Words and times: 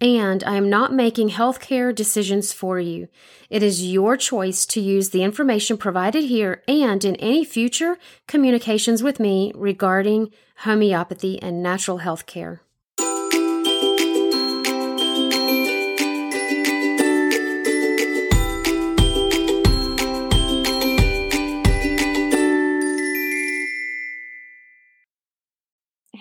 and 0.00 0.42
I 0.44 0.56
am 0.56 0.68
not 0.68 0.92
making 0.92 1.30
healthcare 1.30 1.94
decisions 1.94 2.52
for 2.52 2.78
you. 2.78 3.08
It 3.48 3.62
is 3.62 3.86
your 3.86 4.16
choice 4.16 4.66
to 4.66 4.80
use 4.80 5.10
the 5.10 5.22
information 5.22 5.76
provided 5.76 6.24
here 6.24 6.62
and 6.66 7.04
in 7.04 7.16
any 7.16 7.44
future 7.44 7.96
communications 8.26 9.02
with 9.02 9.20
me 9.20 9.52
regarding 9.54 10.32
homeopathy 10.58 11.40
and 11.40 11.62
natural 11.62 11.98
health 11.98 12.26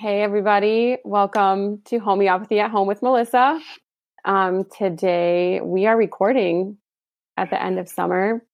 Hey, 0.03 0.21
everybody. 0.21 0.97
Welcome 1.05 1.81
to 1.85 1.97
Homeopathy 1.97 2.59
at 2.59 2.71
Home 2.71 2.89
with 2.89 3.01
Melissa. 3.01 3.61
Um, 4.25 4.65
today, 4.65 5.61
we 5.63 5.85
are 5.85 5.95
recording 5.95 6.75
at 7.37 7.49
the 7.49 7.63
end 7.63 7.79
of 7.79 7.87
summer, 7.87 8.45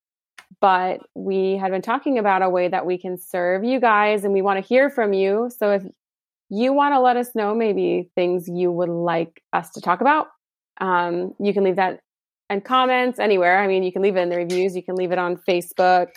but 0.62 1.00
we 1.16 1.58
had 1.58 1.72
been 1.72 1.82
talking 1.82 2.20
about 2.20 2.44
a 2.44 2.50
way 2.50 2.68
that 2.68 2.86
we 2.86 3.00
can 3.00 3.18
serve 3.18 3.64
you 3.64 3.80
guys, 3.80 4.24
and 4.24 4.32
we 4.32 4.44
want 4.44 4.64
to 4.64 4.68
hear 4.70 4.92
from 4.92 5.12
you. 5.12 5.50
So, 5.58 5.72
if 5.72 5.84
you 6.50 6.72
want 6.72 6.94
to 6.94 7.00
let 7.00 7.18
us 7.18 7.34
know 7.34 7.56
maybe 7.56 8.12
things 8.14 8.48
you 8.48 8.72
would 8.72 8.90
like 8.90 9.42
us 9.52 9.72
to 9.72 9.82
talk 9.82 10.02
about, 10.02 10.28
um, 10.80 11.34
you 11.40 11.52
can 11.52 11.64
leave 11.64 11.78
that 11.78 12.02
in 12.52 12.62
comments 12.62 13.18
anywhere. 13.18 13.58
I 13.58 13.66
mean, 13.66 13.82
you 13.82 13.92
can 13.92 14.04
leave 14.04 14.18
it 14.18 14.22
in 14.22 14.30
the 14.30 14.38
reviews, 14.38 14.76
you 14.76 14.84
can 14.84 14.94
leave 14.94 15.12
it 15.12 15.18
on 15.18 15.36
Facebook 15.36 16.10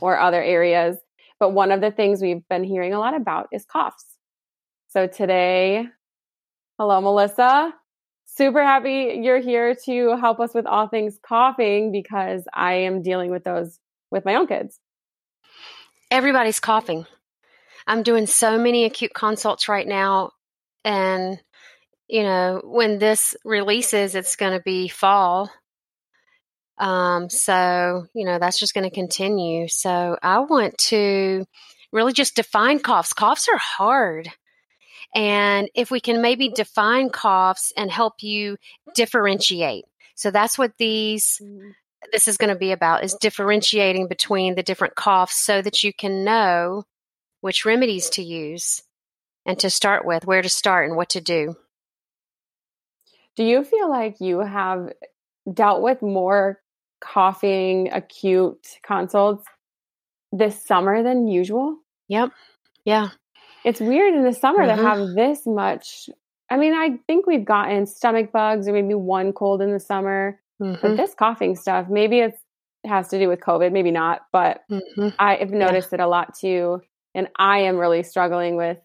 or 0.00 0.18
other 0.18 0.42
areas. 0.42 0.96
But 1.38 1.50
one 1.50 1.72
of 1.72 1.82
the 1.82 1.90
things 1.90 2.22
we've 2.22 2.48
been 2.48 2.64
hearing 2.64 2.94
a 2.94 2.98
lot 2.98 3.14
about 3.14 3.48
is 3.52 3.66
coughs. 3.66 4.11
So 4.92 5.06
today, 5.06 5.86
hello, 6.78 7.00
Melissa. 7.00 7.72
Super 8.26 8.62
happy 8.62 9.20
you're 9.22 9.40
here 9.40 9.74
to 9.86 10.18
help 10.18 10.38
us 10.38 10.52
with 10.52 10.66
all 10.66 10.86
things 10.86 11.18
coughing 11.26 11.92
because 11.92 12.44
I 12.52 12.74
am 12.74 13.00
dealing 13.00 13.30
with 13.30 13.42
those 13.42 13.78
with 14.10 14.26
my 14.26 14.34
own 14.34 14.46
kids. 14.46 14.78
Everybody's 16.10 16.60
coughing. 16.60 17.06
I'm 17.86 18.02
doing 18.02 18.26
so 18.26 18.58
many 18.58 18.84
acute 18.84 19.14
consults 19.14 19.66
right 19.66 19.88
now. 19.88 20.32
And, 20.84 21.40
you 22.06 22.22
know, 22.22 22.60
when 22.62 22.98
this 22.98 23.34
releases, 23.46 24.14
it's 24.14 24.36
going 24.36 24.52
to 24.52 24.62
be 24.62 24.88
fall. 24.88 25.50
Um, 26.76 27.30
so, 27.30 28.08
you 28.12 28.26
know, 28.26 28.38
that's 28.38 28.58
just 28.58 28.74
going 28.74 28.84
to 28.84 28.94
continue. 28.94 29.68
So 29.68 30.18
I 30.22 30.40
want 30.40 30.76
to 30.88 31.46
really 31.92 32.12
just 32.12 32.36
define 32.36 32.78
coughs. 32.78 33.14
Coughs 33.14 33.48
are 33.48 33.56
hard. 33.56 34.28
And 35.14 35.68
if 35.74 35.90
we 35.90 36.00
can 36.00 36.22
maybe 36.22 36.48
define 36.48 37.10
coughs 37.10 37.72
and 37.76 37.90
help 37.90 38.22
you 38.22 38.56
differentiate. 38.94 39.84
So 40.14 40.30
that's 40.30 40.56
what 40.56 40.72
these 40.78 41.40
mm-hmm. 41.42 41.70
this 42.12 42.28
is 42.28 42.36
going 42.36 42.52
to 42.52 42.58
be 42.58 42.72
about 42.72 43.04
is 43.04 43.14
differentiating 43.14 44.08
between 44.08 44.54
the 44.54 44.62
different 44.62 44.94
coughs 44.94 45.36
so 45.36 45.60
that 45.60 45.82
you 45.82 45.92
can 45.92 46.24
know 46.24 46.84
which 47.40 47.64
remedies 47.64 48.08
to 48.10 48.22
use 48.22 48.82
and 49.44 49.58
to 49.58 49.68
start 49.68 50.06
with, 50.06 50.24
where 50.24 50.42
to 50.42 50.48
start 50.48 50.88
and 50.88 50.96
what 50.96 51.10
to 51.10 51.20
do. 51.20 51.56
Do 53.36 53.44
you 53.44 53.64
feel 53.64 53.88
like 53.88 54.20
you 54.20 54.40
have 54.40 54.92
dealt 55.52 55.82
with 55.82 56.02
more 56.02 56.60
coughing 57.00 57.90
acute 57.92 58.78
consults 58.86 59.44
this 60.30 60.64
summer 60.64 61.02
than 61.02 61.26
usual? 61.26 61.78
Yep. 62.08 62.30
Yeah 62.84 63.08
it's 63.64 63.80
weird 63.80 64.14
in 64.14 64.24
the 64.24 64.32
summer 64.32 64.66
mm-hmm. 64.66 64.76
to 64.76 64.88
have 64.88 65.14
this 65.14 65.46
much. 65.46 66.08
I 66.50 66.56
mean, 66.56 66.74
I 66.74 66.98
think 67.06 67.26
we've 67.26 67.44
gotten 67.44 67.86
stomach 67.86 68.32
bugs 68.32 68.68
or 68.68 68.72
maybe 68.72 68.94
one 68.94 69.32
cold 69.32 69.62
in 69.62 69.72
the 69.72 69.80
summer, 69.80 70.38
mm-hmm. 70.62 70.80
but 70.80 70.96
this 70.96 71.14
coughing 71.14 71.56
stuff, 71.56 71.86
maybe 71.88 72.18
it 72.18 72.34
has 72.84 73.08
to 73.08 73.18
do 73.18 73.28
with 73.28 73.40
COVID, 73.40 73.72
maybe 73.72 73.90
not, 73.90 74.22
but 74.32 74.62
mm-hmm. 74.70 75.08
I've 75.18 75.50
noticed 75.50 75.92
yeah. 75.92 75.96
it 75.96 76.00
a 76.00 76.06
lot 76.06 76.36
too. 76.36 76.82
And 77.14 77.28
I 77.36 77.60
am 77.60 77.76
really 77.76 78.02
struggling 78.02 78.56
with 78.56 78.78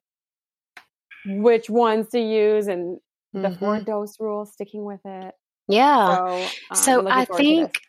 which 1.25 1.69
ones 1.69 2.09
to 2.09 2.19
use 2.19 2.67
and 2.67 2.99
the 3.33 3.51
four 3.59 3.75
mm-hmm. 3.75 3.83
dose 3.83 4.19
rule, 4.19 4.45
sticking 4.45 4.85
with 4.85 5.01
it. 5.05 5.33
Yeah. 5.67 6.15
So, 6.15 6.49
um, 6.71 6.77
so 6.77 7.09
I 7.09 7.25
think, 7.25 7.81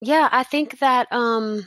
yeah, 0.00 0.28
I 0.30 0.42
think 0.42 0.78
that 0.80 1.10
um, 1.10 1.66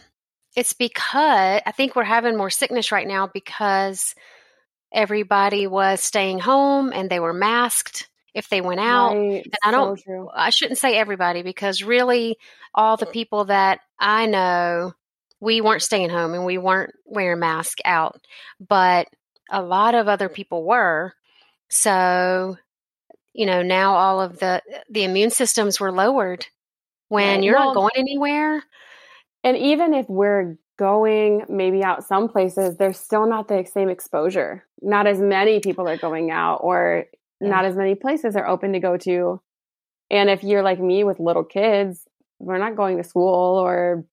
it's 0.56 0.74
because 0.74 1.62
I 1.66 1.72
think 1.76 1.96
we're 1.96 2.04
having 2.04 2.38
more 2.38 2.50
sickness 2.50 2.92
right 2.92 3.08
now 3.08 3.28
because 3.28 4.14
everybody 4.92 5.68
was 5.68 6.02
staying 6.02 6.40
home 6.40 6.92
and 6.94 7.10
they 7.10 7.20
were 7.20 7.34
masked 7.34 8.10
if 8.34 8.50
they 8.50 8.62
went 8.62 8.80
out. 8.80 9.16
Right. 9.16 9.44
And 9.44 9.54
I 9.64 9.72
don't, 9.72 10.00
so 10.00 10.32
I 10.34 10.50
shouldn't 10.52 10.78
say 10.78 10.98
everybody 10.98 11.42
because 11.42 11.84
really 11.84 12.38
all 12.74 12.98
the 12.98 13.06
mm. 13.06 13.12
people 13.12 13.46
that 13.46 13.80
I 14.00 14.28
know, 14.28 14.94
we 15.40 15.62
weren't 15.62 15.82
staying 15.82 16.10
home 16.10 16.34
and 16.34 16.46
we 16.46 16.58
weren't 16.58 16.94
wearing 17.06 17.40
masks 17.40 17.82
out, 17.86 18.22
but 18.60 19.08
a 19.50 19.62
lot 19.62 19.96
of 19.96 20.08
other 20.08 20.30
mm. 20.30 20.34
people 20.34 20.64
were. 20.64 21.14
So, 21.70 22.58
you 23.34 23.46
know, 23.46 23.62
now 23.62 23.96
all 23.96 24.22
of 24.22 24.40
the 24.40 24.62
the 24.90 25.04
immune 25.04 25.32
systems 25.32 25.80
were 25.80 25.92
lowered 25.92 26.46
when 27.10 27.36
right. 27.36 27.44
you're 27.44 27.56
not 27.56 27.76
going 27.76 27.92
anywhere. 27.96 28.64
And 29.44 29.58
even 29.58 29.94
if 29.94 30.08
we're 30.10 30.58
going 30.78 31.44
maybe 31.50 31.84
out 31.84 32.04
some 32.04 32.30
places, 32.30 32.78
there's 32.78 33.00
still 33.00 33.28
not 33.28 33.48
the 33.48 33.66
same 33.66 33.90
exposure. 33.90 34.64
Not 34.82 35.08
as 35.08 35.20
many 35.20 35.60
people 35.60 35.88
are 35.88 35.98
going 35.98 36.32
out, 36.32 36.58
or 36.58 37.06
yeah. 37.42 37.50
not 37.50 37.66
as 37.66 37.76
many 37.76 37.96
places 37.96 38.36
are 38.36 38.48
open 38.48 38.74
to 38.74 38.80
go 38.80 38.98
to. 38.98 39.42
And 40.10 40.30
if 40.30 40.44
you're 40.44 40.64
like 40.64 40.80
me 40.80 41.04
with 41.04 41.20
little 41.20 41.44
kids, 41.44 42.08
we're 42.40 42.60
not 42.60 42.76
going 42.76 42.98
to 42.98 43.04
school 43.04 43.58
or 43.60 44.06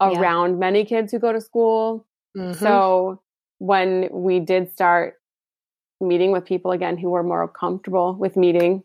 around 0.00 0.50
yeah. 0.50 0.56
many 0.56 0.84
kids 0.84 1.12
who 1.12 1.18
go 1.18 1.32
to 1.32 1.40
school. 1.40 2.06
Mm-hmm. 2.36 2.58
So 2.62 3.22
when 3.58 4.08
we 4.12 4.40
did 4.40 4.72
start 4.72 5.14
meeting 6.00 6.32
with 6.32 6.44
people 6.44 6.72
again 6.72 6.98
who 6.98 7.10
were 7.10 7.22
more 7.22 7.48
comfortable 7.48 8.14
with 8.14 8.36
meeting, 8.36 8.82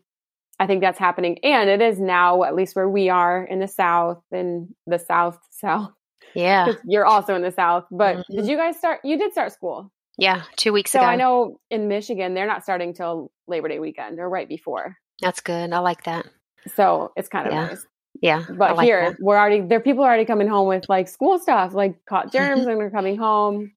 I 0.58 0.66
think 0.66 0.80
that's 0.80 0.98
happening. 0.98 1.38
And 1.42 1.68
it 1.68 1.80
is 1.80 1.98
now, 1.98 2.44
at 2.44 2.54
least 2.54 2.76
where 2.76 2.88
we 2.88 3.08
are 3.08 3.44
in 3.44 3.60
the 3.60 3.68
South, 3.68 4.22
in 4.32 4.74
the 4.86 4.98
South, 4.98 5.38
South, 5.50 5.92
yeah. 6.34 6.72
You're 6.84 7.06
also 7.06 7.34
in 7.34 7.42
the 7.42 7.52
South. 7.52 7.84
But 7.90 8.18
mm-hmm. 8.18 8.36
did 8.36 8.46
you 8.46 8.56
guys 8.56 8.76
start? 8.76 9.00
You 9.04 9.18
did 9.18 9.32
start 9.32 9.52
school. 9.52 9.90
Yeah, 10.18 10.42
two 10.56 10.72
weeks 10.72 10.90
so 10.90 10.98
ago. 10.98 11.06
So 11.06 11.10
I 11.10 11.16
know 11.16 11.60
in 11.70 11.88
Michigan, 11.88 12.34
they're 12.34 12.46
not 12.46 12.62
starting 12.62 12.92
till 12.92 13.30
Labor 13.46 13.68
Day 13.68 13.78
weekend 13.78 14.18
or 14.18 14.28
right 14.28 14.48
before. 14.48 14.96
That's 15.20 15.40
good. 15.40 15.72
I 15.72 15.78
like 15.78 16.04
that. 16.04 16.26
So 16.74 17.12
it's 17.16 17.28
kind 17.28 17.46
of 17.46 17.52
yeah. 17.52 17.66
nice. 17.66 17.86
Yeah. 18.20 18.44
But 18.48 18.76
like 18.76 18.84
here, 18.84 19.10
that. 19.10 19.18
we're 19.20 19.38
already, 19.38 19.62
there 19.62 19.80
people 19.80 20.04
are 20.04 20.08
already 20.08 20.24
coming 20.24 20.48
home 20.48 20.68
with 20.68 20.88
like 20.88 21.08
school 21.08 21.38
stuff, 21.38 21.72
like 21.72 22.04
caught 22.04 22.32
germs 22.32 22.66
and 22.66 22.78
they're 22.78 22.90
coming 22.90 23.16
home. 23.16 23.72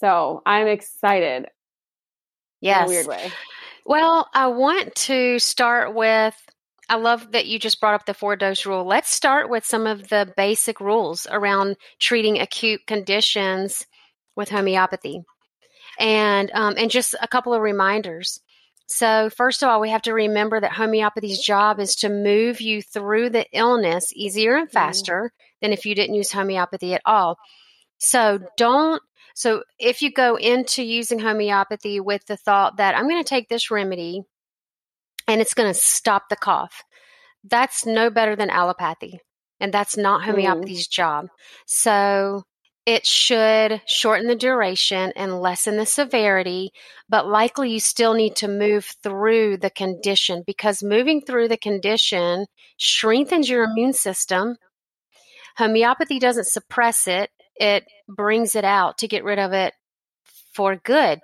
So 0.00 0.42
I'm 0.44 0.66
excited. 0.66 1.46
Yes. 2.60 2.88
weird 2.88 3.06
way. 3.06 3.30
Well, 3.84 4.28
I 4.34 4.48
want 4.48 4.94
to 4.96 5.38
start 5.38 5.94
with 5.94 6.34
I 6.88 6.96
love 6.96 7.32
that 7.32 7.46
you 7.46 7.58
just 7.58 7.80
brought 7.80 7.94
up 7.94 8.06
the 8.06 8.14
four 8.14 8.36
dose 8.36 8.64
rule. 8.64 8.84
Let's 8.84 9.10
start 9.10 9.50
with 9.50 9.64
some 9.64 9.86
of 9.86 10.08
the 10.08 10.32
basic 10.36 10.80
rules 10.80 11.26
around 11.30 11.76
treating 11.98 12.38
acute 12.38 12.86
conditions 12.86 13.86
with 14.36 14.48
homeopathy, 14.48 15.24
and 15.98 16.50
um, 16.54 16.74
and 16.76 16.90
just 16.90 17.14
a 17.20 17.28
couple 17.28 17.54
of 17.54 17.62
reminders. 17.62 18.40
So, 18.88 19.30
first 19.30 19.62
of 19.62 19.68
all, 19.68 19.80
we 19.80 19.90
have 19.90 20.02
to 20.02 20.14
remember 20.14 20.60
that 20.60 20.72
homeopathy's 20.72 21.40
job 21.40 21.80
is 21.80 21.96
to 21.96 22.08
move 22.08 22.60
you 22.60 22.82
through 22.82 23.30
the 23.30 23.46
illness 23.52 24.12
easier 24.14 24.54
and 24.54 24.68
mm-hmm. 24.68 24.72
faster 24.72 25.32
than 25.60 25.72
if 25.72 25.86
you 25.86 25.94
didn't 25.94 26.14
use 26.14 26.30
homeopathy 26.30 26.94
at 26.94 27.02
all. 27.04 27.36
So 27.98 28.38
don't 28.56 29.02
so 29.34 29.64
if 29.78 30.02
you 30.02 30.12
go 30.12 30.36
into 30.36 30.82
using 30.82 31.18
homeopathy 31.18 32.00
with 32.00 32.24
the 32.26 32.36
thought 32.36 32.78
that 32.78 32.96
I'm 32.96 33.08
going 33.08 33.22
to 33.22 33.28
take 33.28 33.48
this 33.48 33.70
remedy 33.70 34.22
and 35.28 35.40
it's 35.40 35.54
going 35.54 35.72
to 35.72 35.78
stop 35.78 36.28
the 36.28 36.36
cough, 36.36 36.82
that's 37.44 37.86
no 37.86 38.10
better 38.10 38.36
than 38.36 38.50
allopathy. 38.50 39.18
And 39.60 39.72
that's 39.72 39.96
not 39.96 40.22
mm. 40.22 40.24
homeopathy's 40.24 40.88
mm. 40.88 40.92
job. 40.92 41.26
So 41.66 42.42
it 42.86 43.04
should 43.04 43.82
shorten 43.86 44.28
the 44.28 44.36
duration 44.36 45.12
and 45.16 45.40
lessen 45.40 45.76
the 45.76 45.86
severity, 45.86 46.70
but 47.08 47.26
likely 47.26 47.70
you 47.72 47.80
still 47.80 48.14
need 48.14 48.36
to 48.36 48.48
move 48.48 48.94
through 49.02 49.56
the 49.56 49.70
condition 49.70 50.44
because 50.46 50.84
moving 50.84 51.20
through 51.20 51.48
the 51.48 51.56
condition 51.56 52.46
strengthens 52.78 53.48
your 53.48 53.64
immune 53.64 53.92
system. 53.92 54.56
Homeopathy 55.56 56.20
doesn't 56.20 56.46
suppress 56.46 57.08
it, 57.08 57.30
it 57.56 57.84
brings 58.08 58.54
it 58.54 58.64
out 58.64 58.98
to 58.98 59.08
get 59.08 59.24
rid 59.24 59.40
of 59.40 59.52
it 59.52 59.74
for 60.54 60.76
good. 60.76 61.18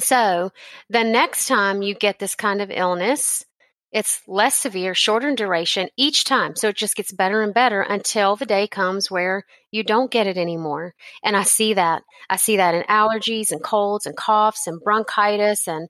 So 0.00 0.50
the 0.88 1.04
next 1.04 1.46
time 1.46 1.82
you 1.82 1.94
get 1.94 2.18
this 2.18 2.34
kind 2.34 2.60
of 2.60 2.70
illness, 2.70 3.44
it's 3.92 4.22
less 4.28 4.54
severe, 4.54 4.94
shorter 4.94 5.28
in 5.28 5.34
duration 5.34 5.88
each 5.96 6.24
time. 6.24 6.54
So 6.54 6.68
it 6.68 6.76
just 6.76 6.96
gets 6.96 7.12
better 7.12 7.42
and 7.42 7.52
better 7.52 7.82
until 7.82 8.36
the 8.36 8.46
day 8.46 8.68
comes 8.68 9.10
where 9.10 9.44
you 9.72 9.82
don't 9.82 10.10
get 10.10 10.26
it 10.26 10.36
anymore. 10.36 10.94
And 11.24 11.36
I 11.36 11.42
see 11.42 11.74
that. 11.74 12.02
I 12.28 12.36
see 12.36 12.56
that 12.56 12.74
in 12.74 12.82
allergies 12.84 13.50
and 13.50 13.62
colds 13.62 14.06
and 14.06 14.16
coughs 14.16 14.66
and 14.66 14.80
bronchitis 14.80 15.66
and 15.66 15.88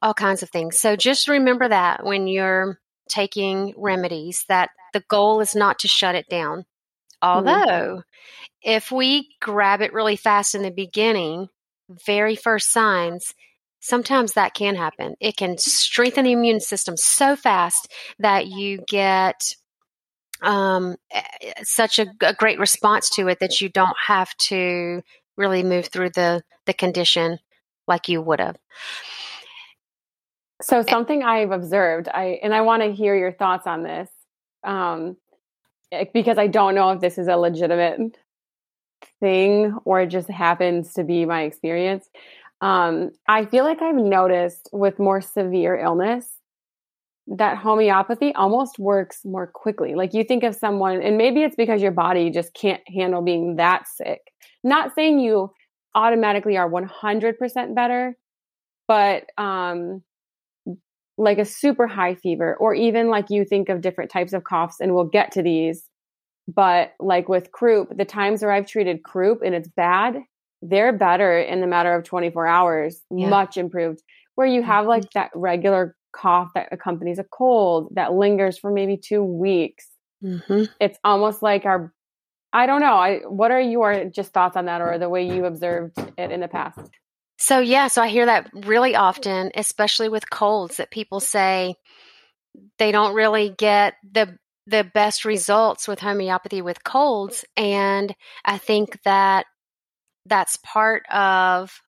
all 0.00 0.14
kinds 0.14 0.42
of 0.42 0.50
things. 0.50 0.78
So 0.78 0.96
just 0.96 1.28
remember 1.28 1.68
that 1.68 2.04
when 2.04 2.26
you're 2.26 2.78
taking 3.08 3.74
remedies, 3.76 4.44
that 4.48 4.70
the 4.92 5.04
goal 5.08 5.40
is 5.40 5.54
not 5.54 5.80
to 5.80 5.88
shut 5.88 6.14
it 6.14 6.28
down. 6.28 6.60
Mm-hmm. 6.60 6.68
Although, 7.22 7.96
mm 7.96 8.02
if 8.62 8.90
we 8.90 9.28
grab 9.40 9.80
it 9.80 9.92
really 9.92 10.16
fast 10.16 10.56
in 10.56 10.62
the 10.62 10.72
beginning, 10.72 11.48
very 11.88 12.36
first 12.36 12.72
signs, 12.72 13.34
sometimes 13.80 14.32
that 14.32 14.54
can 14.54 14.74
happen. 14.74 15.14
It 15.20 15.36
can 15.36 15.58
strengthen 15.58 16.24
the 16.24 16.32
immune 16.32 16.60
system 16.60 16.96
so 16.96 17.36
fast 17.36 17.92
that 18.18 18.46
you 18.46 18.82
get 18.88 19.54
um, 20.42 20.96
such 21.62 21.98
a, 21.98 22.06
a, 22.20 22.34
great 22.34 22.58
response 22.58 23.08
to 23.10 23.28
it 23.28 23.40
that 23.40 23.60
you 23.60 23.70
don't 23.70 23.96
have 24.06 24.36
to 24.36 25.02
really 25.36 25.62
move 25.62 25.86
through 25.86 26.10
the 26.10 26.42
the 26.66 26.74
condition 26.74 27.38
like 27.88 28.08
you 28.08 28.20
would 28.20 28.40
have. 28.40 28.56
So 30.60 30.82
something 30.82 31.22
I've 31.22 31.52
observed, 31.52 32.08
I 32.08 32.38
and 32.42 32.54
I 32.54 32.62
want 32.62 32.82
to 32.82 32.92
hear 32.92 33.16
your 33.16 33.32
thoughts 33.32 33.66
on 33.66 33.82
this, 33.82 34.10
um, 34.62 35.16
eh, 35.90 36.04
because 36.12 36.36
I 36.36 36.48
don't 36.48 36.74
know 36.74 36.90
if 36.90 37.00
this 37.00 37.16
is 37.16 37.28
a 37.28 37.36
legitimate 37.36 38.18
thing 39.20 39.76
or 39.84 40.00
it 40.00 40.08
just 40.08 40.28
happens 40.28 40.92
to 40.94 41.04
be 41.04 41.24
my 41.24 41.42
experience. 41.42 42.08
Um, 42.60 43.10
I 43.28 43.44
feel 43.44 43.64
like 43.64 43.82
I've 43.82 43.96
noticed 43.96 44.70
with 44.72 44.98
more 44.98 45.20
severe 45.20 45.76
illness 45.76 46.28
that 47.28 47.58
homeopathy 47.58 48.32
almost 48.34 48.78
works 48.78 49.24
more 49.24 49.46
quickly. 49.48 49.94
Like 49.94 50.14
you 50.14 50.22
think 50.22 50.44
of 50.44 50.54
someone, 50.54 51.02
and 51.02 51.18
maybe 51.18 51.42
it's 51.42 51.56
because 51.56 51.82
your 51.82 51.90
body 51.90 52.30
just 52.30 52.54
can't 52.54 52.82
handle 52.88 53.20
being 53.20 53.56
that 53.56 53.88
sick. 53.88 54.20
Not 54.62 54.94
saying 54.94 55.18
you 55.18 55.50
automatically 55.94 56.56
are 56.56 56.70
100% 56.70 57.74
better, 57.74 58.16
but 58.86 59.24
um, 59.36 60.02
like 61.18 61.38
a 61.38 61.44
super 61.44 61.86
high 61.86 62.14
fever, 62.14 62.56
or 62.56 62.74
even 62.74 63.08
like 63.08 63.30
you 63.30 63.44
think 63.44 63.68
of 63.68 63.80
different 63.80 64.10
types 64.10 64.32
of 64.32 64.44
coughs, 64.44 64.76
and 64.80 64.94
we'll 64.94 65.04
get 65.04 65.32
to 65.32 65.42
these. 65.42 65.84
But 66.48 66.94
like 67.00 67.28
with 67.28 67.52
croup, 67.52 67.96
the 67.96 68.04
times 68.04 68.42
where 68.42 68.52
I've 68.52 68.66
treated 68.66 69.02
croup 69.02 69.42
and 69.44 69.54
it's 69.54 69.68
bad, 69.68 70.22
they're 70.62 70.92
better 70.92 71.38
in 71.38 71.60
the 71.60 71.66
matter 71.66 71.94
of 71.94 72.04
24 72.04 72.46
hours, 72.46 73.00
yeah. 73.10 73.28
much 73.28 73.56
improved. 73.56 74.02
Where 74.36 74.46
you 74.46 74.62
have 74.62 74.86
like 74.86 75.02
mm-hmm. 75.04 75.18
that 75.18 75.30
regular 75.34 75.96
cough 76.12 76.50
that 76.54 76.68
accompanies 76.72 77.18
a 77.18 77.24
cold 77.24 77.88
that 77.94 78.12
lingers 78.12 78.58
for 78.58 78.70
maybe 78.70 78.96
two 78.96 79.22
weeks. 79.22 79.86
Mm-hmm. 80.22 80.64
It's 80.80 80.98
almost 81.04 81.42
like 81.42 81.64
our, 81.64 81.92
I 82.52 82.66
don't 82.66 82.80
know. 82.80 82.94
I 82.94 83.18
what 83.26 83.50
are 83.50 83.60
your 83.60 84.06
just 84.06 84.32
thoughts 84.32 84.56
on 84.56 84.66
that, 84.66 84.80
or 84.80 84.98
the 84.98 85.08
way 85.08 85.28
you 85.28 85.44
observed 85.44 85.98
it 86.16 86.30
in 86.30 86.40
the 86.40 86.48
past? 86.48 86.80
So 87.38 87.60
yeah, 87.60 87.88
so 87.88 88.00
I 88.00 88.08
hear 88.08 88.26
that 88.26 88.50
really 88.52 88.94
often, 88.94 89.50
especially 89.54 90.08
with 90.08 90.30
colds, 90.30 90.78
that 90.78 90.90
people 90.90 91.20
say 91.20 91.74
they 92.78 92.92
don't 92.92 93.14
really 93.14 93.50
get 93.50 93.94
the 94.10 94.38
the 94.66 94.84
best 94.84 95.24
results 95.24 95.86
with 95.86 96.00
homeopathy 96.00 96.62
with 96.62 96.84
colds, 96.84 97.44
and 97.56 98.14
I 98.44 98.58
think 98.58 99.00
that 99.04 99.46
that's 100.26 100.56
part 100.56 101.04
of 101.10 101.80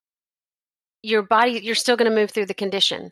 your 1.01 1.21
body 1.21 1.59
you're 1.63 1.75
still 1.75 1.95
going 1.95 2.09
to 2.09 2.15
move 2.15 2.31
through 2.31 2.45
the 2.45 2.53
condition. 2.53 3.11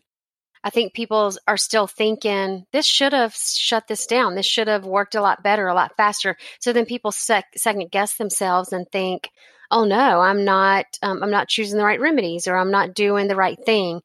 I 0.64 0.70
think 0.70 0.94
people 0.94 1.32
are 1.48 1.58
still 1.58 1.88
thinking 1.88 2.66
this 2.74 2.86
should 2.86 3.14
have 3.14 3.34
shut 3.34 3.88
this 3.88 4.06
down. 4.06 4.36
This 4.36 4.46
should 4.46 4.68
have 4.68 4.86
worked 4.86 5.16
a 5.16 5.22
lot 5.22 5.44
better 5.44 5.68
a 5.68 5.74
lot 5.74 5.96
faster. 5.96 6.36
So 6.60 6.74
then 6.74 6.86
people 6.86 7.12
sec- 7.12 7.46
second 7.56 7.90
guess 7.92 8.18
themselves 8.18 8.74
and 8.74 8.86
think 8.92 9.30
oh 9.70 9.84
no 9.84 10.22
i'm 10.22 10.46
not 10.46 10.86
um, 11.02 11.22
i'm 11.22 11.32
not 11.32 11.50
choosing 11.50 11.78
the 11.78 11.84
right 11.84 12.00
remedies 12.00 12.48
or 12.48 12.56
i'm 12.56 12.72
not 12.72 12.94
doing 12.94 13.28
the 13.28 13.36
right 13.36 13.58
thing. 13.66 14.02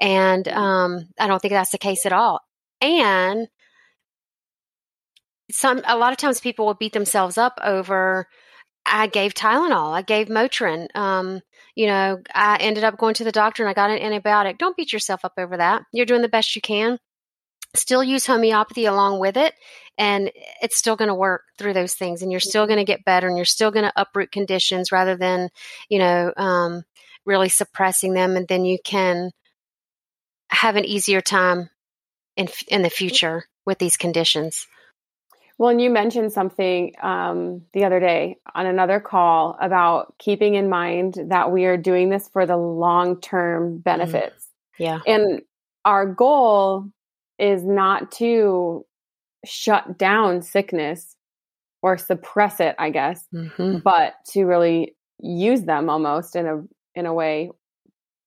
And 0.00 0.46
um, 0.48 1.08
i 1.18 1.26
don't 1.26 1.40
think 1.40 1.52
that's 1.52 1.72
the 1.72 1.78
case 1.78 2.06
at 2.06 2.12
all. 2.12 2.40
And 2.80 3.48
some 5.50 5.82
a 5.86 5.96
lot 5.96 6.12
of 6.12 6.18
times 6.18 6.40
people 6.40 6.66
will 6.66 6.74
beat 6.74 6.92
themselves 6.92 7.38
up 7.38 7.58
over 7.62 8.26
I 8.86 9.08
gave 9.08 9.34
Tylenol. 9.34 9.92
I 9.92 10.02
gave 10.02 10.28
Motrin. 10.28 10.86
Um, 10.94 11.40
you 11.74 11.86
know, 11.86 12.22
I 12.34 12.56
ended 12.58 12.84
up 12.84 12.96
going 12.96 13.14
to 13.14 13.24
the 13.24 13.32
doctor 13.32 13.62
and 13.62 13.68
I 13.68 13.74
got 13.74 13.90
an 13.90 13.98
antibiotic. 13.98 14.58
Don't 14.58 14.76
beat 14.76 14.92
yourself 14.92 15.24
up 15.24 15.34
over 15.36 15.56
that. 15.56 15.82
You're 15.92 16.06
doing 16.06 16.22
the 16.22 16.28
best 16.28 16.54
you 16.54 16.62
can. 16.62 16.98
Still 17.74 18.04
use 18.04 18.26
homeopathy 18.26 18.86
along 18.86 19.18
with 19.18 19.36
it, 19.36 19.52
and 19.98 20.30
it's 20.62 20.78
still 20.78 20.96
going 20.96 21.08
to 21.08 21.14
work 21.14 21.42
through 21.58 21.74
those 21.74 21.92
things, 21.92 22.22
and 22.22 22.30
you're 22.30 22.40
still 22.40 22.62
mm-hmm. 22.62 22.74
going 22.74 22.86
to 22.86 22.90
get 22.90 23.04
better, 23.04 23.28
and 23.28 23.36
you're 23.36 23.44
still 23.44 23.70
going 23.70 23.84
to 23.84 23.92
uproot 23.96 24.32
conditions 24.32 24.92
rather 24.92 25.14
than, 25.14 25.50
you 25.90 25.98
know, 25.98 26.32
um, 26.38 26.84
really 27.26 27.50
suppressing 27.50 28.14
them, 28.14 28.34
and 28.34 28.48
then 28.48 28.64
you 28.64 28.78
can 28.82 29.30
have 30.48 30.76
an 30.76 30.86
easier 30.86 31.20
time 31.20 31.68
in 32.36 32.48
in 32.68 32.80
the 32.80 32.88
future 32.88 33.44
with 33.66 33.78
these 33.78 33.98
conditions. 33.98 34.66
Well, 35.58 35.70
and 35.70 35.80
you 35.80 35.88
mentioned 35.88 36.32
something 36.32 36.92
um, 37.02 37.62
the 37.72 37.84
other 37.84 37.98
day 37.98 38.36
on 38.54 38.66
another 38.66 39.00
call 39.00 39.56
about 39.60 40.14
keeping 40.18 40.54
in 40.54 40.68
mind 40.68 41.18
that 41.28 41.50
we 41.50 41.64
are 41.64 41.78
doing 41.78 42.10
this 42.10 42.28
for 42.28 42.44
the 42.44 42.58
long 42.58 43.20
term 43.20 43.78
benefits. 43.78 44.44
Mm. 44.44 44.50
Yeah. 44.78 45.00
And 45.06 45.42
our 45.86 46.04
goal 46.04 46.90
is 47.38 47.64
not 47.64 48.12
to 48.12 48.84
shut 49.46 49.96
down 49.96 50.42
sickness 50.42 51.16
or 51.82 51.96
suppress 51.96 52.60
it, 52.60 52.74
I 52.78 52.90
guess, 52.90 53.24
mm-hmm. 53.32 53.78
but 53.78 54.14
to 54.32 54.44
really 54.44 54.94
use 55.20 55.62
them 55.62 55.88
almost 55.88 56.36
in 56.36 56.46
a 56.46 56.62
in 56.94 57.06
a 57.06 57.14
way 57.14 57.50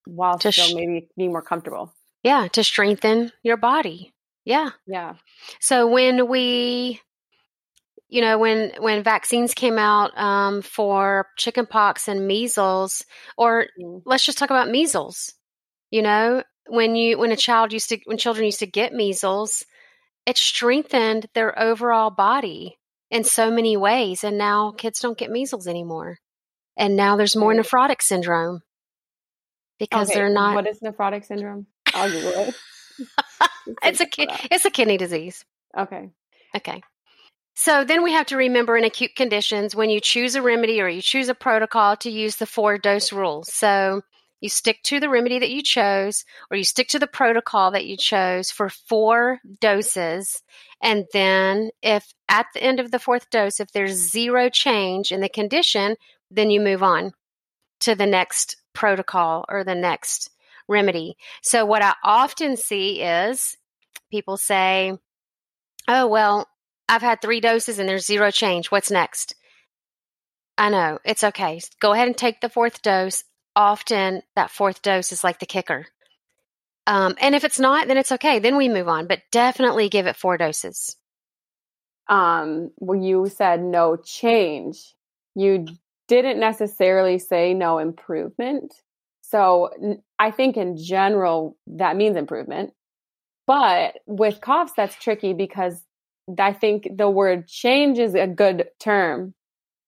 while 0.06 0.38
to 0.38 0.50
still 0.50 0.66
sh- 0.66 0.74
maybe 0.74 1.08
being 1.16 1.30
more 1.30 1.42
comfortable. 1.42 1.92
Yeah, 2.22 2.48
to 2.52 2.64
strengthen 2.64 3.32
your 3.42 3.56
body. 3.56 4.12
Yeah. 4.44 4.70
Yeah. 4.86 5.14
So 5.60 5.86
when 5.86 6.28
we 6.28 7.00
you 8.10 8.20
know 8.20 8.38
when 8.38 8.72
when 8.78 9.02
vaccines 9.02 9.54
came 9.54 9.78
out 9.78 10.16
um, 10.18 10.62
for 10.62 11.28
chickenpox 11.38 12.08
and 12.08 12.26
measles 12.26 13.04
or 13.38 13.68
mm. 13.80 14.02
let's 14.04 14.26
just 14.26 14.36
talk 14.36 14.50
about 14.50 14.68
measles. 14.68 15.32
You 15.90 16.02
know 16.02 16.42
when 16.66 16.96
you 16.96 17.18
when 17.18 17.32
a 17.32 17.36
child 17.36 17.72
used 17.72 17.88
to 17.90 17.98
when 18.04 18.18
children 18.18 18.44
used 18.44 18.58
to 18.58 18.66
get 18.66 18.92
measles 18.92 19.64
it 20.26 20.36
strengthened 20.36 21.26
their 21.34 21.58
overall 21.58 22.10
body 22.10 22.78
in 23.10 23.24
so 23.24 23.50
many 23.50 23.76
ways 23.76 24.22
and 24.22 24.36
now 24.36 24.72
kids 24.72 25.00
don't 25.00 25.18
get 25.18 25.30
measles 25.30 25.66
anymore. 25.66 26.18
And 26.76 26.96
now 26.96 27.16
there's 27.16 27.36
more 27.36 27.54
nephrotic 27.54 28.02
syndrome 28.02 28.60
because 29.78 30.10
okay. 30.10 30.18
they're 30.18 30.32
not 30.32 30.54
what 30.54 30.66
is 30.66 30.80
nephrotic 30.80 31.24
syndrome? 31.24 31.66
I'll 31.94 32.10
google 32.10 32.32
it. 32.32 32.54
It's 33.82 34.00
a 34.00 34.06
it's 34.52 34.64
a 34.64 34.70
kidney 34.70 34.96
disease. 34.96 35.44
Okay. 35.78 36.10
Okay 36.56 36.82
so 37.60 37.84
then 37.84 38.02
we 38.02 38.12
have 38.12 38.24
to 38.24 38.38
remember 38.38 38.74
in 38.78 38.84
acute 38.84 39.14
conditions 39.14 39.76
when 39.76 39.90
you 39.90 40.00
choose 40.00 40.34
a 40.34 40.40
remedy 40.40 40.80
or 40.80 40.88
you 40.88 41.02
choose 41.02 41.28
a 41.28 41.34
protocol 41.34 41.94
to 41.98 42.10
use 42.10 42.36
the 42.36 42.46
four 42.46 42.78
dose 42.78 43.12
rule. 43.12 43.44
So 43.44 44.00
you 44.40 44.48
stick 44.48 44.82
to 44.84 44.98
the 44.98 45.10
remedy 45.10 45.38
that 45.38 45.50
you 45.50 45.62
chose 45.62 46.24
or 46.50 46.56
you 46.56 46.64
stick 46.64 46.88
to 46.88 46.98
the 46.98 47.06
protocol 47.06 47.72
that 47.72 47.84
you 47.84 47.98
chose 47.98 48.50
for 48.50 48.70
four 48.70 49.40
doses. 49.60 50.42
And 50.82 51.04
then 51.12 51.68
if 51.82 52.14
at 52.30 52.46
the 52.54 52.62
end 52.62 52.80
of 52.80 52.92
the 52.92 52.98
fourth 52.98 53.28
dose, 53.28 53.60
if 53.60 53.72
there's 53.72 54.10
zero 54.10 54.48
change 54.48 55.12
in 55.12 55.20
the 55.20 55.28
condition, 55.28 55.96
then 56.30 56.48
you 56.48 56.62
move 56.62 56.82
on 56.82 57.12
to 57.80 57.94
the 57.94 58.06
next 58.06 58.56
protocol 58.72 59.44
or 59.50 59.64
the 59.64 59.74
next 59.74 60.30
remedy. 60.66 61.18
So 61.42 61.66
what 61.66 61.82
I 61.82 61.92
often 62.02 62.56
see 62.56 63.02
is 63.02 63.58
people 64.10 64.38
say, 64.38 64.96
oh, 65.86 66.06
well, 66.06 66.48
I've 66.90 67.02
had 67.02 67.22
three 67.22 67.40
doses 67.40 67.78
and 67.78 67.88
there's 67.88 68.04
zero 68.04 68.32
change. 68.32 68.72
What's 68.72 68.90
next? 68.90 69.36
I 70.58 70.70
know. 70.70 70.98
It's 71.04 71.22
okay. 71.22 71.60
Go 71.80 71.92
ahead 71.92 72.08
and 72.08 72.16
take 72.16 72.40
the 72.40 72.48
fourth 72.48 72.82
dose. 72.82 73.22
Often 73.54 74.22
that 74.34 74.50
fourth 74.50 74.82
dose 74.82 75.12
is 75.12 75.22
like 75.22 75.38
the 75.38 75.46
kicker. 75.46 75.86
Um, 76.88 77.14
and 77.20 77.36
if 77.36 77.44
it's 77.44 77.60
not, 77.60 77.86
then 77.86 77.96
it's 77.96 78.10
okay. 78.10 78.40
Then 78.40 78.56
we 78.56 78.68
move 78.68 78.88
on. 78.88 79.06
But 79.06 79.22
definitely 79.30 79.88
give 79.88 80.06
it 80.06 80.16
four 80.16 80.36
doses. 80.36 80.96
Um, 82.08 82.72
well, 82.78 83.00
you 83.00 83.28
said 83.28 83.62
no 83.62 83.94
change. 83.94 84.94
You 85.36 85.66
didn't 86.08 86.40
necessarily 86.40 87.20
say 87.20 87.54
no 87.54 87.78
improvement. 87.78 88.74
So 89.20 89.70
I 90.18 90.32
think 90.32 90.56
in 90.56 90.76
general 90.76 91.56
that 91.68 91.96
means 91.96 92.16
improvement. 92.16 92.72
But 93.46 93.98
with 94.06 94.40
coughs, 94.40 94.72
that's 94.76 94.96
tricky 94.96 95.34
because 95.34 95.80
I 96.38 96.52
think 96.52 96.88
the 96.96 97.10
word 97.10 97.48
change 97.48 97.98
is 97.98 98.14
a 98.14 98.26
good 98.26 98.68
term 98.78 99.34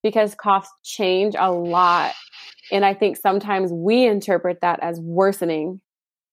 because 0.03 0.35
coughs 0.35 0.71
change 0.83 1.35
a 1.39 1.53
lot. 1.53 2.13
And 2.71 2.85
I 2.85 2.95
think 2.95 3.17
sometimes 3.17 3.73
we 3.73 4.07
interpret 4.07 4.61
that 4.61 4.81
as 4.83 5.01
worsening 5.01 5.81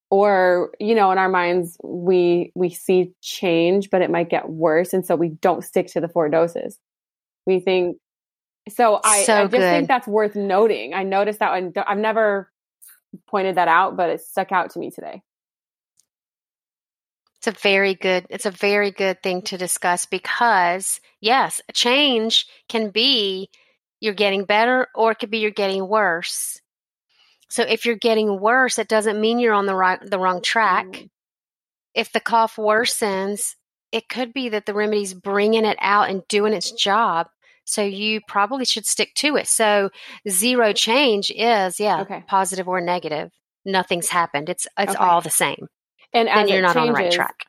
or 0.10 0.72
you 0.80 0.96
know 0.96 1.12
in 1.12 1.18
our 1.18 1.30
minds 1.30 1.78
we 1.84 2.52
we 2.56 2.70
see 2.70 3.12
change 3.22 3.90
but 3.90 4.02
it 4.02 4.10
might 4.10 4.30
get 4.30 4.50
worse 4.50 4.94
and 4.94 5.06
so 5.06 5.16
we 5.16 5.30
don't 5.30 5.64
stick 5.64 5.88
to 5.88 6.02
the 6.02 6.08
four 6.08 6.30
doses 6.30 6.80
we 7.46 7.60
think 7.60 7.98
so 8.70 9.00
i, 9.04 9.24
so 9.24 9.36
I 9.36 9.44
just 9.44 9.52
good. 9.52 9.60
think 9.60 9.88
that's 9.88 10.08
worth 10.08 10.36
noting 10.36 10.94
i 10.94 11.04
noticed 11.04 11.40
that 11.40 11.56
and 11.56 11.78
i've 11.78 11.98
never 11.98 12.52
pointed 13.28 13.56
that 13.58 13.68
out 13.68 13.98
but 13.98 14.10
it 14.10 14.22
stuck 14.22 14.52
out 14.52 14.72
to 14.72 14.80
me 14.80 14.90
today 14.90 15.22
it's 17.40 17.48
a 17.48 17.62
very 17.62 17.96
good 17.96 18.26
it's 18.30 18.46
a 18.46 18.52
very 18.52 18.92
good 18.92 19.24
thing 19.24 19.42
to 19.44 19.58
discuss 19.58 20.06
because 20.06 21.00
yes, 21.22 21.62
a 21.70 21.74
change 21.74 22.46
can 22.68 22.90
be 22.90 23.50
you're 24.02 24.14
getting 24.14 24.44
better 24.44 24.88
or 24.94 25.12
it 25.12 25.20
could 25.20 25.32
be 25.32 25.40
you're 25.40 25.52
getting 25.52 25.88
worse. 25.88 26.60
So 27.50 27.64
if 27.64 27.86
you're 27.86 27.96
getting 27.96 28.42
worse, 28.42 28.78
it 28.78 28.90
doesn't 28.90 29.20
mean 29.20 29.40
you're 29.40 29.54
on 29.54 29.68
the 29.68 29.76
right 29.76 30.00
the 30.02 30.20
wrong 30.20 30.42
track. 30.42 30.86
mm 30.86 31.10
If 31.94 32.12
the 32.12 32.20
cough 32.20 32.58
worsens, 32.58 33.56
it 33.92 34.10
could 34.10 34.34
be 34.34 34.50
that 34.50 34.66
the 34.66 34.74
remedy's 34.74 35.14
bringing 35.14 35.66
it 35.66 35.78
out 35.80 36.10
and 36.10 36.28
doing 36.28 36.54
its 36.54 36.72
job. 36.72 37.28
So 37.64 37.82
you 37.82 38.20
probably 38.28 38.66
should 38.66 38.86
stick 38.86 39.14
to 39.16 39.38
it. 39.38 39.48
So 39.48 39.90
zero 40.28 40.74
change 40.74 41.32
is 41.32 41.80
yeah, 41.80 42.02
okay. 42.02 42.24
positive 42.28 42.68
or 42.68 42.82
negative. 42.82 43.32
Nothing's 43.64 44.10
happened. 44.10 44.50
It's 44.50 44.68
it's 44.78 44.96
okay. 44.96 45.04
all 45.04 45.22
the 45.22 45.30
same 45.30 45.68
and 46.14 46.30
as 46.30 46.50
you're 46.50 46.62
not 46.62 46.74
changes, 46.74 46.90
on 46.90 46.94
the 46.96 47.04
right 47.04 47.12
track. 47.12 47.46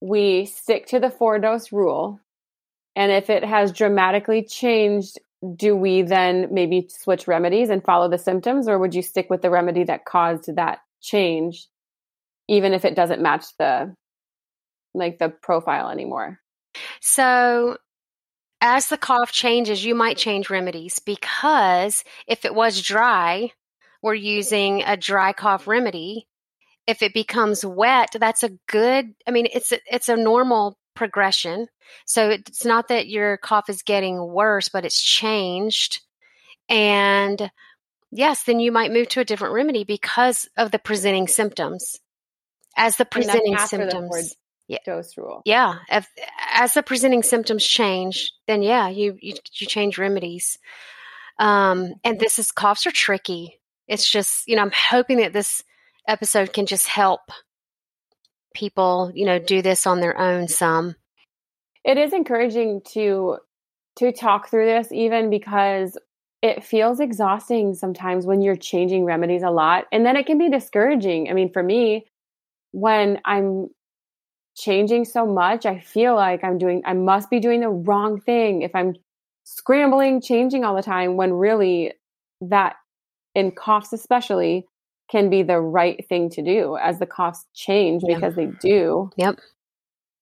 We 0.00 0.46
stick 0.46 0.86
to 0.88 1.00
the 1.00 1.10
four 1.10 1.38
dose 1.38 1.72
rule. 1.72 2.20
And 2.96 3.12
if 3.12 3.30
it 3.30 3.44
has 3.44 3.72
dramatically 3.72 4.42
changed, 4.42 5.18
do 5.54 5.76
we 5.76 6.02
then 6.02 6.48
maybe 6.50 6.88
switch 6.90 7.28
remedies 7.28 7.70
and 7.70 7.84
follow 7.84 8.08
the 8.08 8.18
symptoms, 8.18 8.68
or 8.68 8.78
would 8.78 8.94
you 8.94 9.02
stick 9.02 9.30
with 9.30 9.42
the 9.42 9.50
remedy 9.50 9.84
that 9.84 10.04
caused 10.04 10.54
that 10.56 10.80
change, 11.00 11.68
even 12.48 12.72
if 12.72 12.84
it 12.84 12.96
doesn't 12.96 13.22
match 13.22 13.44
the 13.58 13.94
like 14.94 15.18
the 15.18 15.28
profile 15.28 15.90
anymore? 15.90 16.40
So 17.00 17.76
as 18.60 18.88
the 18.88 18.98
cough 18.98 19.30
changes, 19.30 19.84
you 19.84 19.94
might 19.94 20.16
change 20.16 20.50
remedies 20.50 20.98
because 20.98 22.02
if 22.26 22.44
it 22.44 22.54
was 22.54 22.82
dry, 22.82 23.52
we're 24.02 24.14
using 24.14 24.82
a 24.82 24.96
dry 24.96 25.32
cough 25.32 25.68
remedy 25.68 26.26
if 26.88 27.02
it 27.02 27.12
becomes 27.12 27.66
wet, 27.66 28.16
that's 28.18 28.42
a 28.42 28.48
good, 28.66 29.14
I 29.26 29.30
mean, 29.30 29.46
it's 29.52 29.72
a, 29.72 29.78
it's 29.92 30.08
a 30.08 30.16
normal 30.16 30.78
progression. 30.94 31.68
So 32.06 32.30
it's 32.30 32.64
not 32.64 32.88
that 32.88 33.08
your 33.08 33.36
cough 33.36 33.68
is 33.68 33.82
getting 33.82 34.26
worse, 34.26 34.70
but 34.70 34.86
it's 34.86 35.02
changed. 35.02 36.00
And 36.66 37.50
yes, 38.10 38.44
then 38.44 38.58
you 38.58 38.72
might 38.72 38.90
move 38.90 39.10
to 39.10 39.20
a 39.20 39.24
different 39.24 39.52
remedy 39.52 39.84
because 39.84 40.48
of 40.56 40.70
the 40.70 40.78
presenting 40.78 41.28
symptoms. 41.28 42.00
As 42.74 42.96
the 42.96 43.04
presenting 43.04 43.58
symptoms. 43.58 44.34
yeah, 44.66 44.78
dose 44.86 45.14
rule. 45.18 45.42
Yeah, 45.44 45.80
if, 45.90 46.08
as 46.54 46.72
the 46.72 46.82
presenting 46.82 47.22
symptoms 47.22 47.66
change, 47.66 48.32
then 48.46 48.62
yeah, 48.62 48.88
you 48.88 49.18
you, 49.20 49.34
you 49.54 49.66
change 49.66 49.98
remedies. 49.98 50.58
Um, 51.38 51.94
and 52.02 52.18
this 52.18 52.38
is 52.38 52.50
coughs 52.50 52.86
are 52.86 52.92
tricky. 52.92 53.60
It's 53.88 54.08
just 54.08 54.48
you 54.48 54.56
know 54.56 54.62
I'm 54.62 54.72
hoping 54.72 55.18
that 55.18 55.32
this 55.32 55.62
episode 56.08 56.52
can 56.52 56.66
just 56.66 56.88
help 56.88 57.20
people, 58.54 59.12
you 59.14 59.26
know, 59.26 59.38
do 59.38 59.62
this 59.62 59.86
on 59.86 60.00
their 60.00 60.18
own 60.18 60.48
some. 60.48 60.96
It 61.84 61.98
is 61.98 62.12
encouraging 62.12 62.82
to 62.92 63.38
to 63.96 64.12
talk 64.12 64.48
through 64.48 64.66
this 64.66 64.92
even 64.92 65.28
because 65.28 65.98
it 66.40 66.62
feels 66.62 67.00
exhausting 67.00 67.74
sometimes 67.74 68.26
when 68.26 68.40
you're 68.40 68.56
changing 68.56 69.04
remedies 69.04 69.42
a 69.42 69.50
lot 69.50 69.86
and 69.90 70.06
then 70.06 70.16
it 70.16 70.26
can 70.26 70.38
be 70.38 70.48
discouraging. 70.48 71.28
I 71.28 71.32
mean, 71.32 71.52
for 71.52 71.62
me, 71.62 72.06
when 72.70 73.20
I'm 73.24 73.68
changing 74.56 75.04
so 75.04 75.26
much, 75.26 75.66
I 75.66 75.80
feel 75.80 76.14
like 76.14 76.44
I'm 76.44 76.58
doing 76.58 76.82
I 76.84 76.94
must 76.94 77.30
be 77.30 77.40
doing 77.40 77.60
the 77.60 77.70
wrong 77.70 78.20
thing 78.20 78.62
if 78.62 78.74
I'm 78.74 78.94
scrambling, 79.44 80.20
changing 80.20 80.64
all 80.64 80.76
the 80.76 80.82
time 80.82 81.16
when 81.16 81.32
really 81.32 81.92
that 82.40 82.76
in 83.34 83.50
coughs 83.50 83.92
especially 83.92 84.66
can 85.10 85.30
be 85.30 85.42
the 85.42 85.60
right 85.60 86.06
thing 86.08 86.30
to 86.30 86.42
do 86.42 86.76
as 86.76 86.98
the 86.98 87.06
costs 87.06 87.46
change 87.54 88.02
yeah. 88.06 88.14
because 88.14 88.34
they 88.34 88.46
do. 88.46 89.10
Yep. 89.16 89.38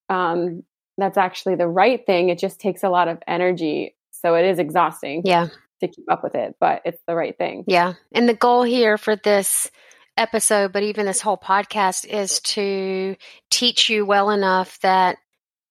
Um, 0.09 0.63
that's 0.97 1.17
actually 1.17 1.55
the 1.55 1.67
right 1.67 2.05
thing. 2.05 2.29
It 2.29 2.39
just 2.39 2.59
takes 2.59 2.83
a 2.83 2.89
lot 2.89 3.07
of 3.07 3.19
energy. 3.27 3.95
So 4.11 4.35
it 4.35 4.45
is 4.45 4.59
exhausting. 4.59 5.21
Yeah. 5.25 5.47
To 5.81 5.87
keep 5.87 6.09
up 6.09 6.23
with 6.23 6.33
it, 6.33 6.55
but 6.59 6.81
it's 6.85 7.01
the 7.05 7.13
right 7.13 7.37
thing. 7.37 7.63
Yeah. 7.67 7.93
And 8.11 8.27
the 8.27 8.33
goal 8.33 8.63
here 8.63 8.97
for 8.97 9.15
this 9.15 9.69
episode, 10.17 10.73
but 10.73 10.81
even 10.81 11.05
this 11.05 11.21
whole 11.21 11.37
podcast 11.37 12.07
is 12.07 12.39
to 12.39 13.15
teach 13.51 13.87
you 13.87 14.03
well 14.03 14.31
enough 14.31 14.79
that 14.79 15.17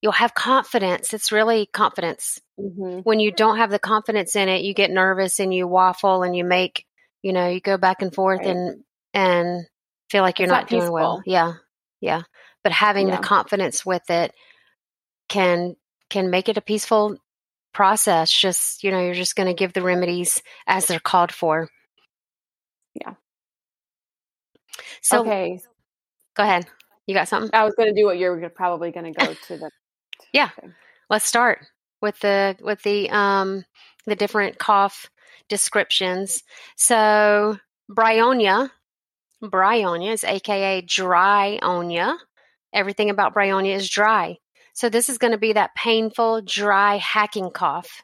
you'll 0.00 0.12
have 0.12 0.32
confidence. 0.34 1.12
It's 1.12 1.32
really 1.32 1.66
confidence. 1.66 2.40
Mm-hmm. 2.56 3.00
When 3.00 3.18
you 3.18 3.32
don't 3.32 3.56
have 3.56 3.70
the 3.70 3.80
confidence 3.80 4.36
in 4.36 4.48
it, 4.48 4.62
you 4.62 4.74
get 4.74 4.92
nervous 4.92 5.40
and 5.40 5.52
you 5.52 5.66
waffle 5.66 6.22
and 6.22 6.36
you 6.36 6.44
make, 6.44 6.86
you 7.22 7.32
know, 7.32 7.48
you 7.48 7.60
go 7.60 7.76
back 7.76 8.00
and 8.00 8.14
forth 8.14 8.38
right. 8.38 8.54
and 8.54 8.84
and 9.16 9.64
feel 10.10 10.22
like 10.22 10.38
you're 10.38 10.46
not, 10.46 10.70
not, 10.70 10.80
doing 10.80 10.92
well. 10.92 11.22
Yeah. 11.24 11.54
Yeah. 12.00 12.22
But 12.62 12.72
having 12.72 13.08
yeah. 13.08 13.16
the 13.16 13.22
confidence 13.22 13.84
with 13.84 14.08
it 14.10 14.32
can 15.28 15.74
can 16.10 16.30
make 16.30 16.48
it 16.48 16.58
a 16.58 16.60
peaceful 16.60 17.16
process. 17.72 18.30
Just, 18.30 18.84
you 18.84 18.90
know, 18.90 19.00
you're 19.00 19.14
just 19.14 19.34
going 19.34 19.48
to 19.48 19.54
give 19.54 19.72
the 19.72 19.82
remedies 19.82 20.42
as 20.66 20.86
they're 20.86 21.00
called 21.00 21.32
for. 21.32 21.68
Yeah. 22.94 23.14
So 25.00 25.22
Okay. 25.22 25.60
Go 26.36 26.42
ahead. 26.42 26.66
You 27.06 27.14
got 27.14 27.28
something? 27.28 27.50
I 27.54 27.64
was 27.64 27.74
going 27.74 27.88
to 27.88 27.98
do 27.98 28.04
what 28.04 28.18
you're 28.18 28.50
probably 28.50 28.92
going 28.92 29.12
to 29.14 29.26
go 29.26 29.32
to 29.32 29.56
the 29.56 29.70
Yeah. 30.32 30.50
Let's 31.08 31.24
start 31.24 31.66
with 32.02 32.18
the 32.20 32.56
with 32.60 32.82
the 32.82 33.08
um 33.10 33.64
the 34.04 34.14
different 34.14 34.58
cough 34.58 35.08
descriptions. 35.48 36.42
So, 36.76 37.58
bryonia 37.90 38.70
Bryonia 39.42 40.12
is 40.12 40.24
aka 40.24 40.82
dryonia. 40.82 42.16
Everything 42.72 43.10
about 43.10 43.34
bryonia 43.34 43.74
is 43.74 43.88
dry. 43.88 44.36
So 44.72 44.88
this 44.88 45.08
is 45.08 45.18
going 45.18 45.32
to 45.32 45.38
be 45.38 45.54
that 45.54 45.74
painful, 45.74 46.42
dry, 46.42 46.96
hacking 46.96 47.50
cough. 47.50 48.02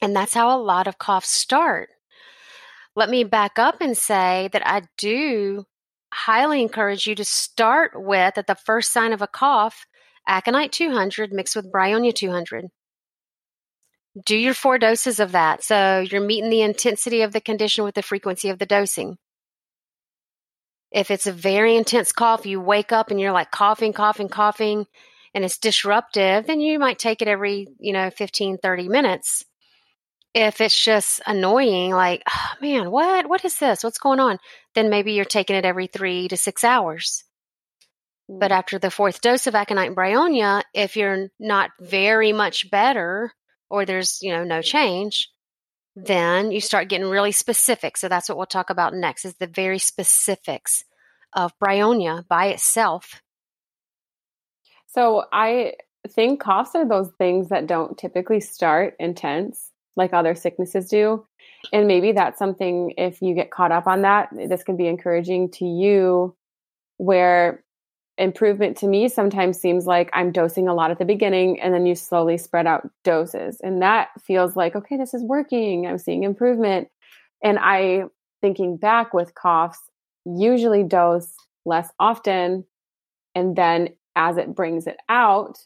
And 0.00 0.14
that's 0.14 0.34
how 0.34 0.56
a 0.56 0.60
lot 0.60 0.86
of 0.86 0.98
coughs 0.98 1.28
start. 1.28 1.88
Let 2.96 3.08
me 3.08 3.24
back 3.24 3.58
up 3.58 3.80
and 3.80 3.96
say 3.96 4.48
that 4.52 4.66
I 4.66 4.82
do 4.98 5.64
highly 6.12 6.62
encourage 6.62 7.06
you 7.06 7.14
to 7.16 7.24
start 7.24 7.92
with, 7.94 8.38
at 8.38 8.46
the 8.46 8.54
first 8.54 8.92
sign 8.92 9.12
of 9.12 9.22
a 9.22 9.26
cough, 9.26 9.86
aconite 10.28 10.72
200 10.72 11.32
mixed 11.32 11.56
with 11.56 11.72
bryonia 11.72 12.14
200. 12.14 12.66
Do 14.24 14.36
your 14.36 14.54
four 14.54 14.78
doses 14.78 15.18
of 15.18 15.32
that. 15.32 15.64
So 15.64 16.00
you're 16.00 16.20
meeting 16.20 16.50
the 16.50 16.62
intensity 16.62 17.22
of 17.22 17.32
the 17.32 17.40
condition 17.40 17.84
with 17.84 17.96
the 17.96 18.02
frequency 18.02 18.48
of 18.48 18.60
the 18.60 18.66
dosing. 18.66 19.18
If 20.94 21.10
it's 21.10 21.26
a 21.26 21.32
very 21.32 21.74
intense 21.74 22.12
cough, 22.12 22.46
you 22.46 22.60
wake 22.60 22.92
up 22.92 23.10
and 23.10 23.20
you're 23.20 23.32
like 23.32 23.50
coughing, 23.50 23.92
coughing, 23.92 24.28
coughing, 24.28 24.86
and 25.34 25.44
it's 25.44 25.58
disruptive, 25.58 26.46
then 26.46 26.60
you 26.60 26.78
might 26.78 27.00
take 27.00 27.20
it 27.20 27.26
every, 27.26 27.66
you 27.80 27.92
know, 27.92 28.10
15, 28.10 28.58
30 28.58 28.88
minutes. 28.88 29.44
If 30.34 30.60
it's 30.60 30.78
just 30.78 31.20
annoying, 31.26 31.90
like, 31.90 32.22
oh, 32.30 32.50
man, 32.62 32.92
what? 32.92 33.28
What 33.28 33.44
is 33.44 33.58
this? 33.58 33.82
What's 33.82 33.98
going 33.98 34.20
on? 34.20 34.38
Then 34.76 34.88
maybe 34.88 35.14
you're 35.14 35.24
taking 35.24 35.56
it 35.56 35.64
every 35.64 35.88
three 35.88 36.28
to 36.28 36.36
six 36.36 36.62
hours. 36.62 37.24
But 38.28 38.52
mm. 38.52 38.56
after 38.56 38.78
the 38.78 38.90
fourth 38.90 39.20
dose 39.20 39.48
of 39.48 39.56
aconite 39.56 39.88
and 39.88 39.96
bryonia, 39.96 40.62
if 40.74 40.96
you're 40.96 41.26
not 41.40 41.70
very 41.80 42.32
much 42.32 42.70
better 42.70 43.32
or 43.68 43.84
there's, 43.84 44.22
you 44.22 44.30
know, 44.30 44.44
no 44.44 44.62
change, 44.62 45.28
then 45.96 46.50
you 46.52 46.60
start 46.60 46.88
getting 46.88 47.08
really 47.08 47.32
specific. 47.32 47.96
So 47.96 48.08
that's 48.08 48.28
what 48.28 48.36
we'll 48.36 48.46
talk 48.46 48.70
about 48.70 48.94
next 48.94 49.24
is 49.24 49.34
the 49.34 49.46
very 49.46 49.78
specifics 49.78 50.84
of 51.32 51.52
bryonia 51.58 52.26
by 52.28 52.46
itself. 52.46 53.22
So 54.86 55.24
I 55.32 55.74
think 56.08 56.40
coughs 56.40 56.74
are 56.74 56.86
those 56.86 57.10
things 57.18 57.48
that 57.48 57.66
don't 57.66 57.98
typically 57.98 58.40
start 58.40 58.94
intense 58.98 59.70
like 59.96 60.12
other 60.12 60.34
sicknesses 60.34 60.88
do. 60.88 61.26
And 61.72 61.86
maybe 61.86 62.12
that's 62.12 62.38
something, 62.38 62.94
if 62.96 63.22
you 63.22 63.34
get 63.34 63.50
caught 63.50 63.72
up 63.72 63.86
on 63.86 64.02
that, 64.02 64.28
this 64.32 64.62
can 64.62 64.76
be 64.76 64.86
encouraging 64.86 65.50
to 65.52 65.64
you 65.64 66.36
where 66.96 67.63
improvement 68.16 68.76
to 68.78 68.86
me 68.86 69.08
sometimes 69.08 69.60
seems 69.60 69.86
like 69.86 70.10
I'm 70.12 70.30
dosing 70.30 70.68
a 70.68 70.74
lot 70.74 70.90
at 70.90 70.98
the 70.98 71.04
beginning 71.04 71.60
and 71.60 71.74
then 71.74 71.86
you 71.86 71.94
slowly 71.94 72.38
spread 72.38 72.66
out 72.66 72.88
doses. 73.02 73.60
And 73.62 73.82
that 73.82 74.08
feels 74.20 74.56
like, 74.56 74.76
okay, 74.76 74.96
this 74.96 75.14
is 75.14 75.22
working. 75.22 75.86
I'm 75.86 75.98
seeing 75.98 76.22
improvement. 76.22 76.88
And 77.42 77.58
I, 77.60 78.04
thinking 78.40 78.76
back 78.76 79.14
with 79.14 79.34
coughs, 79.34 79.78
usually 80.24 80.84
dose 80.84 81.34
less 81.64 81.88
often. 81.98 82.64
And 83.34 83.56
then 83.56 83.88
as 84.16 84.36
it 84.36 84.54
brings 84.54 84.86
it 84.86 84.98
out, 85.08 85.58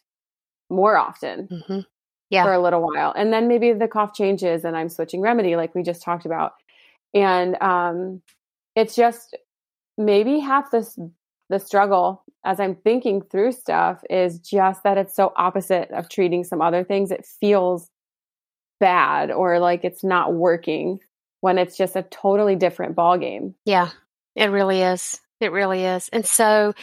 more 0.70 0.96
often. 0.96 1.48
Mm-hmm. 1.48 1.80
Yeah. 2.30 2.44
For 2.44 2.52
a 2.52 2.60
little 2.60 2.82
while. 2.82 3.14
And 3.16 3.32
then 3.32 3.48
maybe 3.48 3.72
the 3.72 3.88
cough 3.88 4.14
changes 4.14 4.64
and 4.64 4.76
I'm 4.76 4.90
switching 4.90 5.22
remedy, 5.22 5.56
like 5.56 5.74
we 5.74 5.82
just 5.82 6.02
talked 6.02 6.26
about. 6.26 6.52
And 7.14 7.60
um, 7.62 8.20
it's 8.76 8.94
just 8.94 9.36
maybe 9.96 10.38
half 10.38 10.70
this 10.70 10.98
the 11.48 11.58
struggle 11.58 12.22
as 12.44 12.60
I'm 12.60 12.76
thinking 12.76 13.22
through 13.22 13.52
stuff 13.52 14.02
is 14.08 14.38
just 14.38 14.82
that 14.84 14.98
it's 14.98 15.14
so 15.14 15.32
opposite 15.36 15.90
of 15.90 16.08
treating 16.08 16.44
some 16.44 16.62
other 16.62 16.84
things. 16.84 17.10
It 17.10 17.26
feels 17.40 17.90
bad 18.80 19.30
or 19.30 19.58
like 19.58 19.84
it's 19.84 20.04
not 20.04 20.34
working 20.34 21.00
when 21.40 21.58
it's 21.58 21.76
just 21.76 21.96
a 21.96 22.02
totally 22.02 22.56
different 22.56 22.94
ball 22.94 23.18
game. 23.18 23.54
Yeah, 23.64 23.90
it 24.34 24.46
really 24.46 24.82
is. 24.82 25.20
It 25.40 25.52
really 25.52 25.84
is. 25.84 26.08
And 26.12 26.26
so 26.26 26.74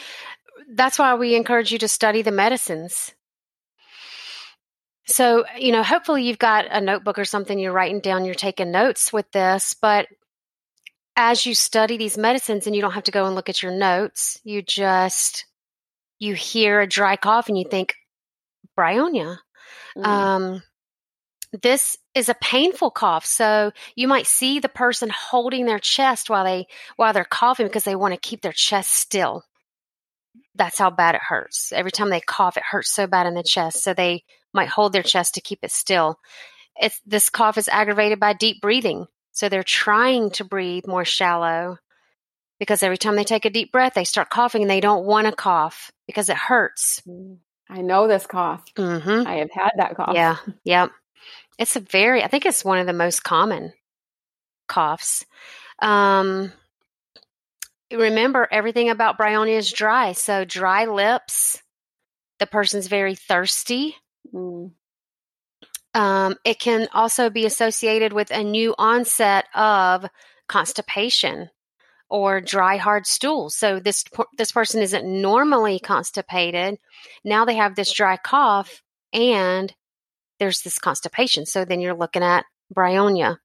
that's 0.70 0.98
why 1.00 1.16
we 1.16 1.36
encourage 1.36 1.72
you 1.72 1.80
to 1.80 1.88
study 1.88 2.22
the 2.22 2.32
medicines. 2.32 3.14
So, 5.08 5.46
you 5.58 5.72
know, 5.72 5.84
hopefully 5.84 6.24
you've 6.24 6.40
got 6.40 6.66
a 6.70 6.82
notebook 6.82 7.20
or 7.20 7.26
something 7.26 7.60
you're 7.60 7.72
writing 7.72 8.00
down, 8.00 8.26
you're 8.26 8.34
taking 8.34 8.72
notes 8.72 9.14
with 9.14 9.30
this, 9.32 9.76
but 9.80 10.08
as 11.16 11.46
you 11.46 11.56
study 11.56 11.98
these 11.98 12.18
medicines 12.18 12.68
and 12.68 12.76
you 12.76 12.82
don't 12.82 12.92
have 12.94 13.06
to 13.06 13.12
go 13.12 13.26
and 13.26 13.36
look 13.36 13.50
at 13.50 13.64
your 13.64 13.72
notes, 13.72 14.40
you 14.44 14.62
just 14.62 15.46
you 16.20 16.34
hear 16.34 16.82
a 16.82 16.88
dry 16.88 17.16
cough 17.16 17.50
and 17.50 17.58
you 17.58 17.66
think 17.70 17.96
bryonia. 18.78 19.38
Mm. 19.98 20.06
Um, 20.06 20.64
this 21.62 21.98
is 22.14 22.28
a 22.28 22.36
painful 22.36 22.92
cough, 22.92 23.26
so 23.26 23.72
you 23.96 24.08
might 24.08 24.28
see 24.28 24.60
the 24.60 24.70
person 24.70 25.10
holding 25.10 25.66
their 25.66 25.80
chest 25.80 26.30
while 26.30 26.44
they 26.44 26.68
while 26.98 27.14
they're 27.14 27.24
coughing 27.24 27.68
because 27.68 27.86
they 27.86 27.96
want 27.96 28.14
to 28.14 28.20
keep 28.20 28.42
their 28.42 28.52
chest 28.52 28.94
still. 28.94 29.44
That's 30.54 30.78
how 30.78 30.90
bad 30.90 31.16
it 31.16 31.22
hurts. 31.22 31.72
Every 31.74 31.92
time 31.92 32.10
they 32.10 32.22
cough, 32.22 32.58
it 32.58 32.64
hurts 32.64 32.92
so 32.92 33.08
bad 33.08 33.28
in 33.28 33.36
the 33.36 33.44
chest, 33.44 33.84
so 33.84 33.94
they 33.94 34.24
might 34.54 34.70
hold 34.70 34.94
their 34.94 35.04
chest 35.04 35.36
to 35.36 35.42
keep 35.42 35.60
it 35.64 35.72
still. 35.72 36.18
It's, 36.78 37.00
this 37.06 37.30
cough 37.30 37.58
is 37.58 37.70
aggravated 37.70 38.20
by 38.20 38.34
deep 38.34 38.62
breathing. 38.62 39.08
So 39.36 39.50
they're 39.50 39.64
trying 39.64 40.32
to 40.32 40.46
breathe 40.46 40.88
more 40.88 41.04
shallow 41.04 41.78
because 42.58 42.82
every 42.82 42.98
time 42.98 43.18
they 43.18 43.26
take 43.26 43.44
a 43.44 43.50
deep 43.50 43.70
breath, 43.70 43.94
they 43.94 44.06
start 44.06 44.30
coughing 44.30 44.62
and 44.62 44.72
they 44.72 44.80
don't 44.80 45.06
want 45.06 45.28
to 45.28 45.34
cough 45.34 45.92
because 46.08 46.30
it 46.30 46.38
hurts. 46.38 47.02
Mm, 47.06 47.40
I 47.70 47.82
know 47.82 48.08
this 48.08 48.26
cough. 48.26 48.64
Mm-hmm. 48.78 49.28
I 49.28 49.36
have 49.36 49.52
had 49.52 49.72
that 49.76 49.98
cough. 49.98 50.16
Yeah. 50.16 50.38
Yeah. 50.64 50.88
It's 51.60 51.76
a 51.76 51.82
very, 51.82 52.24
I 52.24 52.28
think 52.28 52.46
it's 52.46 52.64
one 52.64 52.80
of 52.80 52.88
the 52.88 52.94
most 52.94 53.26
common 53.26 53.74
coughs. 54.70 55.26
Um, 55.80 56.54
remember, 57.92 58.48
everything 58.50 58.90
about 58.90 59.18
bryonia 59.18 59.58
is 59.58 59.70
dry. 59.70 60.14
So 60.14 60.46
dry 60.46 60.86
lips, 60.86 61.62
the 62.40 62.48
person's 62.48 62.88
very 62.88 63.16
thirsty. 63.16 63.98
Mm. 64.34 64.72
Um, 65.96 66.36
it 66.44 66.60
can 66.60 66.90
also 66.94 67.30
be 67.30 67.46
associated 67.46 68.12
with 68.12 68.30
a 68.30 68.44
new 68.44 68.76
onset 68.78 69.46
of 69.56 70.06
constipation 70.48 71.50
or 72.10 72.42
dry 72.42 72.76
hard 72.76 73.08
stool. 73.08 73.50
So 73.50 73.80
this 73.80 74.04
this 74.38 74.52
person 74.52 74.82
isn't 74.82 75.06
normally 75.06 75.80
constipated. 75.80 76.78
Now 77.24 77.46
they 77.46 77.56
have 77.56 77.76
this 77.76 77.94
dry 77.94 78.18
cough 78.18 78.84
and 79.14 79.74
there's 80.38 80.62
this 80.62 80.78
constipation. 80.78 81.46
So 81.46 81.64
then 81.64 81.80
you're 81.80 81.96
looking 81.96 82.24
at 82.24 82.46
bryonia. 82.76 83.38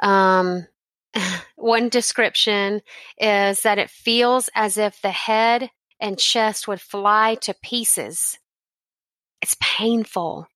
Um, 0.00 0.66
one 1.56 1.90
description 1.90 2.80
is 3.18 3.60
that 3.60 3.78
it 3.78 3.90
feels 3.90 4.48
as 4.54 4.78
if 4.78 5.02
the 5.02 5.10
head 5.10 5.70
and 6.00 6.18
chest 6.18 6.66
would 6.66 6.80
fly 6.80 7.34
to 7.42 7.54
pieces. 7.62 8.38
It's 9.42 9.56
painful. 9.60 10.46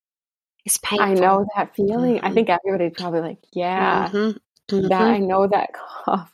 It's 0.64 0.78
painful. 0.78 1.06
I 1.06 1.14
know 1.14 1.46
that 1.56 1.74
feeling. 1.74 2.16
Mm-hmm. 2.16 2.26
I 2.26 2.32
think 2.32 2.48
everybody's 2.48 2.92
probably 2.96 3.20
like, 3.20 3.38
yeah, 3.52 4.08
mm-hmm. 4.08 4.38
Mm-hmm. 4.74 4.88
that 4.88 5.02
I 5.02 5.18
know 5.18 5.46
that 5.46 5.70
cough. 5.72 6.32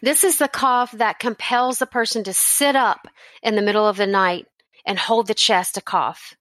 This 0.00 0.24
is 0.24 0.38
the 0.38 0.48
cough 0.48 0.92
that 0.92 1.18
compels 1.18 1.78
the 1.78 1.86
person 1.86 2.24
to 2.24 2.32
sit 2.32 2.74
up 2.74 3.06
in 3.42 3.54
the 3.54 3.62
middle 3.62 3.86
of 3.86 3.96
the 3.96 4.06
night 4.06 4.46
and 4.86 4.98
hold 4.98 5.26
the 5.26 5.34
chest 5.34 5.74
to 5.74 5.80
cough. 5.80 6.34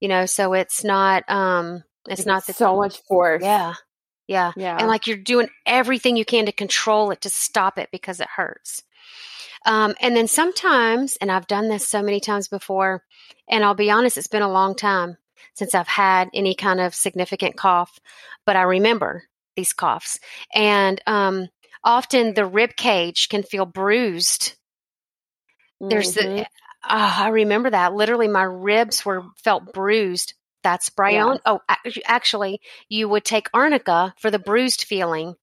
You 0.00 0.08
know, 0.08 0.26
so 0.26 0.54
it's 0.54 0.82
not 0.82 1.28
um 1.28 1.84
it's, 2.08 2.20
it's 2.20 2.26
not 2.26 2.46
the, 2.46 2.52
so 2.52 2.76
much 2.76 2.98
force. 3.02 3.42
Yeah. 3.42 3.74
Yeah. 4.26 4.52
Yeah. 4.56 4.76
And 4.78 4.88
like 4.88 5.06
you're 5.06 5.16
doing 5.16 5.48
everything 5.66 6.16
you 6.16 6.24
can 6.24 6.46
to 6.46 6.52
control 6.52 7.10
it 7.10 7.20
to 7.22 7.30
stop 7.30 7.78
it 7.78 7.90
because 7.92 8.20
it 8.20 8.28
hurts. 8.28 8.82
Um, 9.66 9.94
and 10.00 10.16
then 10.16 10.28
sometimes, 10.28 11.16
and 11.20 11.32
I've 11.32 11.46
done 11.46 11.68
this 11.68 11.86
so 11.86 12.02
many 12.02 12.20
times 12.20 12.48
before, 12.48 13.02
and 13.48 13.64
I'll 13.64 13.74
be 13.74 13.90
honest, 13.90 14.16
it's 14.16 14.28
been 14.28 14.42
a 14.42 14.50
long 14.50 14.74
time 14.76 15.16
since 15.54 15.74
I've 15.74 15.88
had 15.88 16.28
any 16.34 16.54
kind 16.54 16.80
of 16.80 16.94
significant 16.94 17.56
cough, 17.56 17.98
but 18.46 18.56
I 18.56 18.62
remember 18.62 19.24
these 19.56 19.72
coughs. 19.72 20.20
And 20.54 21.00
um, 21.06 21.48
often 21.84 22.34
the 22.34 22.46
rib 22.46 22.76
cage 22.76 23.28
can 23.28 23.42
feel 23.42 23.66
bruised. 23.66 24.54
Mm-hmm. 25.82 25.88
There's 25.88 26.12
the, 26.14 26.46
oh, 26.88 27.16
I 27.18 27.28
remember 27.28 27.70
that. 27.70 27.94
Literally, 27.94 28.28
my 28.28 28.44
ribs 28.44 29.04
were 29.04 29.24
felt 29.42 29.72
bruised. 29.72 30.34
That's 30.62 30.90
bryon. 30.90 31.38
Yeah. 31.46 31.58
Oh, 31.58 31.60
actually, 32.04 32.60
you 32.88 33.08
would 33.08 33.24
take 33.24 33.48
arnica 33.54 34.14
for 34.18 34.30
the 34.30 34.40
bruised 34.40 34.84
feeling. 34.84 35.34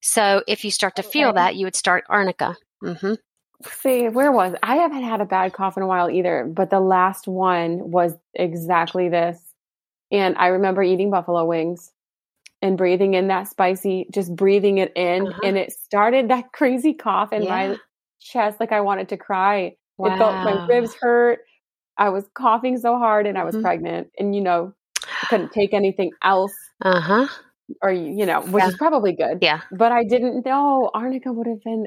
So 0.00 0.42
if 0.46 0.64
you 0.64 0.70
start 0.70 0.96
to 0.96 1.02
okay. 1.02 1.10
feel 1.10 1.32
that, 1.34 1.56
you 1.56 1.66
would 1.66 1.76
start 1.76 2.04
arnica. 2.08 2.56
Mm-hmm. 2.82 3.14
See, 3.62 4.08
where 4.08 4.32
was 4.32 4.54
I 4.62 4.76
haven't 4.76 5.02
had 5.02 5.20
a 5.20 5.24
bad 5.24 5.52
cough 5.52 5.76
in 5.76 5.82
a 5.82 5.86
while 5.86 6.10
either, 6.10 6.44
but 6.44 6.70
the 6.70 6.80
last 6.80 7.26
one 7.26 7.90
was 7.90 8.14
exactly 8.34 9.08
this. 9.08 9.38
And 10.10 10.36
I 10.36 10.48
remember 10.48 10.82
eating 10.82 11.10
buffalo 11.10 11.44
wings 11.44 11.92
and 12.62 12.78
breathing 12.78 13.14
in 13.14 13.28
that 13.28 13.48
spicy, 13.48 14.06
just 14.12 14.34
breathing 14.34 14.78
it 14.78 14.92
in. 14.96 15.28
Uh-huh. 15.28 15.40
And 15.44 15.56
it 15.56 15.72
started 15.72 16.28
that 16.28 16.52
crazy 16.52 16.94
cough 16.94 17.32
in 17.32 17.42
yeah. 17.42 17.48
my 17.48 17.76
chest, 18.20 18.58
like 18.60 18.72
I 18.72 18.80
wanted 18.80 19.08
to 19.10 19.16
cry. 19.16 19.76
Wow. 19.96 20.14
It 20.14 20.18
felt 20.18 20.34
my 20.44 20.66
ribs 20.66 20.94
hurt. 21.00 21.40
I 21.96 22.08
was 22.08 22.24
coughing 22.34 22.78
so 22.78 22.98
hard 22.98 23.26
and 23.26 23.38
I 23.38 23.44
was 23.44 23.54
mm-hmm. 23.54 23.64
pregnant. 23.64 24.10
And, 24.18 24.34
you 24.34 24.40
know, 24.40 24.72
couldn't 25.28 25.52
take 25.52 25.72
anything 25.72 26.10
else. 26.22 26.54
Uh 26.82 27.00
huh. 27.00 27.28
Or, 27.82 27.92
you 27.92 28.26
know, 28.26 28.42
which 28.42 28.62
yeah. 28.62 28.68
is 28.68 28.76
probably 28.76 29.12
good. 29.12 29.38
Yeah. 29.40 29.60
But 29.70 29.92
I 29.92 30.04
didn't 30.04 30.44
know 30.44 30.90
arnica 30.92 31.32
would 31.32 31.46
have 31.46 31.62
been 31.62 31.86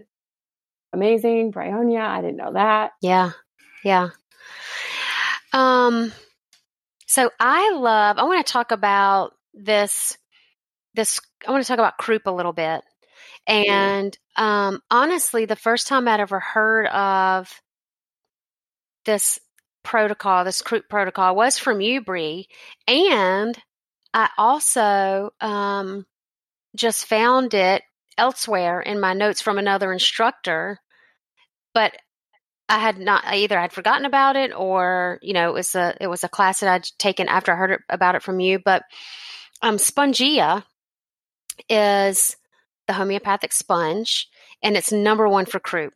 amazing. 0.93 1.51
Bryonia, 1.51 2.01
I 2.01 2.21
didn't 2.21 2.37
know 2.37 2.53
that. 2.53 2.91
Yeah. 3.01 3.31
Yeah. 3.83 4.09
Um, 5.53 6.11
so 7.05 7.31
I 7.39 7.71
love, 7.71 8.17
I 8.17 8.23
want 8.23 8.45
to 8.45 8.51
talk 8.51 8.71
about 8.71 9.33
this, 9.53 10.17
this, 10.93 11.21
I 11.47 11.51
want 11.51 11.63
to 11.63 11.67
talk 11.67 11.79
about 11.79 11.97
croup 11.97 12.27
a 12.27 12.31
little 12.31 12.53
bit. 12.53 12.83
And 13.47 14.17
um, 14.35 14.81
honestly, 14.91 15.45
the 15.45 15.55
first 15.55 15.87
time 15.87 16.07
I'd 16.07 16.19
ever 16.19 16.39
heard 16.39 16.85
of 16.87 17.49
this 19.05 19.39
protocol, 19.83 20.43
this 20.43 20.61
croup 20.61 20.89
protocol, 20.89 21.35
was 21.35 21.57
from 21.57 21.79
you, 21.79 22.01
Bree. 22.01 22.49
And 22.87 23.57
I 24.13 24.29
also 24.37 25.31
um, 25.39 26.05
just 26.75 27.05
found 27.05 27.53
it 27.53 27.83
elsewhere 28.17 28.81
in 28.81 28.99
my 28.99 29.13
notes 29.13 29.41
from 29.41 29.57
another 29.57 29.91
instructor. 29.93 30.79
But 31.73 31.95
I 32.69 32.79
had 32.79 32.97
not 32.97 33.23
either 33.33 33.57
I'd 33.57 33.71
forgotten 33.71 34.05
about 34.05 34.35
it 34.35 34.53
or 34.53 35.19
you 35.21 35.33
know 35.33 35.49
it 35.49 35.53
was 35.53 35.75
a 35.75 35.95
it 36.01 36.07
was 36.07 36.23
a 36.23 36.29
class 36.29 36.59
that 36.59 36.69
I'd 36.69 36.89
taken 36.97 37.29
after 37.29 37.53
I 37.53 37.55
heard 37.55 37.83
about 37.89 38.15
it 38.15 38.23
from 38.23 38.39
you. 38.39 38.59
But 38.59 38.83
um, 39.61 39.77
Spongia 39.77 40.63
is 41.69 42.35
the 42.87 42.93
homeopathic 42.93 43.51
sponge, 43.51 44.29
and 44.61 44.77
it's 44.77 44.91
number 44.91 45.27
one 45.27 45.45
for 45.45 45.59
croup. 45.59 45.93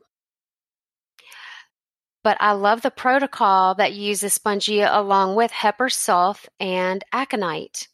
But 2.24 2.38
I 2.40 2.52
love 2.52 2.82
the 2.82 2.92
protocol 2.92 3.76
that 3.76 3.94
uses 3.94 4.38
Spongia 4.38 4.90
along 4.92 5.36
with 5.36 5.52
Hepar 5.52 5.90
sulph 5.90 6.48
and 6.60 7.04
aconite. 7.12 7.88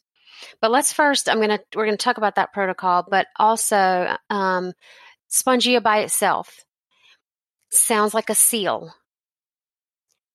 But 0.60 0.70
let's 0.70 0.92
first, 0.92 1.28
I'm 1.28 1.40
gonna 1.40 1.60
we're 1.74 1.86
gonna 1.86 1.96
talk 1.96 2.18
about 2.18 2.36
that 2.36 2.52
protocol, 2.52 3.06
but 3.08 3.26
also 3.36 4.16
um, 4.30 4.72
Spongia 5.30 5.82
by 5.82 5.98
itself 6.00 6.64
sounds 7.70 8.14
like 8.14 8.30
a 8.30 8.34
seal. 8.34 8.94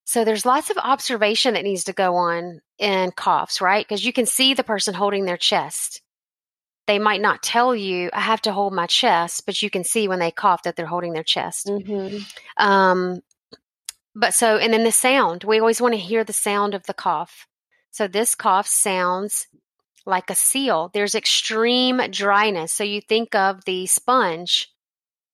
So 0.05 0.23
there's 0.25 0.45
lots 0.45 0.69
of 0.69 0.77
observation 0.77 1.53
that 1.55 1.63
needs 1.63 1.85
to 1.85 1.93
go 1.93 2.15
on 2.15 2.61
in 2.77 3.11
coughs, 3.11 3.61
right? 3.61 3.83
Because 3.83 4.05
you 4.05 4.13
can 4.13 4.25
see 4.25 4.53
the 4.53 4.63
person 4.63 4.93
holding 4.93 5.25
their 5.25 5.37
chest. 5.37 6.01
They 6.85 6.99
might 6.99 7.21
not 7.21 7.41
tell 7.41 7.73
you, 7.73 8.09
I 8.11 8.19
have 8.19 8.41
to 8.41 8.51
hold 8.51 8.73
my 8.73 8.87
chest, 8.87 9.45
but 9.45 9.61
you 9.61 9.69
can 9.69 9.83
see 9.85 10.07
when 10.07 10.19
they 10.19 10.31
cough 10.31 10.63
that 10.63 10.75
they're 10.75 10.85
holding 10.85 11.13
their 11.13 11.23
chest. 11.23 11.67
Mm-hmm. 11.67 12.17
Um, 12.57 13.21
but 14.13 14.33
so, 14.33 14.57
and 14.57 14.73
then 14.73 14.83
the 14.83 14.91
sound, 14.91 15.45
we 15.45 15.59
always 15.59 15.81
want 15.81 15.93
to 15.93 15.99
hear 15.99 16.23
the 16.23 16.33
sound 16.33 16.75
of 16.75 16.83
the 16.83 16.93
cough. 16.93 17.47
So 17.91 18.07
this 18.07 18.35
cough 18.35 18.67
sounds 18.67 19.47
like 20.05 20.29
a 20.29 20.35
seal. 20.35 20.89
There's 20.93 21.15
extreme 21.15 22.01
dryness. 22.09 22.73
So 22.73 22.83
you 22.83 23.01
think 23.01 23.35
of 23.35 23.63
the 23.65 23.85
sponge, 23.85 24.69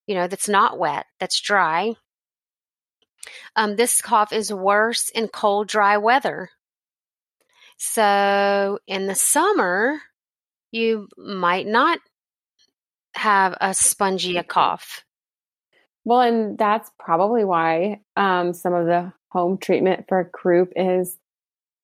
you 0.07 0.15
know, 0.15 0.27
that's 0.27 0.49
not 0.49 0.77
wet, 0.77 1.05
that's 1.19 1.39
dry. 1.39 1.93
Um, 3.55 3.75
this 3.75 4.01
cough 4.01 4.31
is 4.31 4.53
worse 4.53 5.09
in 5.09 5.27
cold, 5.27 5.67
dry 5.67 5.97
weather. 5.97 6.49
So 7.77 8.79
in 8.87 9.07
the 9.07 9.15
summer, 9.15 9.99
you 10.71 11.07
might 11.17 11.67
not 11.67 11.99
have 13.15 13.55
a 13.59 13.73
spongy 13.73 14.41
cough. 14.43 15.03
Well, 16.05 16.21
and 16.21 16.57
that's 16.57 16.89
probably 16.97 17.43
why 17.43 18.01
um, 18.15 18.53
some 18.53 18.73
of 18.73 18.85
the 18.85 19.13
home 19.29 19.57
treatment 19.57 20.05
for 20.07 20.23
croup 20.23 20.73
is 20.75 21.17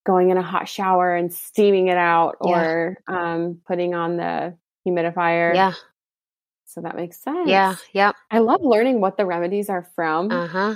going 0.05 0.29
in 0.29 0.37
a 0.37 0.41
hot 0.43 0.69
shower 0.69 1.15
and 1.15 1.33
steaming 1.33 1.87
it 1.87 1.97
out 1.97 2.37
Yeah. 2.41 2.49
or 2.49 2.97
um, 3.07 3.59
putting 3.67 3.93
on 3.95 4.17
the 4.17 4.55
humidifier. 4.87 5.55
Yeah, 5.55 5.73
So 6.65 6.81
that 6.81 6.95
makes 6.95 7.17
sense. 7.19 7.47
yeah, 7.47 7.75
Yeah. 7.93 8.11
I 8.31 8.39
love 8.39 8.61
learning 8.61 9.01
what 9.01 9.17
the 9.17 9.25
remedies 9.25 9.69
are 9.69 9.87
from 9.95 10.31
Uh 10.31 10.47
huh. 10.47 10.75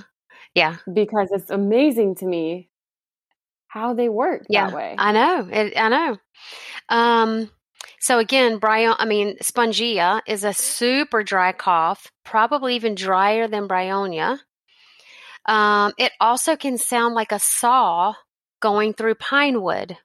Yeah, 0.55 0.77
because 0.91 1.29
it's 1.31 1.49
amazing 1.49 2.15
to 2.15 2.25
me 2.25 2.69
how 3.67 3.93
they 3.93 4.09
work 4.09 4.45
Yeah, 4.49 4.67
that 4.69 4.75
way. 4.75 4.95
I 4.97 5.11
know. 5.11 5.47
It, 5.51 5.73
I 5.77 5.89
know. 5.89 6.17
Um, 6.89 7.51
so 7.99 8.17
again, 8.19 8.57
Bryon, 8.59 8.95
I 8.97 9.05
mean, 9.05 9.37
spongia 9.43 10.21
is 10.27 10.43
a 10.43 10.53
super 10.53 11.23
dry 11.23 11.51
cough, 11.51 12.07
probably 12.25 12.75
even 12.75 12.95
drier 12.95 13.47
than 13.47 13.67
bryonia. 13.67 14.39
Um, 15.45 15.93
it 15.97 16.11
also 16.19 16.55
can 16.55 16.77
sound 16.77 17.15
like 17.15 17.31
a 17.31 17.39
saw 17.39 18.13
going 18.61 18.93
through 18.93 19.15
Pinewood. 19.15 19.97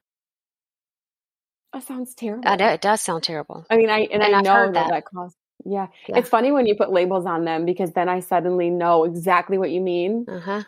that 1.72 1.82
sounds 1.82 2.14
terrible. 2.14 2.48
I 2.48 2.56
know 2.56 2.68
it 2.68 2.80
does 2.80 3.00
sound 3.00 3.22
terrible. 3.24 3.66
I 3.70 3.76
mean, 3.76 3.90
I 3.90 4.00
and, 4.12 4.22
And 4.22 4.34
I 4.34 4.38
I've 4.38 4.44
know 4.44 4.72
that 4.72 4.90
that. 4.90 5.04
costs. 5.06 5.36
Yeah. 5.64 5.86
Yeah. 6.08 6.18
it's 6.18 6.28
funny 6.28 6.52
when 6.52 6.66
you 6.66 6.74
put 6.76 6.92
labels 6.92 7.26
on 7.26 7.44
them 7.44 7.64
because 7.64 7.92
then 7.92 8.08
I 8.08 8.20
suddenly 8.20 8.70
know 8.70 9.04
exactly 9.04 9.56
what 9.58 9.70
you 9.70 9.80
mean. 9.80 10.26
Uh 10.28 10.40
huh. 10.40 10.62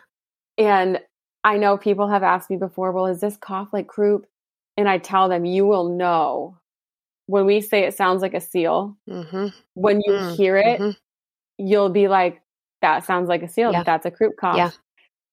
And 0.57 0.99
I 1.43 1.57
know 1.57 1.77
people 1.77 2.07
have 2.07 2.23
asked 2.23 2.49
me 2.49 2.57
before, 2.57 2.91
well, 2.91 3.05
is 3.05 3.21
this 3.21 3.37
cough 3.37 3.69
like 3.71 3.87
croup? 3.87 4.25
And 4.75 4.89
I 4.89 4.97
tell 4.97 5.29
them, 5.29 5.45
you 5.45 5.65
will 5.65 5.89
know 5.89 6.57
when 7.27 7.45
we 7.45 7.61
say 7.61 7.83
it 7.83 7.95
sounds 7.95 8.21
like 8.21 8.33
a 8.33 8.41
seal. 8.41 8.97
Mm-hmm. 9.09 9.47
When 9.75 10.01
you 10.05 10.13
Mm, 10.13 10.35
hear 10.35 10.57
it, 10.57 10.79
mhm. 10.79 10.95
you'll 11.57 11.89
be 11.89 12.07
like, 12.07 12.41
that 12.81 13.05
sounds 13.05 13.27
like 13.29 13.43
a 13.43 13.47
seal. 13.47 13.71
Yeah. 13.71 13.83
That's 13.83 14.05
a 14.05 14.11
croup 14.11 14.35
cough. 14.39 14.57
Yeah. 14.57 14.71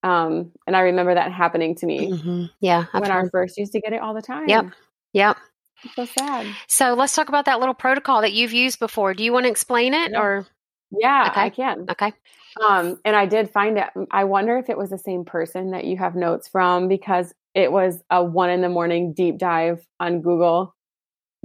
Um, 0.05 0.53
and 0.67 0.77
I 0.77 0.81
remember 0.81 1.15
that 1.15 1.33
happening 1.33 1.75
to 1.77 1.87
me 1.87 2.11
hmm 2.11 2.45
Yeah. 2.61 2.85
I've 2.93 3.01
when 3.01 3.11
our 3.11 3.29
first 3.31 3.57
used 3.59 3.73
to 3.73 3.81
get 3.81 3.93
it 3.93 4.01
all 4.01 4.15
the 4.15 4.23
time. 4.23 4.49
Yep. 4.49 4.67
Yep. 5.15 5.37
It's 5.85 5.97
so 5.97 6.05
sad. 6.05 6.47
So 6.69 6.95
let's 6.95 7.15
talk 7.15 7.29
about 7.29 7.47
that 7.47 7.59
little 7.59 7.75
protocol 7.75 8.21
that 8.21 8.33
you've 8.33 8.53
used 8.53 8.79
before. 8.79 9.15
Do 9.15 9.25
you 9.25 9.33
want 9.33 9.45
to 9.47 9.51
explain 9.51 9.95
it 9.95 10.13
Yeah. 10.13 10.21
or? 10.21 10.47
Yeah, 10.91 11.29
Okay. 11.31 11.41
I 11.41 11.51
can. 11.51 11.87
Okay. 11.91 12.13
Um, 12.65 13.01
and 13.05 13.17
I 13.17 13.27
did 13.27 13.51
find 13.51 13.79
it. 13.79 13.89
I 14.11 14.25
wonder 14.25 14.57
if 14.59 14.69
it 14.71 14.79
was 14.79 14.91
the 14.91 14.99
same 14.99 15.25
person 15.25 15.73
that 15.73 15.85
you 15.85 15.97
have 15.97 16.15
notes 16.15 16.49
from 16.49 16.87
because 16.89 17.35
it 17.55 17.73
was 17.73 18.03
a 18.11 18.23
one 18.23 18.51
in 18.51 18.61
the 18.61 18.69
morning 18.69 19.13
deep 19.13 19.39
dive 19.39 19.85
on 19.99 20.21
Google 20.21 20.75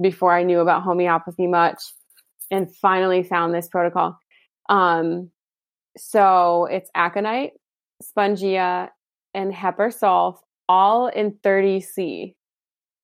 before 0.01 0.33
I 0.33 0.43
knew 0.43 0.59
about 0.59 0.83
homeopathy 0.83 1.47
much 1.47 1.81
and 2.51 2.73
finally 2.77 3.23
found 3.23 3.53
this 3.53 3.67
protocol. 3.67 4.17
Um, 4.69 5.31
so 5.97 6.65
it's 6.65 6.89
aconite, 6.95 7.53
spongia, 8.03 8.89
and 9.33 9.53
Hepar 9.53 9.93
sulf 9.93 10.38
all 10.67 11.07
in 11.07 11.31
30C. 11.43 12.35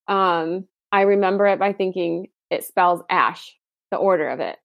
Um, 0.08 0.68
I 0.92 1.02
remember 1.02 1.48
it 1.48 1.60
by 1.60 1.74
thinking 1.74 2.28
it 2.50 2.64
spells 2.64 3.02
ash, 3.10 3.56
the 3.92 3.98
order 3.98 4.30
of 4.30 4.40
it. 4.40 4.58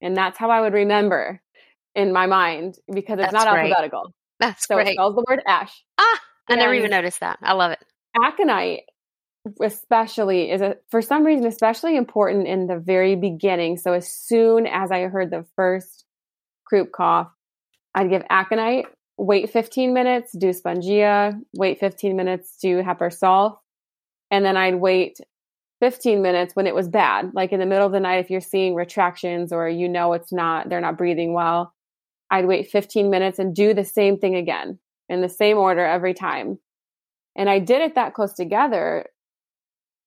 And 0.00 0.16
that's 0.16 0.38
how 0.38 0.50
I 0.50 0.60
would 0.60 0.72
remember 0.72 1.40
in 1.94 2.12
my 2.12 2.26
mind 2.26 2.76
because 2.92 3.18
it's 3.18 3.32
That's 3.32 3.44
not 3.44 3.52
great. 3.52 3.72
alphabetical. 3.72 4.14
That's 4.40 4.66
So 4.66 4.78
it 4.78 4.88
spells 4.88 5.14
the 5.14 5.24
word 5.28 5.42
ash. 5.46 5.72
Ah, 5.98 6.20
I 6.48 6.56
never 6.56 6.74
even 6.74 6.90
noticed 6.90 7.20
that. 7.20 7.38
I 7.42 7.54
love 7.54 7.72
it. 7.72 7.78
Aconite, 8.20 8.82
especially, 9.62 10.50
is 10.50 10.60
a, 10.60 10.76
for 10.90 11.00
some 11.02 11.24
reason 11.24 11.46
especially 11.46 11.96
important 11.96 12.46
in 12.46 12.66
the 12.66 12.78
very 12.78 13.16
beginning. 13.16 13.76
So 13.76 13.92
as 13.92 14.12
soon 14.12 14.66
as 14.66 14.90
I 14.90 15.02
heard 15.02 15.30
the 15.30 15.46
first 15.56 16.04
croup 16.64 16.92
cough, 16.92 17.28
I'd 17.94 18.10
give 18.10 18.22
aconite, 18.28 18.86
wait 19.18 19.50
15 19.50 19.94
minutes, 19.94 20.32
do 20.32 20.50
spongia, 20.52 21.38
wait 21.56 21.80
15 21.80 22.16
minutes, 22.16 22.56
do 22.60 22.82
sulf, 22.82 23.56
and 24.30 24.44
then 24.44 24.56
I'd 24.56 24.76
wait 24.76 25.20
15 25.80 26.22
minutes 26.22 26.54
when 26.56 26.66
it 26.66 26.74
was 26.74 26.88
bad, 26.88 27.32
like 27.34 27.52
in 27.52 27.60
the 27.60 27.66
middle 27.66 27.86
of 27.86 27.92
the 27.92 28.00
night 28.00 28.24
if 28.24 28.30
you're 28.30 28.40
seeing 28.40 28.74
retractions 28.74 29.52
or 29.52 29.68
you 29.68 29.88
know 29.88 30.12
it's 30.14 30.32
not 30.32 30.68
they're 30.68 30.80
not 30.80 30.98
breathing 30.98 31.32
well. 31.32 31.72
I'd 32.30 32.46
wait 32.46 32.70
15 32.70 33.10
minutes 33.10 33.38
and 33.38 33.54
do 33.54 33.72
the 33.72 33.84
same 33.84 34.18
thing 34.18 34.34
again 34.34 34.78
in 35.08 35.20
the 35.20 35.28
same 35.28 35.58
order 35.58 35.84
every 35.84 36.14
time. 36.14 36.58
And 37.36 37.48
I 37.48 37.58
did 37.58 37.82
it 37.82 37.94
that 37.94 38.14
close 38.14 38.32
together 38.32 39.06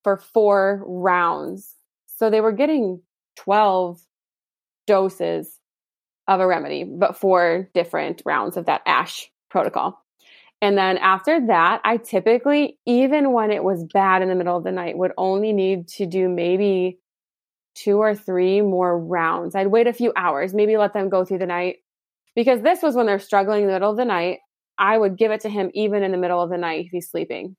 for 0.04 0.18
four 0.18 0.84
rounds. 0.86 1.76
So 2.08 2.30
they 2.30 2.42
were 2.42 2.52
getting 2.52 3.02
12 3.38 4.02
doses 4.88 5.59
of 6.30 6.40
a 6.40 6.48
remedy, 6.48 6.84
but 6.86 7.18
four 7.18 7.70
different 7.74 8.22
rounds 8.24 8.56
of 8.56 8.68
that 8.68 8.82
ASH 8.86 9.30
protocol. 9.50 10.00
And 10.62 10.78
then 10.78 10.98
after 10.98 11.48
that, 11.48 11.82
I 11.84 11.98
typically, 11.98 12.78
even 12.86 13.34
when 13.34 13.50
it 13.50 13.64
was 13.64 13.84
bad 13.92 14.22
in 14.22 14.30
the 14.30 14.36
middle 14.36 14.56
of 14.56 14.64
the 14.64 14.72
night, 14.72 14.98
would 14.98 15.14
only 15.18 15.54
need 15.54 15.88
to 15.90 16.06
do 16.06 16.30
maybe 16.30 17.00
two 17.74 17.98
or 17.98 18.14
three 18.14 18.62
more 18.62 18.98
rounds. 18.98 19.56
I'd 19.56 19.68
wait 19.68 19.88
a 19.88 19.94
few 19.94 20.14
hours, 20.16 20.54
maybe 20.54 20.78
let 20.78 20.94
them 20.94 21.10
go 21.10 21.26
through 21.26 21.40
the 21.40 21.46
night. 21.46 21.78
Because 22.36 22.62
this 22.62 22.84
was 22.84 22.96
when 22.96 23.08
they're 23.08 23.20
struggling 23.20 23.62
in 23.62 23.68
the 23.68 23.74
middle 23.74 23.92
of 23.92 23.98
the 23.98 24.06
night. 24.06 24.40
I 24.78 24.98
would 24.98 25.18
give 25.18 25.32
it 25.32 25.42
to 25.42 25.50
him 25.50 25.72
even 25.74 26.04
in 26.04 26.12
the 26.12 26.18
middle 26.18 26.42
of 26.42 26.50
the 26.50 26.58
night 26.58 26.86
if 26.86 26.92
he's 26.92 27.10
sleeping. 27.10 27.56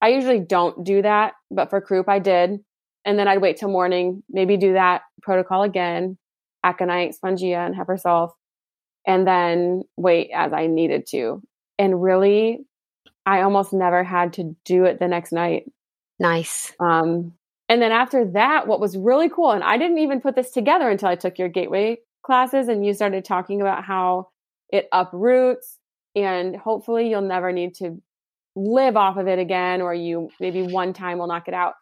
I 0.00 0.08
usually 0.08 0.40
don't 0.40 0.84
do 0.84 1.02
that, 1.02 1.32
but 1.50 1.68
for 1.68 1.80
croup 1.80 2.08
I 2.08 2.20
did. 2.20 2.60
And 3.04 3.18
then 3.18 3.26
I'd 3.26 3.40
wait 3.40 3.56
till 3.56 3.70
morning, 3.70 4.22
maybe 4.30 4.56
do 4.56 4.74
that 4.74 5.02
protocol 5.22 5.62
again, 5.62 6.16
aconite, 6.64 7.14
spongia, 7.14 7.66
and 7.66 7.74
Hepar 7.74 8.02
sulf, 8.02 8.30
and 9.06 9.26
then 9.26 9.82
wait 9.96 10.30
as 10.34 10.52
I 10.52 10.66
needed 10.66 11.06
to. 11.10 11.42
And 11.78 12.02
really, 12.02 12.66
I 13.26 13.42
almost 13.42 13.72
never 13.72 14.02
had 14.02 14.32
to 14.34 14.56
do 14.64 14.84
it 14.84 14.98
the 14.98 15.08
next 15.08 15.32
night. 15.32 15.70
Nice. 16.18 16.72
Um, 16.80 17.34
and 17.68 17.80
then 17.80 17.92
after 17.92 18.24
that, 18.32 18.66
what 18.66 18.80
was 18.80 18.96
really 18.96 19.28
cool, 19.28 19.52
and 19.52 19.64
I 19.64 19.78
didn't 19.78 19.98
even 19.98 20.20
put 20.20 20.34
this 20.34 20.50
together 20.50 20.88
until 20.88 21.08
I 21.08 21.16
took 21.16 21.38
your 21.38 21.48
gateway 21.48 21.98
classes 22.24 22.68
and 22.68 22.84
you 22.84 22.94
started 22.94 23.24
talking 23.24 23.60
about 23.60 23.84
how 23.84 24.28
it 24.70 24.88
uproots 24.92 25.78
and 26.16 26.56
hopefully 26.56 27.08
you'll 27.08 27.20
never 27.20 27.52
need 27.52 27.74
to 27.76 28.00
live 28.56 28.96
off 28.96 29.16
of 29.16 29.28
it 29.28 29.38
again 29.38 29.80
or 29.80 29.94
you 29.94 30.30
maybe 30.40 30.62
one 30.62 30.92
time 30.92 31.18
will 31.18 31.26
knock 31.26 31.48
it 31.48 31.54
out. 31.54 31.74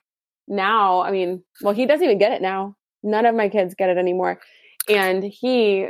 Now, 0.48 1.02
I 1.02 1.12
mean, 1.12 1.44
well, 1.62 1.74
he 1.74 1.86
doesn't 1.86 2.04
even 2.04 2.18
get 2.18 2.32
it 2.32 2.42
now. 2.42 2.76
None 3.02 3.24
of 3.24 3.34
my 3.34 3.48
kids 3.48 3.74
get 3.74 3.88
it 3.88 3.98
anymore. 3.98 4.40
And 4.88 5.22
he, 5.22 5.88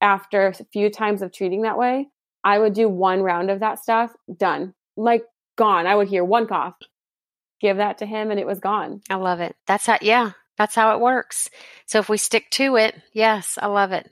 after 0.00 0.46
a 0.46 0.54
few 0.72 0.90
times 0.90 1.22
of 1.22 1.32
treating 1.32 1.62
that 1.62 1.78
way, 1.78 2.08
I 2.44 2.58
would 2.58 2.74
do 2.74 2.88
one 2.88 3.22
round 3.22 3.50
of 3.50 3.60
that 3.60 3.80
stuff, 3.80 4.12
done. 4.34 4.74
Like 4.96 5.24
gone. 5.56 5.86
I 5.86 5.94
would 5.94 6.08
hear 6.08 6.24
one 6.24 6.46
cough, 6.46 6.76
give 7.60 7.78
that 7.78 7.98
to 7.98 8.06
him, 8.06 8.30
and 8.30 8.38
it 8.38 8.46
was 8.46 8.60
gone. 8.60 9.00
I 9.10 9.16
love 9.16 9.40
it. 9.40 9.56
That's 9.66 9.86
how, 9.86 9.98
yeah, 10.00 10.32
that's 10.56 10.74
how 10.74 10.94
it 10.94 11.00
works. 11.00 11.50
So 11.86 11.98
if 11.98 12.08
we 12.08 12.18
stick 12.18 12.50
to 12.52 12.76
it, 12.76 12.94
yes, 13.12 13.58
I 13.60 13.66
love 13.66 13.92
it. 13.92 14.08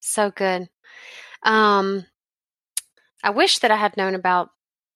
So 0.00 0.30
good. 0.30 0.68
Um, 1.42 2.06
I 3.22 3.30
wish 3.30 3.60
that 3.60 3.70
I 3.70 3.76
had 3.76 3.96
known 3.96 4.14
about 4.14 4.50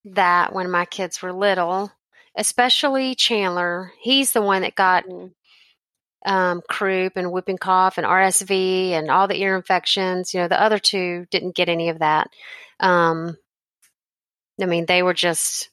that 0.04 0.52
when 0.52 0.70
my 0.70 0.84
kids 0.84 1.20
were 1.22 1.32
little, 1.32 1.92
especially 2.37 3.14
Chandler. 3.14 3.92
He's 4.00 4.32
the 4.32 4.42
one 4.42 4.62
that 4.62 4.74
got 4.74 5.04
Mm. 5.06 5.32
Um, 6.24 6.62
croup 6.68 7.14
and 7.16 7.33
whooping 7.33 7.59
cough 7.59 7.98
and 7.98 8.07
RSV 8.07 8.90
and 8.90 9.11
all 9.11 9.28
the 9.28 9.40
ear 9.40 9.57
infections. 9.57 10.35
You 10.35 10.40
know, 10.40 10.48
the 10.48 10.61
other 10.61 10.78
two 10.78 11.26
didn't 11.31 11.54
get 11.54 11.68
any 11.68 11.88
of 11.90 12.00
that. 12.00 12.28
Um, 12.81 13.37
I 14.61 14.66
mean, 14.66 14.87
they 14.87 15.02
were 15.02 15.14
just 15.14 15.70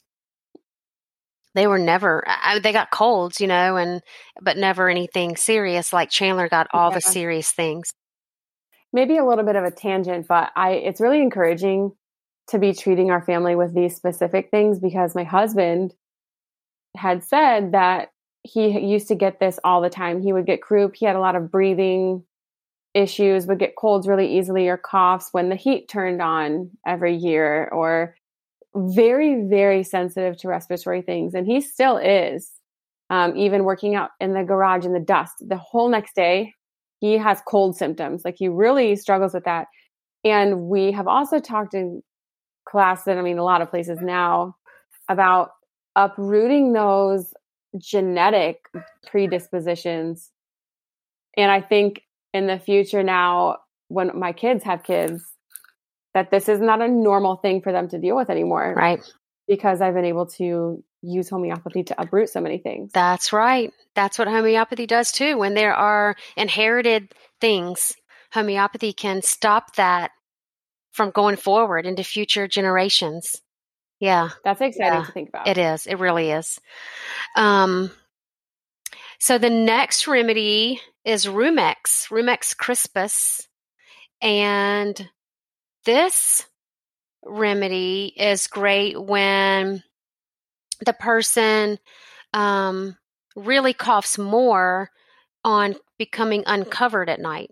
they 1.56 1.68
were 1.68 1.80
never 1.80 2.24
I, 2.28 2.60
they 2.60 2.74
got 2.74 2.92
colds, 2.92 3.40
you 3.42 3.48
know, 3.48 3.78
and 3.78 4.02
but 4.42 4.58
never 4.58 4.90
anything 4.90 5.36
serious. 5.38 5.92
Like 5.92 6.10
Chandler 6.10 6.50
got 6.50 6.68
all 6.74 6.92
the 6.92 7.02
serious 7.02 7.52
things. 7.52 7.94
Maybe 8.94 9.18
a 9.18 9.26
little 9.26 9.46
bit 9.46 9.56
of 9.56 9.64
a 9.64 9.72
tangent, 9.72 10.28
but 10.28 10.52
I 10.56 10.72
it's 10.74 11.02
really 11.02 11.22
encouraging 11.22 11.94
to 12.50 12.60
be 12.60 12.74
treating 12.74 13.10
our 13.10 13.22
family 13.22 13.56
with 13.56 13.74
these 13.74 13.96
specific 13.96 14.52
things 14.52 14.80
because 14.80 15.16
my 15.16 15.24
husband 15.24 15.94
had 16.96 17.24
said 17.24 17.72
that 17.72 18.10
he 18.46 18.80
used 18.80 19.08
to 19.08 19.16
get 19.16 19.40
this 19.40 19.60
all 19.64 19.82
the 19.82 19.90
time. 19.90 20.22
He 20.22 20.32
would 20.32 20.46
get 20.46 20.62
croup. 20.62 20.96
He 20.96 21.06
had 21.06 21.16
a 21.16 21.20
lot 21.20 21.36
of 21.36 21.52
breathing 21.52 22.24
issues, 22.94 23.46
would 23.48 23.60
get 23.60 23.76
colds 23.76 24.08
really 24.08 24.38
easily 24.38 24.70
or 24.70 24.78
coughs 24.78 25.30
when 25.32 25.50
the 25.50 25.56
heat 25.56 25.90
turned 25.90 26.22
on 26.22 26.72
every 26.86 27.16
year 27.16 27.68
or 27.70 28.16
very, 28.76 29.44
very 29.50 29.84
sensitive 29.84 30.38
to 30.38 30.48
respiratory 30.48 31.02
things. 31.02 31.34
And 31.34 31.46
he 31.46 31.62
still 31.62 31.98
is. 31.98 32.52
Um, 33.12 33.38
even 33.38 33.66
working 33.66 33.94
out 33.94 34.10
in 34.20 34.34
the 34.34 34.44
garage 34.44 34.84
in 34.84 34.92
the 34.92 35.00
dust, 35.00 35.36
the 35.40 35.58
whole 35.58 35.90
next 35.90 36.16
day, 36.16 36.54
he 37.00 37.18
has 37.20 37.40
cold 37.48 37.78
symptoms. 37.78 38.24
Like 38.26 38.36
he 38.36 38.48
really 38.48 38.96
struggles 38.96 39.36
with 39.36 39.44
that. 39.44 39.68
And 40.24 40.62
we 40.62 40.92
have 40.92 41.08
also 41.08 41.40
talked 41.40 41.76
in 41.76 42.02
class, 42.68 43.06
and 43.06 43.20
I 43.20 43.22
mean, 43.22 43.38
a 43.38 43.44
lot 43.44 43.62
of 43.62 43.70
places 43.70 44.00
now, 44.02 44.56
about 45.08 45.52
uprooting 45.96 46.74
those 46.74 47.32
genetic 47.78 48.66
predispositions. 49.08 50.32
And 51.38 51.52
I 51.52 51.62
think 51.62 52.02
in 52.34 52.48
the 52.48 52.60
future 52.60 53.04
now, 53.04 53.58
when 53.88 54.18
my 54.18 54.32
kids 54.32 54.64
have 54.64 54.84
kids, 54.84 55.24
that 56.14 56.32
this 56.32 56.48
is 56.48 56.62
not 56.62 56.82
a 56.82 56.88
normal 56.88 57.36
thing 57.36 57.62
for 57.62 57.72
them 57.72 57.90
to 57.90 58.00
deal 58.00 58.16
with 58.16 58.30
anymore. 58.30 58.74
Right. 58.76 59.02
Because 59.48 59.82
I've 59.82 59.94
been 59.94 60.06
able 60.06 60.28
to 60.38 60.84
use 61.02 61.30
homeopathy 61.30 61.84
to 61.84 62.02
uproot 62.02 62.30
so 62.30 62.42
many 62.42 62.58
things. 62.58 62.92
That's 62.94 63.32
right. 63.32 63.72
That's 63.94 64.18
what 64.18 64.28
homeopathy 64.28 64.88
does 64.88 65.12
too. 65.12 65.38
When 65.38 65.54
there 65.54 65.74
are 65.74 66.16
inherited 66.36 67.14
things, 67.40 67.94
homeopathy 68.32 68.94
can 68.94 69.22
stop 69.22 69.76
that 69.76 70.12
from 70.92 71.12
going 71.12 71.36
forward 71.36 71.86
into 71.86 72.04
future 72.04 72.48
generations. 72.48 73.42
Yeah. 74.00 74.30
That's 74.44 74.62
exciting 74.62 75.00
Yeah. 75.00 75.06
to 75.06 75.12
think 75.12 75.30
about. 75.30 75.48
It 75.48 75.58
is. 75.58 75.88
It 75.88 75.96
really 75.96 76.32
is. 76.32 76.60
Um, 77.36 77.92
so 79.20 79.38
the 79.38 79.50
next 79.50 80.08
remedy 80.08 80.82
is 81.06 81.26
Rumex, 81.26 82.10
Rumex 82.10 82.56
crispus. 82.58 83.48
And 84.22 85.10
this 85.86 86.46
remedy 87.24 88.14
is 88.16 88.48
great 88.48 89.02
when 89.02 89.82
the 90.86 90.94
person 90.94 91.80
um, 92.34 92.98
really 93.36 93.74
coughs 93.74 94.18
more 94.18 94.90
on 95.44 95.76
becoming 95.98 96.44
uncovered 96.46 97.10
at 97.10 97.20
night. 97.22 97.52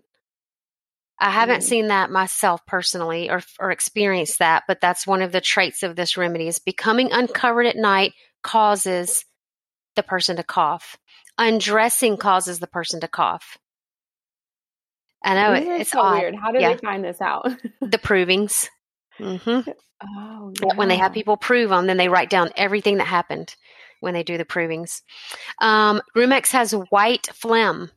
I 1.20 1.30
haven't 1.30 1.60
Mm. 1.60 1.64
seen 1.68 1.86
that 1.88 2.10
myself 2.10 2.64
personally 2.66 3.30
or, 3.30 3.40
or 3.60 3.70
experienced 3.70 4.40
that, 4.40 4.64
but 4.66 4.80
that's 4.80 5.06
one 5.06 5.22
of 5.22 5.32
the 5.32 5.40
traits 5.40 5.82
of 5.82 5.96
this 5.96 6.16
remedy 6.16 6.48
is 6.48 6.58
becoming 6.58 7.12
uncovered 7.12 7.66
at 7.66 7.76
night 7.76 8.12
causes 8.42 9.24
the 9.96 10.02
person 10.02 10.36
to 10.36 10.42
cough. 10.42 10.96
Undressing 11.38 12.16
causes 12.16 12.58
the 12.58 12.66
person 12.66 13.00
to 13.00 13.08
cough. 13.08 13.58
I 15.22 15.34
know 15.34 15.52
it, 15.54 15.66
it's 15.66 15.90
so 15.90 16.00
odd. 16.00 16.20
weird. 16.20 16.34
How 16.36 16.52
did 16.52 16.60
Yeah. 16.62 16.74
they 16.74 16.78
find 16.78 17.04
this 17.04 17.20
out? 17.20 17.46
The 17.80 17.98
provings. 17.98 18.68
hmm 19.18 19.60
oh, 20.02 20.52
When 20.74 20.88
they 20.88 20.96
have 20.96 21.12
people 21.12 21.36
prove 21.36 21.70
them, 21.70 21.86
then 21.86 21.96
they 21.96 22.08
write 22.08 22.30
down 22.30 22.50
everything 22.56 22.96
that 22.98 23.06
happened 23.06 23.54
when 24.00 24.14
they 24.14 24.22
do 24.22 24.36
the 24.36 24.44
provings. 24.44 25.02
Um, 25.60 26.02
Rumex 26.16 26.50
has 26.52 26.72
white 26.72 27.28
phlegm. 27.32 27.90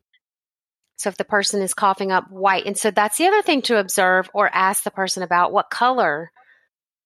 So 0.97 1.09
if 1.09 1.17
the 1.17 1.23
person 1.23 1.61
is 1.61 1.73
coughing 1.73 2.11
up 2.11 2.29
white, 2.31 2.65
and 2.65 2.77
so 2.77 2.91
that's 2.91 3.17
the 3.17 3.27
other 3.27 3.41
thing 3.41 3.61
to 3.63 3.77
observe 3.79 4.29
or 4.33 4.49
ask 4.53 4.83
the 4.83 4.91
person 4.91 5.23
about 5.23 5.51
what 5.53 5.69
color 5.69 6.31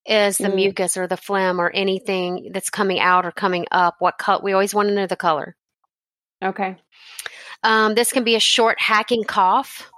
is 0.06 0.38
the 0.38 0.48
Mm. 0.48 0.56
mucus 0.56 0.98
or 0.98 1.08
the 1.08 1.18
phlegm 1.18 1.60
or 1.62 1.70
anything 1.70 2.52
that's 2.54 2.70
coming 2.70 3.00
out 3.00 3.26
or 3.26 3.32
coming 3.32 3.68
up. 3.72 3.96
What 4.00 4.18
color? 4.18 4.42
We 4.44 4.54
always 4.54 4.74
want 4.74 4.90
to 4.90 4.96
know 4.96 5.08
the 5.08 5.16
color. 5.16 5.56
Okay. 6.44 6.78
Um, 7.64 7.94
this 7.94 8.12
can 8.12 8.24
be 8.24 8.36
a 8.36 8.40
short 8.40 8.82
hacking 8.82 9.24
cough 9.24 9.92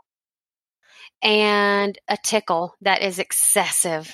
and 1.22 1.98
a 2.10 2.18
tickle 2.22 2.76
that 2.82 3.02
is 3.02 3.20
excessive. 3.20 4.14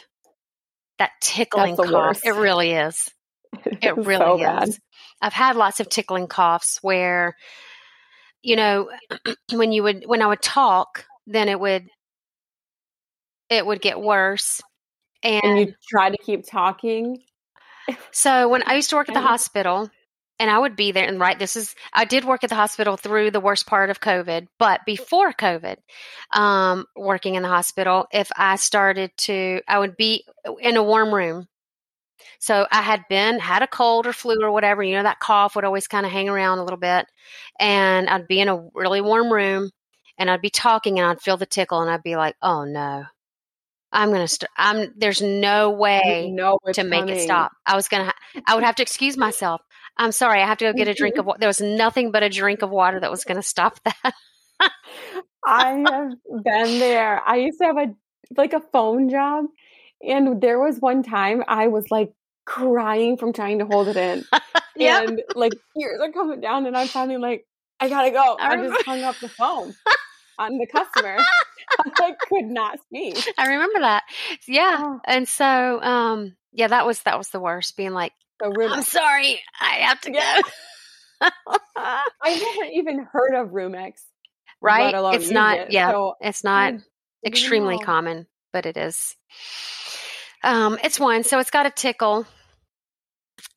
That 0.99 1.11
tickling 1.21 1.75
cough. 1.77 1.89
worst. 1.91 2.25
It 2.25 2.35
really 2.35 2.71
is. 2.71 3.09
It 3.81 3.97
really 3.97 4.17
so 4.19 4.35
is. 4.35 4.41
bad. 4.41 4.69
I've 5.21 5.33
had 5.33 5.55
lots 5.55 5.79
of 5.79 5.89
tickling 5.89 6.27
coughs 6.27 6.77
where, 6.83 7.35
you 8.41 8.55
know, 8.55 8.89
when 9.51 9.71
you 9.71 9.83
would 9.83 10.03
when 10.05 10.21
I 10.21 10.27
would 10.27 10.41
talk, 10.41 11.05
then 11.27 11.49
it 11.49 11.59
would 11.59 11.89
it 13.49 13.65
would 13.65 13.81
get 13.81 13.99
worse. 13.99 14.61
And, 15.23 15.43
And 15.43 15.59
you 15.59 15.73
try 15.89 16.09
to 16.09 16.17
keep 16.17 16.45
talking. 16.49 17.21
so 18.11 18.47
when 18.47 18.63
I 18.65 18.75
used 18.75 18.89
to 18.91 18.95
work 18.95 19.09
at 19.09 19.15
the 19.15 19.21
hospital, 19.21 19.89
and 20.39 20.49
I 20.49 20.57
would 20.57 20.77
be 20.77 20.93
there, 20.93 21.05
and 21.05 21.19
right, 21.19 21.37
this 21.37 21.57
is 21.57 21.75
I 21.93 22.05
did 22.05 22.23
work 22.23 22.43
at 22.43 22.49
the 22.49 22.55
hospital 22.55 22.95
through 22.95 23.31
the 23.31 23.41
worst 23.41 23.67
part 23.67 23.89
of 23.89 23.99
COVID, 23.99 24.47
but 24.57 24.85
before 24.85 25.33
COVID, 25.33 25.77
um, 26.33 26.85
working 26.95 27.35
in 27.35 27.43
the 27.43 27.49
hospital, 27.49 28.07
if 28.13 28.31
I 28.37 28.55
started 28.55 29.11
to, 29.17 29.61
I 29.67 29.79
would 29.79 29.97
be 29.97 30.25
in 30.61 30.77
a 30.77 30.83
warm 30.83 31.13
room. 31.13 31.47
So 32.39 32.67
I 32.71 32.81
had 32.81 33.03
been 33.09 33.39
had 33.39 33.61
a 33.63 33.67
cold 33.67 34.07
or 34.07 34.13
flu 34.13 34.37
or 34.41 34.51
whatever. 34.51 34.83
You 34.83 34.95
know 34.95 35.03
that 35.03 35.19
cough 35.19 35.55
would 35.55 35.65
always 35.65 35.87
kind 35.87 36.05
of 36.05 36.11
hang 36.11 36.29
around 36.29 36.59
a 36.59 36.63
little 36.63 36.79
bit, 36.79 37.05
and 37.59 38.09
I'd 38.09 38.27
be 38.27 38.39
in 38.39 38.49
a 38.49 38.67
really 38.73 39.01
warm 39.01 39.31
room, 39.31 39.69
and 40.17 40.29
I'd 40.29 40.41
be 40.41 40.49
talking, 40.49 40.99
and 40.99 41.07
I'd 41.07 41.21
feel 41.21 41.37
the 41.37 41.45
tickle, 41.45 41.81
and 41.81 41.89
I'd 41.89 42.03
be 42.03 42.15
like, 42.15 42.35
"Oh 42.41 42.63
no, 42.65 43.05
I'm 43.91 44.11
gonna. 44.11 44.27
St- 44.27 44.49
I'm. 44.57 44.93
There's 44.97 45.21
no 45.21 45.71
way 45.71 46.35
it's 46.65 46.77
to 46.77 46.83
make 46.83 47.07
it 47.09 47.21
stop. 47.21 47.51
I 47.65 47.75
was 47.75 47.87
gonna. 47.87 48.05
Ha- 48.05 48.41
I 48.45 48.55
would 48.55 48.63
have 48.63 48.75
to 48.75 48.83
excuse 48.83 49.17
myself. 49.17 49.61
I'm 49.97 50.11
sorry. 50.11 50.41
I 50.41 50.45
have 50.45 50.59
to 50.59 50.65
go 50.65 50.73
get 50.73 50.87
a 50.87 50.93
drink 50.93 51.17
of. 51.17 51.25
water. 51.27 51.39
There 51.39 51.49
was 51.49 51.61
nothing 51.61 52.11
but 52.11 52.23
a 52.23 52.29
drink 52.29 52.61
of 52.61 52.69
water 52.69 52.99
that 52.99 53.11
was 53.11 53.23
gonna 53.23 53.41
stop 53.41 53.79
that. 53.85 54.13
I 55.45 55.69
have 55.89 56.43
been 56.43 56.79
there. 56.79 57.21
I 57.25 57.37
used 57.37 57.59
to 57.59 57.65
have 57.65 57.77
a 57.77 57.95
like 58.37 58.53
a 58.53 58.61
phone 58.71 59.09
job, 59.09 59.45
and 60.01 60.41
there 60.41 60.59
was 60.59 60.77
one 60.79 61.03
time 61.03 61.43
I 61.47 61.67
was 61.67 61.85
like 61.91 62.11
crying 62.45 63.17
from 63.17 63.33
trying 63.33 63.59
to 63.59 63.65
hold 63.65 63.89
it 63.89 63.97
in, 63.97 64.25
Yep. 64.77 65.07
and 65.07 65.21
like 65.35 65.53
tears 65.77 65.99
are 66.01 66.11
coming 66.11 66.41
down, 66.41 66.65
and 66.65 66.75
I'm 66.77 66.89
finally 66.89 67.17
like, 67.17 67.45
I 67.79 67.89
gotta 67.89 68.11
go. 68.11 68.37
I 68.39 68.53
I, 68.53 68.57
just 68.57 68.85
hung 68.85 69.03
up 69.03 69.19
the 69.21 69.29
phone 69.37 69.75
on 70.39 70.57
the 70.57 70.67
customer. 70.67 71.17
I 71.79 71.91
like 71.99 72.17
could 72.27 72.45
not 72.45 72.79
speak. 72.87 73.15
I 73.37 73.45
remember 73.47 73.79
that. 73.81 74.03
Yeah. 74.47 74.77
Oh, 74.79 74.99
And 75.05 75.27
so, 75.27 75.81
um, 75.81 76.35
yeah, 76.51 76.67
that 76.67 76.85
was 76.85 77.01
that 77.03 77.17
was 77.17 77.29
the 77.29 77.39
worst. 77.39 77.77
Being 77.77 77.91
like, 77.93 78.13
I'm 78.41 78.81
sorry, 78.83 79.39
I 79.61 79.75
have 79.81 80.01
to 80.01 80.11
Yeah. 80.11 80.41
go. 81.21 81.29
I 81.81 82.29
haven't 82.29 82.73
even 82.73 83.07
heard 83.11 83.35
of 83.35 83.49
Rumex. 83.49 83.93
right? 84.61 84.93
It's 85.13 85.31
not. 85.31 85.59
it. 85.59 85.71
Yeah, 85.71 85.91
So 85.91 86.15
it's 86.21 86.43
not 86.43 86.73
didn't 86.73 86.85
extremely 87.25 87.77
know. 87.77 87.85
common, 87.85 88.27
but 88.53 88.65
it 88.65 88.77
is. 88.77 89.15
Um, 90.43 90.77
it's 90.83 90.99
one, 90.99 91.23
so 91.23 91.39
it's 91.39 91.51
got 91.51 91.65
a 91.65 91.71
tickle, 91.71 92.25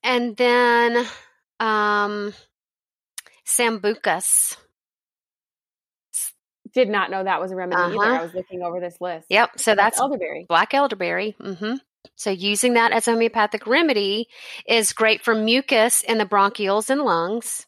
and 0.02 0.36
then 0.36 1.06
um, 1.60 2.34
sambucus. 3.46 4.56
Did 6.74 6.88
not 6.88 7.10
know 7.10 7.22
that 7.22 7.40
was 7.40 7.52
a 7.52 7.56
remedy 7.56 7.80
either. 7.80 7.96
Uh-huh. 7.96 8.20
I 8.20 8.22
was 8.22 8.34
looking 8.34 8.62
over 8.62 8.80
this 8.80 8.98
list. 9.00 9.26
Yep. 9.28 9.60
So 9.60 9.74
that's 9.74 10.00
elderberry. 10.00 10.46
black 10.48 10.72
elderberry. 10.72 11.36
Mm-hmm. 11.38 11.74
So 12.16 12.30
using 12.30 12.74
that 12.74 12.92
as 12.92 13.06
a 13.06 13.12
homeopathic 13.12 13.66
remedy 13.66 14.26
is 14.66 14.92
great 14.92 15.22
for 15.22 15.34
mucus 15.34 16.02
in 16.02 16.18
the 16.18 16.24
bronchioles 16.24 16.88
and 16.88 17.02
lungs. 17.02 17.66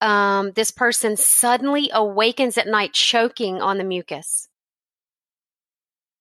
Um, 0.00 0.52
this 0.52 0.70
person 0.70 1.16
suddenly 1.16 1.90
awakens 1.92 2.56
at 2.56 2.68
night 2.68 2.92
choking 2.92 3.60
on 3.60 3.78
the 3.78 3.84
mucus, 3.84 4.48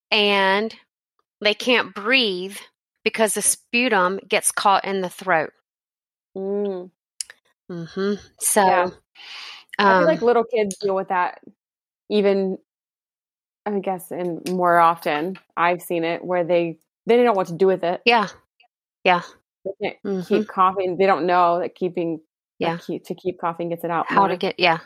and 0.10 0.74
they 1.42 1.54
can't 1.54 1.94
breathe 1.94 2.58
because 3.04 3.34
the 3.34 3.42
sputum 3.42 4.20
gets 4.28 4.52
caught 4.52 4.86
in 4.86 5.02
the 5.02 5.10
throat. 5.10 5.52
Mm. 6.36 6.92
hmm 7.70 8.14
So, 8.40 8.62
Yeah. 8.62 8.90
I 9.80 9.84
um, 9.84 10.00
feel 10.00 10.08
like 10.08 10.22
little 10.22 10.44
kids 10.44 10.78
deal 10.78 10.96
with 10.96 11.10
that 11.10 11.40
even 12.10 12.58
I 13.66 13.80
guess 13.80 14.12
and 14.12 14.50
more 14.50 14.78
often 14.80 15.38
I've 15.58 15.82
seen 15.82 16.04
it 16.04 16.24
where 16.24 16.44
they 16.44 16.80
they 17.06 17.16
don't 17.16 17.26
know 17.26 17.34
what 17.34 17.48
to 17.48 17.54
do 17.54 17.68
with 17.68 17.84
it. 17.84 18.02
yeah, 18.06 18.28
yeah. 19.04 19.22
They 19.66 19.72
can't 19.82 19.98
mhm. 20.06 20.28
keep 20.28 20.48
coughing. 20.48 20.98
They 20.98 21.06
don't 21.06 21.26
know 21.26 21.60
that 21.60 21.76
keeping 21.76 22.22
that 22.60 22.68
Yeah. 22.68 22.78
keep, 22.78 23.06
to 23.06 23.16
keep 23.16 23.40
coughing 23.40 23.70
gets 23.70 23.84
it 23.84 23.92
out. 23.92 24.06
how 24.10 24.22
more. 24.22 24.30
to 24.30 24.38
get 24.38 24.60
yeah 24.60 24.80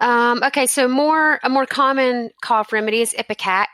um, 0.00 0.42
okay 0.42 0.66
so 0.66 0.88
more 0.88 1.38
a 1.42 1.48
more 1.48 1.66
common 1.66 2.30
cough 2.42 2.72
remedy 2.72 3.00
is 3.00 3.14
ipecac 3.18 3.73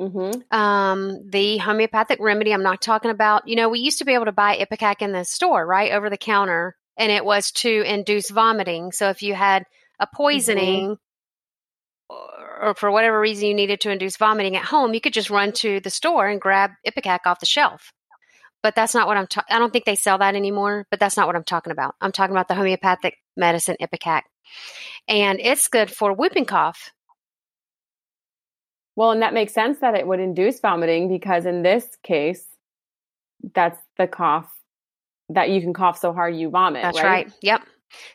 Mhm. 0.00 0.42
um, 0.52 1.30
the 1.30 1.58
homeopathic 1.58 2.18
remedy 2.20 2.52
i'm 2.52 2.64
not 2.64 2.82
talking 2.82 3.12
about 3.12 3.46
you 3.46 3.54
know 3.54 3.68
we 3.68 3.78
used 3.78 3.98
to 3.98 4.04
be 4.04 4.14
able 4.14 4.24
to 4.24 4.32
buy 4.32 4.56
ipecac 4.58 5.02
in 5.02 5.12
the 5.12 5.24
store 5.24 5.64
right 5.64 5.92
over 5.92 6.10
the 6.10 6.16
counter 6.16 6.76
and 6.96 7.12
it 7.12 7.24
was 7.24 7.52
to 7.52 7.82
induce 7.82 8.30
vomiting 8.30 8.90
so 8.90 9.08
if 9.08 9.22
you 9.22 9.34
had 9.34 9.64
a 10.00 10.06
poisoning 10.12 10.96
or 12.08 12.44
or 12.60 12.74
for 12.74 12.90
whatever 12.90 13.18
reason 13.20 13.48
you 13.48 13.54
needed 13.54 13.80
to 13.80 13.90
induce 13.90 14.16
vomiting 14.16 14.56
at 14.56 14.64
home, 14.64 14.94
you 14.94 15.00
could 15.00 15.12
just 15.12 15.30
run 15.30 15.52
to 15.52 15.80
the 15.80 15.90
store 15.90 16.28
and 16.28 16.40
grab 16.40 16.70
Ipecac 16.86 17.20
off 17.26 17.40
the 17.40 17.46
shelf. 17.46 17.92
But 18.62 18.74
that's 18.74 18.94
not 18.94 19.06
what 19.06 19.16
I'm. 19.18 19.26
Ta- 19.26 19.44
I 19.50 19.58
don't 19.58 19.72
think 19.72 19.84
they 19.84 19.96
sell 19.96 20.18
that 20.18 20.34
anymore. 20.34 20.86
But 20.90 20.98
that's 21.00 21.16
not 21.16 21.26
what 21.26 21.36
I'm 21.36 21.44
talking 21.44 21.72
about. 21.72 21.96
I'm 22.00 22.12
talking 22.12 22.34
about 22.34 22.48
the 22.48 22.54
homeopathic 22.54 23.18
medicine 23.36 23.76
Ipecac, 23.80 24.22
and 25.08 25.38
it's 25.40 25.68
good 25.68 25.90
for 25.90 26.14
whooping 26.14 26.46
cough. 26.46 26.92
Well, 28.96 29.10
and 29.10 29.22
that 29.22 29.34
makes 29.34 29.52
sense 29.52 29.78
that 29.80 29.94
it 29.94 30.06
would 30.06 30.20
induce 30.20 30.60
vomiting 30.60 31.08
because 31.08 31.46
in 31.46 31.62
this 31.62 31.96
case, 32.02 32.46
that's 33.54 33.80
the 33.98 34.06
cough 34.06 34.50
that 35.30 35.50
you 35.50 35.60
can 35.60 35.72
cough 35.72 35.98
so 35.98 36.12
hard 36.12 36.36
you 36.36 36.50
vomit. 36.50 36.82
That's 36.82 37.02
right. 37.02 37.26
right. 37.26 37.32
Yep. 37.42 37.62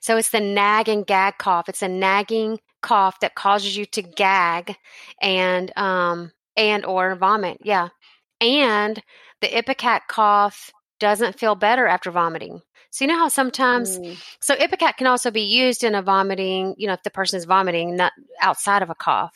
So 0.02 0.18
it's 0.18 0.30
the 0.30 0.40
nag 0.40 0.90
and 0.90 1.06
gag 1.06 1.38
cough. 1.38 1.70
It's 1.70 1.82
a 1.82 1.88
nagging 1.88 2.60
cough 2.82 3.20
that 3.20 3.36
causes 3.36 3.76
you 3.76 3.86
to 3.86 4.02
gag 4.02 4.76
and 5.22 5.72
um 5.78 6.32
and 6.56 6.86
or 6.86 7.16
vomit. 7.16 7.58
Yeah. 7.62 7.90
And 8.42 9.02
the 9.42 9.48
ipecac 9.48 10.08
cough 10.08 10.72
doesn't 11.00 11.40
feel 11.40 11.56
better 11.56 11.88
after 11.88 12.12
vomiting. 12.12 12.62
So 12.92 13.06
you 13.06 13.12
know 13.12 13.18
how 13.18 13.28
sometimes 13.28 14.00
Mm. 14.00 14.18
so 14.42 14.56
ipecac 14.56 14.98
can 14.98 15.08
also 15.08 15.32
be 15.32 15.42
used 15.42 15.84
in 15.84 15.96
a 15.96 16.02
vomiting, 16.02 16.76
you 16.78 16.88
know, 16.88 16.94
if 16.94 17.04
the 17.04 17.10
person 17.10 17.38
is 17.38 17.46
vomiting 17.46 17.96
not 17.96 18.14
outside 18.42 18.82
of 18.82 18.90
a 18.90 18.96
cough. 18.96 19.34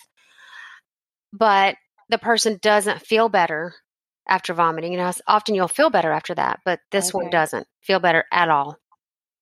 But 1.33 1.75
the 2.09 2.17
person 2.17 2.59
doesn't 2.61 3.01
feel 3.01 3.27
better 3.27 3.73
after 4.27 4.53
vomiting. 4.53 4.91
You 4.93 4.99
know, 4.99 5.11
often 5.27 5.55
you'll 5.55 5.67
feel 5.67 5.89
better 5.89 6.11
after 6.11 6.35
that, 6.35 6.59
but 6.63 6.79
this 6.91 7.13
one 7.13 7.29
doesn't 7.29 7.67
feel 7.81 7.99
better 7.99 8.23
at 8.31 8.49
all. 8.49 8.77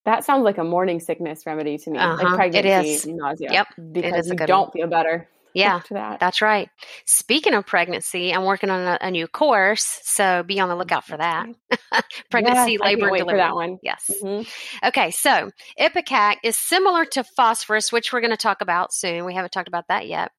That 0.05 0.23
sounds 0.23 0.43
like 0.43 0.57
a 0.57 0.63
morning 0.63 0.99
sickness 0.99 1.45
remedy 1.45 1.77
to 1.77 1.91
me, 1.91 1.99
Uh-huh, 1.99 2.23
like 2.23 2.35
pregnancy 2.35 2.93
is. 2.93 3.05
nausea. 3.05 3.51
Yep, 3.51 3.67
because 3.91 4.27
you 4.27 4.35
don't 4.35 4.73
feel 4.73 4.87
better 4.87 5.27
Yeah. 5.53 5.75
after 5.75 5.93
that. 5.93 6.19
That's 6.19 6.41
right. 6.41 6.69
Speaking 7.05 7.53
of 7.53 7.67
pregnancy, 7.67 8.33
I'm 8.33 8.45
working 8.45 8.71
on 8.71 8.79
a, 8.79 8.97
a 9.01 9.11
new 9.11 9.27
course, 9.27 9.99
so 10.03 10.41
be 10.41 10.59
on 10.59 10.69
the 10.69 10.75
lookout 10.75 11.03
for 11.05 11.17
that. 11.17 11.45
pregnancy, 12.31 12.71
Yes, 12.71 12.79
labor, 12.81 12.81
can't 12.81 13.01
and 13.01 13.11
wait 13.11 13.19
for 13.19 13.25
delivery. 13.25 13.37
that 13.39 13.53
one. 13.53 13.77
Yes. 13.83 14.09
Mhm. 14.23 14.47
Okay, 14.85 15.11
so 15.11 15.51
Ipecac 15.79 16.37
is 16.43 16.55
similar 16.57 17.05
to 17.05 17.23
phosphorus, 17.23 17.91
which 17.91 18.11
we're 18.11 18.21
going 18.21 18.31
to 18.31 18.37
talk 18.37 18.61
about 18.61 18.93
soon. 18.93 19.25
We 19.25 19.35
haven't 19.35 19.51
talked 19.51 19.67
about 19.67 19.87
that 19.89 20.07
yet. 20.07 20.31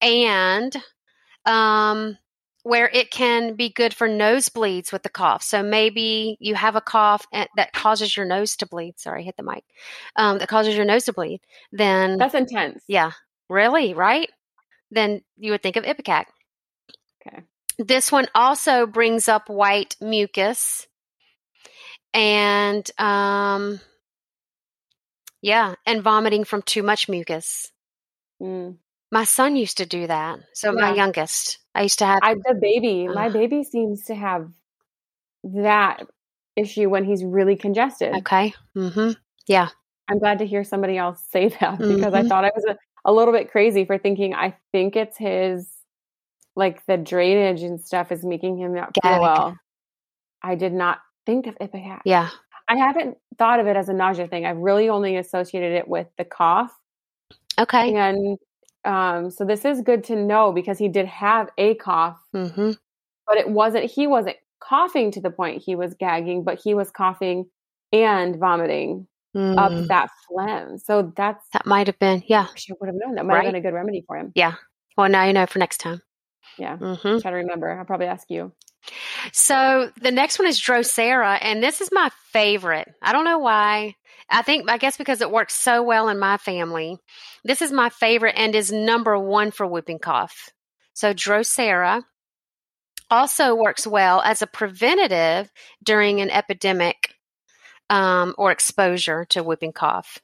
And 0.00 0.74
um, 1.44 2.18
where 2.62 2.88
it 2.92 3.10
can 3.10 3.54
be 3.54 3.70
good 3.70 3.94
for 3.94 4.08
nosebleeds 4.08 4.92
with 4.92 5.02
the 5.02 5.08
cough. 5.08 5.42
So 5.42 5.62
maybe 5.62 6.36
you 6.40 6.54
have 6.54 6.76
a 6.76 6.80
cough 6.80 7.26
and, 7.32 7.48
that 7.56 7.72
causes 7.72 8.16
your 8.16 8.26
nose 8.26 8.56
to 8.56 8.66
bleed. 8.66 8.98
Sorry, 8.98 9.24
hit 9.24 9.36
the 9.36 9.42
mic. 9.42 9.64
Um, 10.16 10.38
that 10.38 10.48
causes 10.48 10.76
your 10.76 10.84
nose 10.84 11.04
to 11.04 11.12
bleed. 11.12 11.40
Then, 11.72 12.18
That's 12.18 12.34
intense. 12.34 12.84
yeah, 12.86 13.12
really, 13.48 13.94
right? 13.94 14.30
Then 14.90 15.22
you 15.36 15.52
would 15.52 15.62
think 15.62 15.76
of 15.76 15.84
Ipecac. 15.84 16.26
Okay. 17.26 17.42
This 17.78 18.10
one 18.10 18.26
also 18.34 18.86
brings 18.86 19.28
up 19.28 19.48
white 19.48 19.96
mucus. 20.00 20.86
And 22.14 22.90
um 22.98 23.80
yeah, 25.40 25.74
and 25.86 26.02
vomiting 26.02 26.44
from 26.44 26.62
too 26.62 26.82
much 26.82 27.08
mucus. 27.08 27.70
Mm. 28.42 28.76
My 29.10 29.24
son 29.24 29.56
used 29.56 29.78
to 29.78 29.86
do 29.86 30.06
that. 30.06 30.38
So 30.54 30.72
my 30.72 30.92
youngest, 30.94 31.58
I 31.74 31.82
used 31.82 31.98
to 32.00 32.06
have 32.06 32.18
I 32.22 32.34
the 32.34 32.54
baby, 32.60 33.08
my 33.08 33.28
baby 33.30 33.64
seems 33.64 34.04
to 34.06 34.14
have 34.14 34.50
that 35.44 36.06
issue 36.56 36.88
when 36.90 37.04
he's 37.04 37.24
really 37.24 37.56
congested. 37.56 38.14
okay. 38.16 38.52
Mhm. 38.76 39.16
Yeah. 39.46 39.68
I'm 40.10 40.18
glad 40.18 40.38
to 40.40 40.46
hear 40.46 40.64
somebody 40.64 40.98
else 40.98 41.22
say 41.30 41.48
that 41.60 41.78
because 41.78 42.12
I 42.14 42.22
Mhm. 42.22 42.28
thought 42.28 42.44
I 42.44 42.50
was 42.54 42.64
a, 42.68 42.76
a 43.04 43.12
little 43.12 43.32
bit 43.32 43.50
crazy 43.50 43.84
for 43.84 43.96
thinking 43.98 44.34
I 44.34 44.56
think 44.72 44.96
it's 44.96 45.16
his 45.16 45.72
like 46.56 46.84
the 46.86 46.96
drainage 46.96 47.62
and 47.62 47.80
stuff 47.80 48.10
is 48.10 48.24
making 48.24 48.58
him 48.58 48.74
not 48.74 48.92
feel 49.00 49.20
well. 49.20 49.56
I 50.42 50.56
did 50.56 50.72
not 50.72 50.98
think 51.24 51.46
of 51.46 51.56
Ipecac. 51.60 52.02
Yeah. 52.04 52.30
I 52.68 52.76
haven't 52.76 53.16
thought 53.38 53.60
of 53.60 53.66
it 53.68 53.76
as 53.76 53.88
a 53.88 53.92
nausea 53.94 54.26
thing. 54.26 54.44
I've 54.44 54.56
really 54.58 54.88
only 54.88 55.16
associated 55.16 55.72
it 55.72 55.86
with 55.88 56.08
the 56.18 56.24
cough. 56.24 56.76
Okay. 57.58 57.94
And 57.94 58.38
um, 58.84 59.30
so 59.30 59.44
this 59.44 59.64
is 59.64 59.80
good 59.82 60.04
to 60.04 60.16
know 60.16 60.52
because 60.52 60.78
he 60.78 60.88
did 60.88 61.06
have 61.06 61.48
a 61.58 61.74
cough, 61.74 62.18
Mhm. 62.34 62.76
but 63.26 63.36
it 63.38 63.48
wasn't, 63.50 63.84
he 63.90 64.06
wasn't 64.06 64.36
coughing 64.60 65.10
to 65.12 65.20
the 65.20 65.30
point 65.30 65.62
he 65.62 65.74
was 65.76 65.94
gagging, 65.94 66.42
but 66.44 66.60
he 66.62 66.74
was 66.74 66.90
coughing 66.90 67.46
and 67.92 68.36
vomiting 68.36 69.06
Mm. 69.36 69.58
up 69.58 69.88
that 69.88 70.08
phlegm. 70.26 70.78
So 70.78 71.12
that's, 71.14 71.46
That 71.52 71.66
might 71.66 71.86
have 71.86 71.98
been. 71.98 72.22
Yeah. 72.26 72.46
Should 72.56 72.76
would 72.80 72.86
have 72.86 72.96
known. 72.96 73.14
That 73.16 73.26
might 73.26 73.34
Right. 73.34 73.44
have 73.44 73.52
been 73.52 73.60
a 73.60 73.62
good 73.62 73.74
remedy 73.74 74.02
for 74.06 74.16
him. 74.16 74.32
Yeah. 74.34 74.54
Well, 74.96 75.08
now 75.10 75.24
you 75.24 75.32
know 75.34 75.44
for 75.46 75.58
next 75.58 75.78
time. 75.78 76.00
Yeah. 76.58 76.76
Mm-hmm. 76.78 77.18
Try 77.18 77.30
to 77.30 77.36
remember. 77.36 77.70
I'll 77.70 77.84
probably 77.84 78.06
ask 78.06 78.28
you. 78.30 78.52
So 79.32 79.90
the 80.00 80.10
next 80.10 80.38
one 80.38 80.48
is 80.48 80.58
Drosera, 80.58 81.38
and 81.42 81.62
this 81.62 81.80
is 81.80 81.90
my 81.92 82.10
favorite. 82.32 82.88
I 83.02 83.12
don't 83.12 83.24
know 83.24 83.38
why. 83.38 83.94
I 84.30 84.42
think, 84.42 84.70
I 84.70 84.76
guess 84.76 84.96
because 84.96 85.20
it 85.20 85.30
works 85.30 85.54
so 85.54 85.82
well 85.82 86.08
in 86.08 86.18
my 86.18 86.36
family. 86.36 86.98
This 87.44 87.62
is 87.62 87.72
my 87.72 87.88
favorite 87.88 88.34
and 88.36 88.54
is 88.54 88.70
number 88.70 89.18
one 89.18 89.50
for 89.50 89.66
whooping 89.66 90.00
cough. 90.00 90.50
So 90.92 91.14
Drosera 91.14 92.02
also 93.10 93.54
works 93.54 93.86
well 93.86 94.20
as 94.20 94.42
a 94.42 94.46
preventative 94.46 95.50
during 95.82 96.20
an 96.20 96.30
epidemic 96.30 97.14
um, 97.88 98.34
or 98.36 98.50
exposure 98.50 99.24
to 99.30 99.42
whooping 99.42 99.72
cough. 99.72 100.18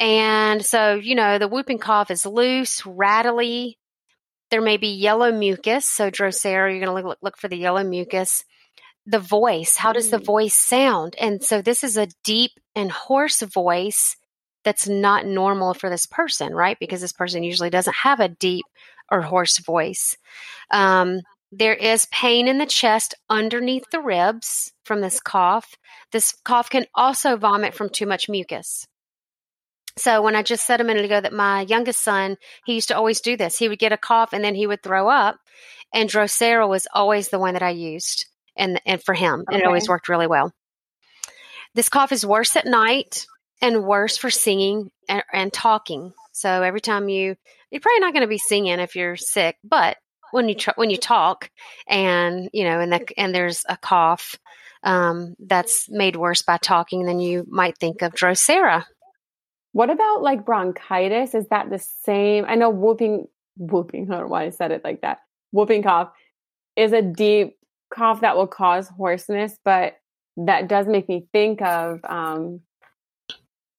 And 0.00 0.64
so, 0.64 0.94
you 0.94 1.14
know, 1.14 1.38
the 1.38 1.48
whooping 1.48 1.78
cough 1.78 2.10
is 2.10 2.26
loose, 2.26 2.84
rattly, 2.86 3.78
there 4.50 4.62
may 4.62 4.76
be 4.76 4.88
yellow 4.88 5.30
mucus. 5.30 5.84
So 5.84 6.10
Drosera, 6.10 6.70
you're 6.70 6.84
going 6.84 7.02
to 7.02 7.08
look, 7.08 7.18
look 7.20 7.36
for 7.36 7.48
the 7.48 7.56
yellow 7.56 7.84
mucus. 7.84 8.44
The 9.08 9.18
voice, 9.18 9.78
how 9.78 9.94
does 9.94 10.10
the 10.10 10.18
Mm. 10.18 10.24
voice 10.26 10.54
sound? 10.54 11.16
And 11.16 11.42
so 11.42 11.62
this 11.62 11.82
is 11.82 11.96
a 11.96 12.08
deep 12.24 12.52
and 12.76 12.92
hoarse 12.92 13.40
voice 13.40 14.16
that's 14.64 14.86
not 14.86 15.24
normal 15.24 15.72
for 15.72 15.88
this 15.88 16.04
person, 16.04 16.54
right? 16.54 16.76
Because 16.78 17.00
this 17.00 17.12
person 17.12 17.42
usually 17.42 17.70
doesn't 17.70 17.96
have 17.96 18.20
a 18.20 18.28
deep 18.28 18.66
or 19.10 19.22
hoarse 19.22 19.56
voice. 19.60 20.14
Um, 20.70 21.22
there 21.50 21.72
is 21.72 22.04
pain 22.12 22.48
in 22.48 22.58
the 22.58 22.66
chest 22.66 23.14
underneath 23.30 23.84
the 23.90 24.02
ribs 24.02 24.74
from 24.84 25.00
this 25.00 25.20
cough. 25.20 25.74
This 26.12 26.34
cough 26.44 26.68
can 26.68 26.84
also 26.94 27.38
vomit 27.38 27.72
from 27.72 27.88
too 27.88 28.04
much 28.04 28.28
mucus. 28.28 28.86
So 29.96 30.20
when 30.20 30.36
I 30.36 30.42
just 30.42 30.66
said 30.66 30.82
a 30.82 30.84
minute 30.84 31.06
ago 31.06 31.18
that 31.18 31.32
my 31.32 31.62
youngest 31.62 32.02
son, 32.04 32.36
he 32.66 32.74
used 32.74 32.88
to 32.88 32.96
always 32.96 33.22
do 33.22 33.38
this. 33.38 33.58
He 33.58 33.70
would 33.70 33.78
get 33.78 33.92
a 33.92 33.96
cough 33.96 34.34
and 34.34 34.44
then 34.44 34.54
he 34.54 34.66
would 34.66 34.82
throw 34.82 35.08
up. 35.08 35.38
And 35.94 36.10
Drosera 36.10 36.68
was 36.68 36.86
always 36.92 37.30
the 37.30 37.38
one 37.38 37.54
that 37.54 37.62
I 37.62 37.70
used 37.70 38.26
and 38.58 38.80
and 38.84 39.02
for 39.02 39.14
him. 39.14 39.44
And 39.48 39.60
it 39.60 39.66
always 39.66 39.88
worked 39.88 40.08
really 40.08 40.26
well. 40.26 40.52
This 41.74 41.88
cough 41.88 42.12
is 42.12 42.26
worse 42.26 42.56
at 42.56 42.66
night 42.66 43.26
and 43.60 43.84
worse 43.84 44.16
for 44.16 44.30
singing 44.30 44.90
and, 45.08 45.22
and 45.32 45.52
talking. 45.52 46.12
So 46.32 46.62
every 46.62 46.80
time 46.80 47.08
you 47.08 47.36
you're 47.70 47.80
probably 47.80 48.00
not 48.00 48.12
going 48.12 48.22
to 48.22 48.28
be 48.28 48.38
singing 48.38 48.80
if 48.80 48.96
you're 48.96 49.16
sick, 49.16 49.56
but 49.62 49.96
when 50.30 50.48
you 50.48 50.54
tr- 50.54 50.76
when 50.76 50.90
you 50.90 50.96
talk 50.96 51.50
and 51.86 52.50
you 52.52 52.64
know 52.64 52.80
and 52.80 52.92
the, 52.92 53.06
and 53.16 53.34
there's 53.34 53.64
a 53.68 53.76
cough 53.76 54.36
um, 54.82 55.34
that's 55.38 55.88
made 55.90 56.16
worse 56.16 56.42
by 56.42 56.56
talking, 56.56 57.04
then 57.04 57.20
you 57.20 57.44
might 57.48 57.78
think 57.78 58.02
of 58.02 58.12
Drosera. 58.12 58.84
What 59.72 59.90
about 59.90 60.22
like 60.22 60.44
bronchitis? 60.44 61.34
Is 61.34 61.46
that 61.48 61.70
the 61.70 61.78
same? 61.78 62.44
I 62.46 62.54
know 62.54 62.70
whooping, 62.70 63.26
whooping, 63.56 64.04
I 64.10 64.14
don't 64.14 64.24
know 64.24 64.28
why 64.28 64.44
I 64.44 64.50
said 64.50 64.72
it 64.72 64.84
like 64.84 65.02
that. 65.02 65.18
Whooping 65.52 65.82
cough 65.82 66.10
is 66.76 66.92
a 66.92 67.02
deep 67.02 67.57
cough 67.92 68.20
that 68.20 68.36
will 68.36 68.46
cause 68.46 68.88
hoarseness, 68.88 69.58
but 69.64 69.96
that 70.36 70.68
does 70.68 70.86
make 70.86 71.08
me 71.08 71.26
think 71.32 71.60
of 71.62 72.00
um, 72.04 72.60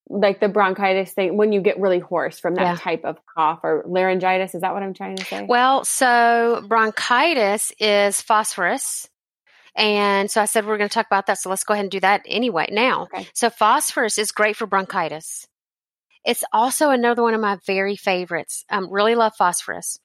like 0.10 0.40
the 0.40 0.50
bronchitis 0.50 1.14
thing 1.14 1.38
when 1.38 1.52
you 1.52 1.62
get 1.62 1.80
really 1.80 2.00
hoarse 2.00 2.40
from 2.40 2.56
that 2.56 2.64
Yeah. 2.64 2.76
type 2.78 3.06
of 3.06 3.18
cough 3.34 3.60
or 3.64 3.84
laryngitis. 3.88 4.56
Is 4.56 4.62
that 4.62 4.74
what 4.74 4.84
I'm 4.84 4.94
trying 4.94 5.16
to 5.18 5.26
say? 5.26 5.46
Well, 5.48 5.86
so 5.86 6.64
bronchitis 6.68 7.72
is 7.80 8.22
phosphorus. 8.22 9.08
And 9.76 10.30
so 10.30 10.42
I 10.42 10.46
said 10.46 10.66
we 10.66 10.72
are 10.72 10.78
going 10.78 10.90
to 10.90 10.94
talk 10.94 11.06
about 11.06 11.28
that. 11.28 11.38
So 11.38 11.50
let's 11.50 11.64
go 11.64 11.74
ahead 11.74 11.86
and 11.86 11.92
do 11.92 12.00
that 12.00 12.24
anyway 12.26 12.68
now. 12.72 13.04
Okay. 13.04 13.28
So 13.34 13.50
phosphorus 13.50 14.18
is 14.18 14.32
great 14.32 14.56
for 14.56 14.66
bronchitis. 14.66 15.48
It's 16.26 16.44
also 16.52 16.90
another 16.90 17.22
one 17.24 17.34
of 17.34 17.40
my 17.40 17.58
very 17.66 17.96
favorites. 17.96 18.66
Um, 18.70 18.92
really 18.92 19.16
love 19.16 19.34
phosphorus. 19.38 20.00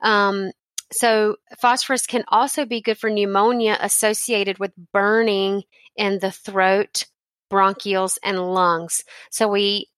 Um, 0.00 0.52
so 0.92 1.36
phosphorus 1.60 2.06
can 2.06 2.24
also 2.28 2.64
be 2.64 2.80
good 2.80 2.98
for 2.98 3.10
pneumonia 3.10 3.76
associated 3.80 4.58
with 4.58 4.72
burning 4.92 5.62
in 5.96 6.18
the 6.18 6.30
throat, 6.30 7.04
bronchioles, 7.50 8.18
and 8.22 8.54
lungs. 8.54 9.04
So 9.30 9.48
we 9.48 9.88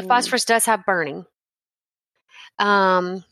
Mm. 0.00 0.06
phosphorus 0.06 0.44
does 0.44 0.66
have 0.66 0.84
burning. 0.84 1.26
Um, 2.58 3.24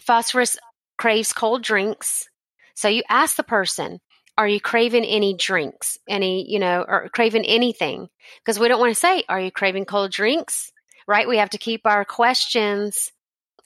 phosphorus 0.00 0.58
craves 0.98 1.32
cold 1.32 1.62
drinks. 1.62 2.28
So 2.74 2.88
you 2.88 3.02
ask 3.08 3.36
the 3.36 3.42
person, 3.42 4.00
are 4.36 4.48
you 4.48 4.60
craving 4.60 5.04
any 5.04 5.34
drinks? 5.34 5.96
Any, 6.08 6.50
you 6.50 6.58
know, 6.58 6.84
or 6.86 7.08
craving 7.08 7.44
anything? 7.44 8.08
Because 8.40 8.58
we 8.58 8.68
don't 8.68 8.80
want 8.80 8.90
to 8.90 8.98
say, 8.98 9.22
are 9.28 9.40
you 9.40 9.52
craving 9.52 9.84
cold 9.84 10.10
drinks? 10.10 10.72
Right? 11.06 11.28
We 11.28 11.38
have 11.38 11.50
to 11.50 11.58
keep 11.58 11.82
our 11.84 12.04
questions 12.04 13.12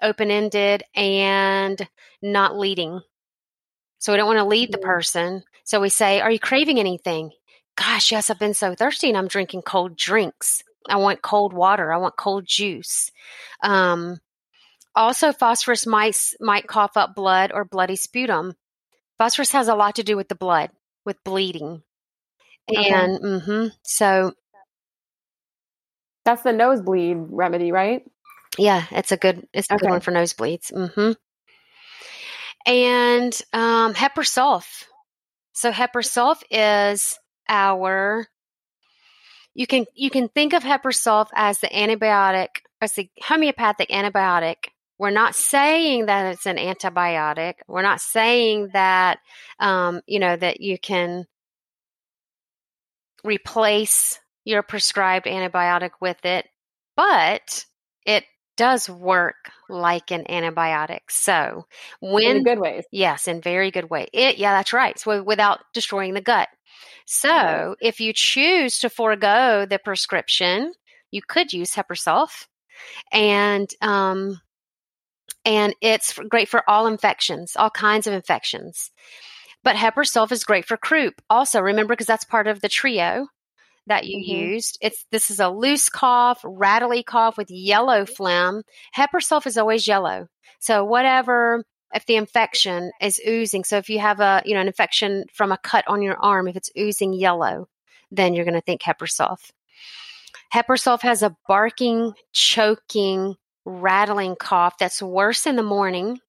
open 0.03 0.31
ended, 0.31 0.83
and 0.95 1.89
not 2.23 2.59
leading. 2.59 3.01
So 3.99 4.13
we 4.13 4.17
don't 4.17 4.27
want 4.27 4.39
to 4.39 4.45
lead 4.45 4.73
the 4.73 4.79
Mhm. 4.79 4.83
person. 4.83 5.45
So 5.65 5.81
we 5.81 5.89
say, 5.89 6.21
Are 6.21 6.31
you 6.31 6.39
craving 6.39 6.79
anything? 6.79 7.33
Gosh, 7.77 8.13
yes, 8.13 8.31
I've 8.31 8.39
been 8.39 8.55
so 8.55 8.75
thirsty 8.75 9.09
and 9.09 9.17
I'm 9.17 9.29
drinking 9.29 9.63
cold 9.63 9.97
drinks. 9.97 10.63
I 10.89 10.97
want 10.97 11.23
cold 11.23 11.53
water. 11.53 11.93
I 11.93 11.99
want 11.99 12.17
cold 12.17 12.47
juice. 12.47 13.11
Um, 13.63 14.21
also, 14.95 15.33
phosphorus 15.33 15.87
mice 15.87 16.35
might 16.41 16.67
cough 16.67 16.97
up 16.97 17.15
blood 17.15 17.53
or 17.53 17.65
bloody 17.65 17.97
sputum. 17.97 18.55
Phosphorus 19.19 19.53
has 19.53 19.69
a 19.69 19.75
lot 19.75 19.97
to 19.97 20.03
do 20.05 20.17
with 20.17 20.29
the 20.29 20.35
blood, 20.35 20.71
with 21.05 21.23
bleeding. 21.25 21.83
Okay. 22.69 22.89
And 22.91 23.21
mhm, 23.21 23.73
so, 23.83 24.35
That's 26.25 26.43
the 26.43 26.53
nosebleed 26.53 27.17
remedy, 27.31 27.73
right? 27.73 28.05
Yeah, 28.57 28.85
it's 28.91 29.13
a 29.13 29.17
good 29.17 29.47
it's 29.53 29.69
a 29.71 29.77
good 29.77 29.91
one 29.91 30.01
for 30.01 30.13
nosebleeds. 30.13 30.73
Mm-hmm. 30.73 31.13
And 32.67 33.43
um, 33.53 33.95
Hepar 33.95 34.25
sulph. 34.25 34.85
So 35.53 35.73
Hepar 35.73 36.03
sulph 36.03 36.43
is 36.51 37.19
our. 37.49 38.27
You 39.55 39.67
can 39.67 39.87
you 39.95 40.11
can 40.11 40.29
think 40.29 40.53
of 40.53 40.63
Hepar 40.63 40.93
sulph 40.93 41.29
as 41.35 41.59
the 41.59 41.69
antibiotic, 41.69 42.49
as 42.81 42.93
the 42.93 43.11
homeopathic 43.23 43.89
antibiotic. 43.91 44.69
We're 44.99 45.11
not 45.11 45.35
saying 45.35 46.07
that 46.07 46.35
it's 46.35 46.47
an 46.47 46.57
antibiotic. 46.57 47.55
We're 47.69 47.83
not 47.83 48.01
saying 48.01 48.71
that 48.73 49.19
um, 49.59 50.01
you 50.07 50.19
know 50.19 50.37
that 50.37 50.61
you 50.61 50.79
can 50.79 51.27
replace 53.25 54.21
your 54.45 54.63
prescribed 54.63 55.27
antibiotic 55.27 55.91
with 56.01 56.25
it, 56.25 56.47
but 56.97 57.65
it 58.07 58.25
does 58.59 58.91
work 58.91 59.51
like 59.71 60.11
an 60.11 60.25
antibiotic. 60.29 61.01
So 61.09 61.67
In 62.03 62.13
when 62.13 62.39
the 62.39 62.45
good 62.45 62.59
ways. 62.59 62.85
Yes, 62.93 63.27
in 63.27 63.41
very 63.41 63.71
good 63.71 63.89
way. 63.89 64.09
It, 64.13 64.37
yeah, 64.37 64.53
that's 64.53 64.75
right. 64.75 64.99
So 64.99 65.23
without 65.23 65.61
destroying 65.73 66.13
the 66.13 66.21
gut. 66.21 66.49
So 67.07 67.77
if 67.81 68.01
you 68.01 68.13
choose 68.13 68.81
to 68.81 68.91
forego 68.91 69.65
the 69.65 69.79
prescription, 69.79 70.75
you 71.11 71.23
could 71.27 71.55
use 71.55 71.73
Hepar 71.73 71.97
sulph, 71.97 72.47
and 73.11 73.71
um, 73.81 74.41
and 75.47 75.75
it's 75.81 76.19
great 76.29 76.49
for 76.51 76.69
all 76.69 76.87
infections, 76.87 77.57
all 77.57 77.71
kinds 77.71 78.07
of 78.07 78.13
infections. 78.13 78.91
But 79.65 79.77
Hepar 79.77 80.05
sulph 80.05 80.33
is 80.33 80.45
great 80.45 80.67
for 80.67 80.77
croup. 80.77 81.15
Also, 81.31 81.61
remember 81.61 81.95
because 81.95 82.07
that's 82.07 82.25
part 82.25 82.47
of 82.47 82.61
the 82.61 82.69
trio 82.69 83.29
that 83.89 84.07
you 84.07 84.19
Mhm. 84.19 84.53
used. 84.53 84.79
It's 84.81 85.05
this 85.11 85.31
is 85.31 85.41
a 85.41 85.49
loose 85.49 85.89
cough, 85.89 86.41
rattly 86.45 87.03
cough 87.03 87.37
with 87.37 87.51
yellow 87.51 88.07
phlegm. 88.07 88.63
Hepar 88.97 89.21
sulph 89.21 89.47
is 89.47 89.59
always 89.59 89.87
yellow. 89.87 90.29
So 90.61 90.85
whatever 90.85 91.65
if 91.95 92.05
the 92.07 92.17
infection 92.17 92.93
is 93.01 93.21
oozing, 93.27 93.65
so 93.65 93.79
if 93.79 93.89
you 93.89 93.99
have 93.99 94.21
a 94.21 94.43
you 94.45 94.55
know 94.55 94.61
an 94.61 94.67
infection 94.67 95.25
from 95.33 95.53
a 95.53 95.59
cut 95.59 95.85
on 95.89 96.03
your 96.03 96.17
arm, 96.19 96.49
if 96.49 96.57
it's 96.57 96.71
oozing 96.79 97.13
yellow, 97.13 97.69
then 98.11 98.35
you're 98.35 98.45
going 98.45 98.55
to 98.55 98.61
think 98.61 98.83
Hepar 98.83 99.09
sulph. 99.09 99.51
Hepersulf 100.55 101.03
has 101.03 101.23
a 101.23 101.37
barking, 101.47 102.15
choking, 102.33 103.37
rattling 103.65 104.37
cough 104.37 104.79
that's 104.79 105.03
worse 105.03 105.47
in 105.47 105.57
the 105.57 105.63
morning, 105.63 106.21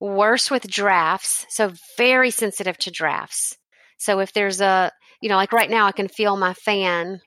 worse 0.00 0.50
with 0.50 0.68
drafts, 0.68 1.46
so 1.48 1.72
very 1.96 2.30
sensitive 2.30 2.76
to 2.78 2.90
drafts. 2.90 3.56
So 4.00 4.20
if 4.20 4.32
there's 4.32 4.60
a, 4.62 4.92
you 5.22 5.28
know, 5.28 5.36
like 5.36 5.52
right 5.52 5.70
now, 5.70 5.86
I 5.86 5.92
can 5.92 6.08
feel 6.08 6.36
my 6.36 6.54
fan 6.54 7.20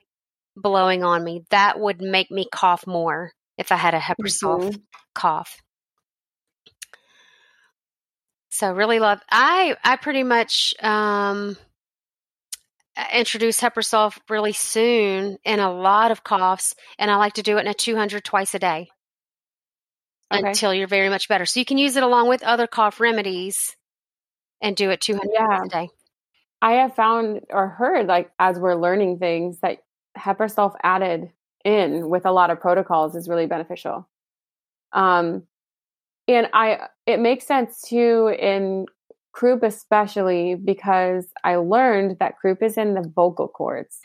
blowing 0.56 1.04
on 1.04 1.24
me. 1.24 1.44
That 1.50 1.80
would 1.80 2.02
make 2.02 2.30
me 2.30 2.46
cough 2.52 2.86
more 2.86 3.32
if 3.58 3.72
I 3.72 3.76
had 3.76 3.94
a 3.94 4.00
Hepar 4.00 4.28
sulph 4.28 4.64
Mhm. 4.64 4.82
cough. 5.14 5.62
So 8.50 8.72
really 8.72 9.00
love. 9.00 9.20
I 9.30 9.76
I 9.84 9.96
pretty 9.96 10.22
much 10.22 10.74
um, 10.82 11.56
introduced 13.12 13.60
Hepar 13.60 13.82
sulph 13.84 14.18
really 14.28 14.52
soon 14.52 15.38
in 15.44 15.60
a 15.60 15.72
lot 15.72 16.10
of 16.10 16.24
coughs, 16.24 16.74
and 16.98 17.10
I 17.10 17.16
like 17.16 17.34
to 17.34 17.42
do 17.42 17.56
it 17.58 17.62
in 17.62 17.66
a 17.68 17.74
200 17.74 18.24
twice 18.24 18.54
a 18.54 18.58
day 18.58 18.88
Okay. 20.32 20.54
until 20.54 20.74
you're 20.74 20.86
very 20.88 21.08
much 21.08 21.28
better. 21.28 21.46
So 21.46 21.60
you 21.60 21.66
can 21.66 21.78
use 21.78 21.96
it 21.96 22.02
along 22.02 22.28
with 22.28 22.42
other 22.42 22.66
cough 22.66 23.00
remedies 23.00 23.76
and 24.62 24.76
do 24.76 24.90
it 24.90 25.00
200 25.02 25.30
Yeah. 25.32 25.46
times 25.50 25.66
a 25.66 25.68
day. 25.70 25.88
I 26.62 26.72
have 26.72 26.94
found 26.94 27.40
or 27.50 27.68
heard, 27.68 28.06
like, 28.06 28.30
as 28.38 28.58
we're 28.58 28.74
learning 28.74 29.18
things, 29.18 29.60
that 29.60 29.78
Hepar 30.16 30.52
sulph 30.52 30.76
added 30.82 31.30
in 31.64 32.08
with 32.08 32.24
a 32.24 32.32
lot 32.32 32.50
of 32.50 32.60
protocols 32.60 33.16
is 33.16 33.28
really 33.28 33.46
beneficial. 33.46 34.08
Um, 34.92 35.42
and 36.28 36.48
I, 36.52 36.88
it 37.06 37.20
makes 37.20 37.46
sense 37.46 37.82
too 37.82 38.34
in 38.38 38.86
croup, 39.32 39.62
especially 39.62 40.54
because 40.54 41.26
I 41.42 41.56
learned 41.56 42.18
that 42.20 42.38
croup 42.38 42.62
is 42.62 42.78
in 42.78 42.94
the 42.94 43.02
vocal 43.14 43.48
cords. 43.48 43.98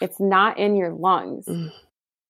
It's 0.00 0.20
not 0.20 0.58
in 0.58 0.76
your 0.76 0.92
lungs. 0.92 1.46
Mm. 1.46 1.72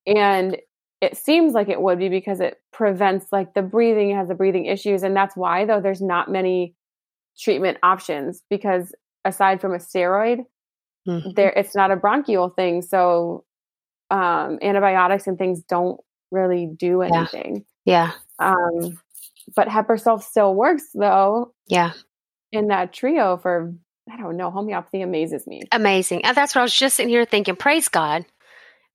And 0.06 0.56
it 1.00 1.16
seems 1.16 1.52
like 1.52 1.68
it 1.68 1.82
would 1.82 1.98
be 1.98 2.08
because 2.08 2.40
it 2.40 2.60
prevents 2.72 3.26
like 3.30 3.54
the 3.54 3.62
breathing, 3.62 4.14
has 4.14 4.28
the 4.28 4.34
breathing 4.34 4.66
issues. 4.66 5.02
And 5.02 5.14
that's 5.14 5.36
why, 5.36 5.64
though, 5.66 5.80
there's 5.80 6.00
not 6.00 6.30
many 6.30 6.74
treatment 7.38 7.78
options 7.82 8.42
because 8.48 8.94
aside 9.24 9.60
from 9.60 9.72
a 9.74 9.78
steroid, 9.78 10.44
Mhm. 11.06 11.34
there 11.34 11.50
it's 11.50 11.74
not 11.74 11.90
a 11.90 11.96
bronchial 11.96 12.48
thing. 12.50 12.82
So 12.82 13.44
um, 14.10 14.58
antibiotics 14.62 15.26
and 15.26 15.38
things 15.38 15.62
don't 15.64 15.98
really 16.30 16.66
do 16.66 17.02
Yeah. 17.02 17.16
anything. 17.18 17.64
Yeah, 17.84 18.12
Um, 18.38 19.00
but 19.56 19.68
Hepar 19.68 19.96
sulph 20.02 20.22
still 20.22 20.54
works 20.54 20.84
though 20.94 21.52
yeah, 21.66 21.92
in 22.52 22.68
that 22.68 22.92
trio 22.92 23.36
for 23.38 23.74
I 24.10 24.18
don't 24.18 24.36
know. 24.36 24.50
Homeopathy 24.50 25.00
amazes 25.00 25.46
me. 25.46 25.62
amazing. 25.72 26.24
And 26.26 26.36
that's 26.36 26.54
what 26.54 26.60
I 26.60 26.64
was 26.64 26.74
just 26.74 26.96
sitting 26.96 27.08
here 27.08 27.24
thinking. 27.24 27.56
Praise 27.56 27.88
God 27.88 28.26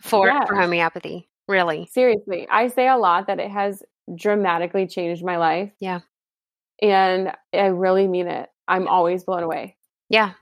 for 0.02 0.28
Yes. 0.28 0.48
for 0.48 0.56
homeopathy. 0.56 1.28
Really, 1.48 1.88
Seriously, 1.88 2.48
I 2.50 2.68
say 2.68 2.88
a 2.88 2.96
lot 2.98 3.26
that 3.28 3.40
it 3.40 3.50
has 3.50 3.82
dramatically 4.16 4.86
changed 4.86 5.26
my 5.26 5.38
life. 5.38 5.74
Yeah. 5.80 6.02
And 6.82 7.34
I 7.52 7.66
really 7.66 8.08
mean 8.08 8.28
it. 8.28 8.48
I'm 8.68 8.88
always 8.88 9.24
blown 9.24 9.42
away. 9.44 9.76
Yeah. 10.10 10.34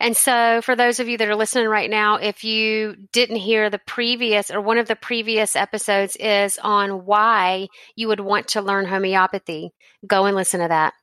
And 0.00 0.16
so, 0.16 0.60
for 0.62 0.76
those 0.76 1.00
of 1.00 1.08
you 1.08 1.18
that 1.18 1.28
are 1.28 1.36
listening 1.36 1.68
right 1.68 1.90
now, 1.90 2.16
if 2.16 2.44
you 2.44 2.96
didn't 3.12 3.36
hear 3.36 3.70
the 3.70 3.78
previous 3.80 4.50
or 4.50 4.60
one 4.60 4.78
of 4.78 4.88
the 4.88 4.96
previous 4.96 5.56
episodes 5.56 6.16
is 6.16 6.58
on 6.62 7.06
why 7.06 7.68
you 7.96 8.08
would 8.08 8.20
want 8.20 8.48
to 8.48 8.62
learn 8.62 8.86
homeopathy, 8.86 9.70
go 10.06 10.26
and 10.26 10.36
listen 10.36 10.60
to 10.60 10.68
that. 10.68 10.94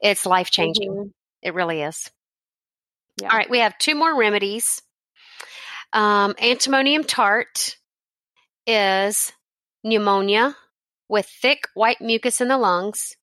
It's 0.00 0.26
life 0.26 0.50
changing. 0.50 0.90
Mhm. 0.90 1.12
It 1.42 1.54
really 1.54 1.82
is. 1.82 2.10
Yeah. 3.20 3.30
All 3.30 3.36
right, 3.36 3.50
we 3.50 3.60
have 3.60 3.78
two 3.78 3.94
more 3.94 4.14
remedies. 4.16 4.82
Um, 5.92 6.34
antimonium 6.34 7.04
tart 7.06 7.76
is 8.66 9.32
pneumonia 9.84 10.56
with 11.08 11.26
thick 11.26 11.68
white 11.74 12.00
mucus 12.00 12.40
in 12.40 12.48
the 12.48 12.58
lungs. 12.58 13.16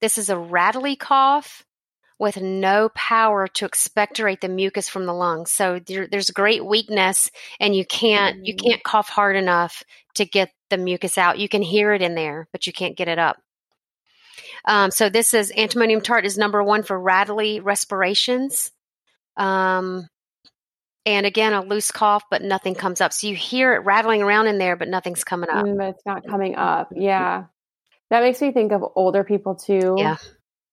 This 0.00 0.18
is 0.18 0.30
a 0.30 0.38
rattly 0.38 0.96
cough 0.96 1.65
with 2.18 2.40
no 2.40 2.88
power 2.94 3.46
to 3.46 3.66
expectorate 3.66 4.40
the 4.40 4.48
mucus 4.48 4.88
from 4.88 5.04
the 5.04 5.12
lungs. 5.12 5.52
So 5.52 5.78
there, 5.86 6.06
there's 6.06 6.30
great 6.30 6.64
weakness, 6.64 7.30
and 7.60 7.74
you 7.76 7.84
can't 7.84 8.46
you 8.46 8.54
Mhm. 8.54 8.64
can't 8.64 8.84
cough 8.84 9.08
hard 9.08 9.36
enough 9.36 9.82
to 10.14 10.24
get 10.24 10.50
the 10.70 10.78
mucus 10.78 11.18
out. 11.18 11.38
You 11.38 11.48
can 11.48 11.62
hear 11.62 11.92
it 11.92 12.02
in 12.02 12.14
there, 12.14 12.48
but 12.52 12.66
you 12.66 12.72
can't 12.72 12.96
get 12.96 13.08
it 13.08 13.18
up. 13.18 13.36
Um, 14.64 14.90
so 14.90 15.08
this 15.08 15.34
is 15.34 15.52
antimonium 15.52 16.02
tart 16.02 16.24
is 16.26 16.36
number 16.38 16.62
one 16.62 16.82
for 16.82 16.98
rattly 16.98 17.60
respirations. 17.60 18.70
Um, 19.36 20.08
and 21.04 21.24
again, 21.26 21.52
a 21.52 21.62
loose 21.62 21.90
cough, 21.92 22.24
but 22.30 22.42
nothing 22.42 22.74
comes 22.74 23.00
up. 23.00 23.12
So 23.12 23.28
you 23.28 23.36
hear 23.36 23.74
it 23.74 23.84
rattling 23.84 24.22
around 24.22 24.48
in 24.48 24.58
there, 24.58 24.74
but 24.76 24.88
nothing's 24.88 25.22
coming 25.22 25.50
up. 25.50 25.64
Mm, 25.64 25.78
but 25.78 25.88
it's 25.90 26.06
not 26.06 26.26
coming 26.26 26.56
up. 26.56 26.88
Yeah. 26.94 27.44
That 28.10 28.22
makes 28.22 28.40
me 28.40 28.52
think 28.52 28.72
of 28.72 28.82
older 28.96 29.22
people 29.22 29.54
too. 29.54 29.94
Yeah. 29.98 30.16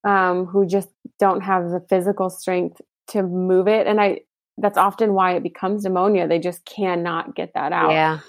Um, 0.04 0.46
who 0.46 0.66
just 0.66 0.90
don't 1.20 1.42
have 1.42 1.70
the 1.70 1.84
physical 1.90 2.30
strength 2.30 2.82
to 3.08 3.24
move 3.24 3.68
it. 3.68 3.88
And 3.88 4.00
I 4.02 4.22
that's 4.58 4.78
often 4.78 5.14
why 5.14 5.34
it 5.36 5.44
becomes 5.44 5.84
pneumonia. 5.84 6.28
They 6.28 6.40
just 6.40 6.64
cannot 6.66 7.36
get 7.36 7.54
that 7.56 7.72
out. 7.72 7.92
Yeah. 7.92 8.20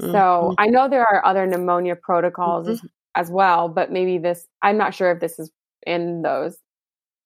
So 0.00 0.06
Mhm. 0.08 0.54
I 0.58 0.66
know 0.68 0.88
there 0.88 1.06
are 1.06 1.24
other 1.26 1.46
pneumonia 1.46 1.96
protocols 1.96 2.66
Mhm. 2.66 2.72
as, 2.72 2.80
as 3.14 3.30
well, 3.30 3.68
but 3.68 3.90
maybe 3.92 4.18
this 4.18 4.46
I'm 4.62 4.76
not 4.78 4.94
sure 4.94 5.10
if 5.12 5.20
this 5.20 5.38
is 5.38 5.50
in 5.86 6.22
those, 6.22 6.56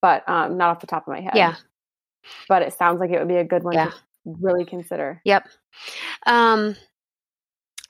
but 0.00 0.28
um 0.28 0.56
not 0.56 0.70
off 0.70 0.80
the 0.80 0.86
top 0.86 1.06
of 1.06 1.12
my 1.12 1.20
head. 1.20 1.34
Yeah. 1.34 1.54
But 2.48 2.62
it 2.62 2.72
sounds 2.74 3.00
like 3.00 3.10
it 3.10 3.18
would 3.18 3.28
be 3.28 3.36
a 3.36 3.44
good 3.44 3.62
one 3.64 3.74
Yeah. 3.74 3.90
to 3.90 3.94
really 4.40 4.64
consider. 4.64 5.20
Yep. 5.24 5.48
Um, 6.26 6.76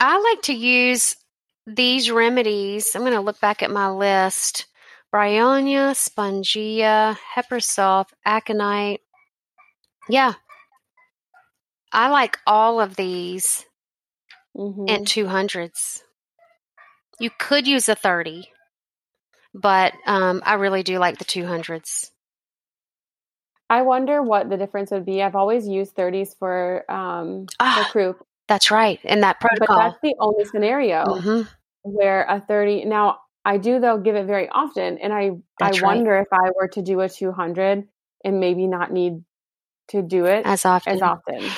I 0.00 0.18
like 0.18 0.42
to 0.42 0.54
use 0.54 1.16
these 1.66 2.10
remedies. 2.10 2.94
I'm 2.94 3.02
going 3.02 3.12
to 3.12 3.20
look 3.20 3.40
back 3.40 3.62
at 3.62 3.70
my 3.70 3.88
list. 3.90 4.66
Bryonia, 5.12 5.94
Spongia, 5.94 7.16
Hepar 7.34 7.60
sulph, 7.60 8.12
Aconite. 8.26 9.00
Yeah. 10.08 10.34
I 11.92 12.08
like 12.08 12.38
all 12.46 12.80
of 12.80 12.96
these 12.96 13.66
Mhm. 14.56 14.88
in 14.88 15.04
200s. 15.04 16.02
You 17.20 17.30
could 17.38 17.66
use 17.66 17.88
a 17.90 17.94
30, 17.94 18.48
but 19.54 19.92
um, 20.06 20.42
I 20.46 20.54
really 20.54 20.82
do 20.82 20.98
like 20.98 21.18
the 21.18 21.24
200s. 21.24 22.10
I 23.68 23.82
wonder 23.82 24.22
what 24.22 24.48
the 24.50 24.56
difference 24.56 24.90
would 24.90 25.04
be. 25.06 25.22
I've 25.22 25.36
always 25.36 25.66
used 25.68 25.94
30s 25.94 26.34
for 26.38 26.90
um, 26.90 27.46
Ah, 27.60 27.84
for 27.86 27.90
croup, 27.92 28.26
That's 28.48 28.70
right. 28.70 28.98
In 29.04 29.20
that 29.20 29.40
but 29.40 29.48
protocol. 29.48 29.78
that's 29.78 29.98
the 30.02 30.14
only 30.18 30.44
scenario 30.46 31.04
Mhm. 31.04 31.48
where 31.82 32.24
a 32.24 32.40
30. 32.40 32.84
Now 32.84 33.20
I 33.44 33.58
do 33.58 33.80
though 33.80 33.98
give 33.98 34.14
it 34.16 34.26
very 34.26 34.48
often, 34.48 34.98
and 34.98 35.12
I 35.12 35.32
That's 35.58 35.78
I 35.78 35.86
right. 35.86 35.96
wonder 35.96 36.16
if 36.18 36.28
I 36.32 36.50
were 36.56 36.68
to 36.68 36.82
do 36.82 37.00
a 37.00 37.08
200 37.08 37.88
and 38.24 38.40
maybe 38.40 38.66
not 38.66 38.92
need 38.92 39.24
to 39.88 40.02
do 40.02 40.26
it 40.26 40.46
As 40.46 40.64
often. 40.64 40.92
as 40.94 41.02
often. 41.02 41.50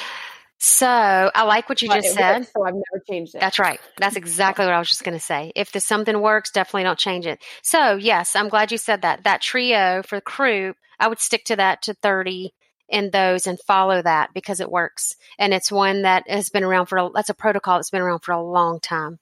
So 0.59 0.87
I 0.87 1.43
like 1.43 1.69
what 1.69 1.83
you 1.83 1.89
But 1.89 2.03
just 2.03 2.15
said. 2.15 2.39
works, 2.39 2.53
so 2.55 2.65
I've 2.65 2.75
never 2.75 3.05
changed 3.07 3.35
it. 3.35 3.41
That's 3.41 3.59
right. 3.59 3.79
That's 3.99 4.17
exactly 4.17 4.65
what 4.65 4.73
I 4.75 4.79
was 4.79 4.89
just 4.89 5.05
going 5.05 5.17
to 5.17 5.21
say. 5.21 5.53
If 5.55 5.73
the 5.73 5.81
something 5.81 6.21
works, 6.23 6.51
definitely 6.51 6.85
don't 6.85 6.99
change 6.99 7.27
it. 7.27 7.43
So 7.63 7.97
yes, 7.97 8.35
I'm 8.35 8.49
glad 8.49 8.73
you 8.73 8.79
said 8.79 9.03
that. 9.03 9.25
That 9.25 9.43
trio 9.43 10.03
for 10.03 10.17
the 10.17 10.23
croup, 10.23 10.77
I 10.99 11.09
would 11.09 11.21
stick 11.21 11.45
to 11.47 11.57
that 11.57 11.83
to 11.83 11.95
30 11.95 12.55
in 12.89 13.11
those 13.11 13.47
and 13.47 13.61
follow 13.61 14.01
that 14.03 14.33
because 14.33 14.61
it 14.61 14.71
works. 14.71 15.17
And 15.39 15.53
it's 15.53 15.71
one 15.71 16.03
that 16.03 16.29
has 16.31 16.49
been 16.49 16.65
around 16.65 16.87
for, 16.87 16.97
a, 16.99 17.11
that's 17.15 17.31
a 17.31 17.35
protocol 17.35 17.77
that's 17.79 17.91
been 17.91 18.03
around 18.03 18.21
for 18.21 18.33
a 18.33 18.43
long 18.43 18.81
time. 18.81 19.19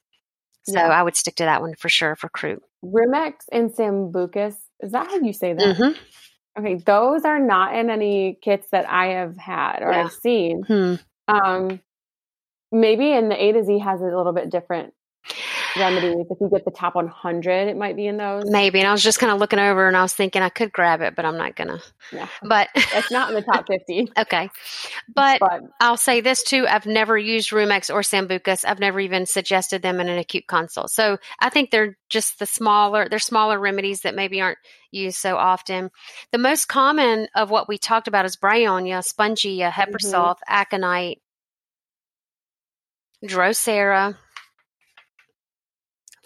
So 0.65 0.73
Yeah. 0.79 0.87
I 0.89 1.03
would 1.03 1.15
stick 1.15 1.35
to 1.35 1.43
that 1.43 1.61
one 1.61 1.75
for 1.75 1.89
sure 1.89 2.15
for 2.15 2.29
croup. 2.29 2.63
Rumex 2.83 3.33
and 3.51 3.71
Sambucus. 3.71 4.55
Is 4.81 4.91
that 4.91 5.07
how 5.07 5.17
you 5.19 5.33
say 5.33 5.53
that? 5.53 5.75
hmm 5.75 5.91
Okay, 6.57 6.75
those 6.75 7.25
are 7.25 7.39
not 7.39 7.75
in 7.75 7.89
any 7.89 8.37
kits 8.43 8.67
that 8.71 8.87
I 8.87 9.07
have 9.07 9.35
had 9.37 9.79
or 9.81 9.91
Yeah. 9.91 10.03
I've 10.05 10.11
seen. 10.11 10.63
Hmm. 10.63 10.95
Um, 11.27 11.79
maybe 12.71 13.11
in 13.11 13.29
the 13.29 13.41
A 13.43 13.51
to 13.53 13.63
Z 13.63 13.79
has 13.79 14.01
a 14.01 14.05
little 14.05 14.33
bit 14.33 14.49
different 14.49 14.93
remedies. 15.77 16.25
If 16.29 16.37
you 16.39 16.49
get 16.49 16.65
the 16.65 16.71
top 16.71 16.95
100, 16.95 17.67
it 17.67 17.77
might 17.77 17.95
be 17.95 18.07
in 18.07 18.17
those. 18.17 18.43
Maybe. 18.45 18.79
And 18.79 18.87
I 18.87 18.91
was 18.91 19.03
just 19.03 19.19
kind 19.19 19.31
of 19.31 19.39
looking 19.39 19.59
over 19.59 19.87
and 19.87 19.95
I 19.95 20.01
was 20.01 20.13
thinking 20.13 20.41
I 20.41 20.49
could 20.49 20.71
grab 20.71 21.01
it, 21.01 21.15
but 21.15 21.25
I'm 21.25 21.37
not 21.37 21.55
going 21.55 21.69
to. 21.69 21.81
Yeah, 22.11 22.27
But 22.41 22.69
it's 22.75 23.11
not 23.11 23.29
in 23.29 23.35
the 23.35 23.41
top 23.41 23.67
50. 23.67 24.11
okay. 24.17 24.49
But 25.13 25.39
But 25.39 25.61
I'll 25.79 25.97
say 25.97 26.21
this 26.21 26.43
too. 26.43 26.65
I've 26.67 26.85
never 26.85 27.17
used 27.17 27.51
Rumex 27.51 27.93
or 27.93 28.01
Sambucus. 28.01 28.65
I've 28.67 28.79
never 28.79 28.99
even 28.99 29.25
suggested 29.25 29.81
them 29.81 29.99
in 29.99 30.09
an 30.09 30.17
acute 30.17 30.47
consult. 30.47 30.91
So 30.91 31.17
I 31.39 31.49
think 31.49 31.71
they're 31.71 31.97
just 32.09 32.39
the 32.39 32.45
smaller, 32.45 33.07
they're 33.09 33.19
smaller 33.19 33.59
remedies 33.59 34.01
that 34.01 34.15
maybe 34.15 34.41
aren't 34.41 34.59
used 34.91 35.17
so 35.17 35.35
often. 35.37 35.89
The 36.31 36.37
most 36.37 36.67
common 36.67 37.27
of 37.35 37.49
what 37.49 37.67
we 37.67 37.77
talked 37.77 38.07
about 38.07 38.25
is 38.25 38.37
bryonia, 38.37 39.03
spongia, 39.03 39.71
mm-hmm. 39.71 39.81
hepar 39.81 39.99
sulph, 39.99 40.39
aconite, 40.47 41.21
drosera, 43.25 44.17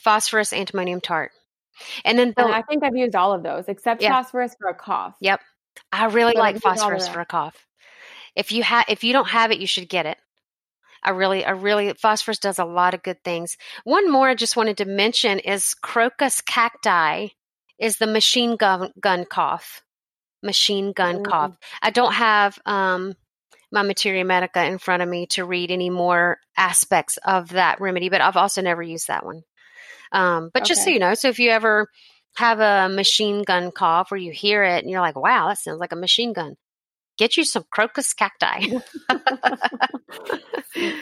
phosphorus, 0.07 0.51
antimonium 0.51 1.01
tart. 1.01 1.31
And 2.05 2.17
then 2.17 2.33
and 2.37 2.51
I 2.53 2.61
think 2.61 2.83
I've 2.83 2.95
used 2.95 3.15
all 3.15 3.33
of 3.33 3.43
those 3.43 3.65
except 3.67 4.01
Yeah. 4.01 4.15
phosphorus 4.15 4.55
for 4.59 4.69
a 4.69 4.73
cough. 4.73 5.15
Yep. 5.19 5.41
I 5.91 6.05
really 6.05 6.33
So 6.33 6.39
like 6.39 6.55
use 6.55 6.61
all 6.65 6.71
of 6.71 6.77
phosphorus 6.77 7.07
for 7.07 7.19
a 7.19 7.25
cough. 7.25 7.65
If 8.35 8.51
you 8.51 8.63
have, 8.63 8.85
if 8.87 9.03
you 9.03 9.13
don't 9.13 9.27
have 9.29 9.51
it, 9.51 9.59
you 9.59 9.67
should 9.67 9.89
get 9.89 10.05
it. 10.05 10.17
I 11.03 11.11
really, 11.11 11.45
I 11.45 11.51
really, 11.51 11.93
phosphorus 11.93 12.39
does 12.39 12.57
a 12.57 12.65
lot 12.65 12.93
of 12.93 13.03
good 13.03 13.23
things. 13.23 13.57
One 13.83 14.09
more 14.11 14.29
I 14.29 14.35
just 14.35 14.55
wanted 14.55 14.77
to 14.77 14.85
mention 14.85 15.39
is 15.39 15.73
coccus 15.75 16.41
cacti 16.41 17.27
is 17.79 17.97
the 17.97 18.07
machine 18.07 18.55
gun, 18.55 18.91
gun 18.99 19.25
cough. 19.25 19.83
Machine 20.41 20.93
gun 20.93 21.19
Mm. 21.19 21.23
cough. 21.23 21.57
I 21.81 21.89
don't 21.89 22.13
have 22.13 22.57
um, 22.65 23.13
my 23.71 23.81
materia 23.83 24.23
medica 24.23 24.63
in 24.65 24.77
front 24.77 25.03
of 25.03 25.09
me 25.09 25.25
to 25.27 25.45
read 25.45 25.71
any 25.71 25.89
more 25.89 26.39
aspects 26.55 27.17
of 27.25 27.49
that 27.49 27.81
remedy, 27.81 28.09
but 28.09 28.21
I've 28.21 28.37
also 28.37 28.61
never 28.61 28.81
used 28.81 29.07
that 29.07 29.25
one. 29.25 29.43
Um, 30.11 30.49
but 30.53 30.63
just 30.63 30.83
so 30.83 30.89
you 30.89 30.99
know, 30.99 31.13
so 31.13 31.29
if 31.29 31.39
you 31.39 31.51
ever 31.51 31.87
have 32.35 32.59
a 32.59 32.93
machine 32.93 33.43
gun 33.43 33.71
cough 33.71 34.11
where 34.11 34.19
you 34.19 34.31
hear 34.31 34.63
it 34.63 34.83
and 34.83 34.91
you're 34.91 35.01
like, 35.01 35.15
wow, 35.15 35.47
that 35.47 35.57
sounds 35.59 35.79
like 35.79 35.91
a 35.91 35.95
machine 35.97 36.33
gun, 36.33 36.55
get 37.17 37.37
you 37.37 37.43
some 37.43 37.65
coccus 37.71 38.13
cacti. 38.13 38.65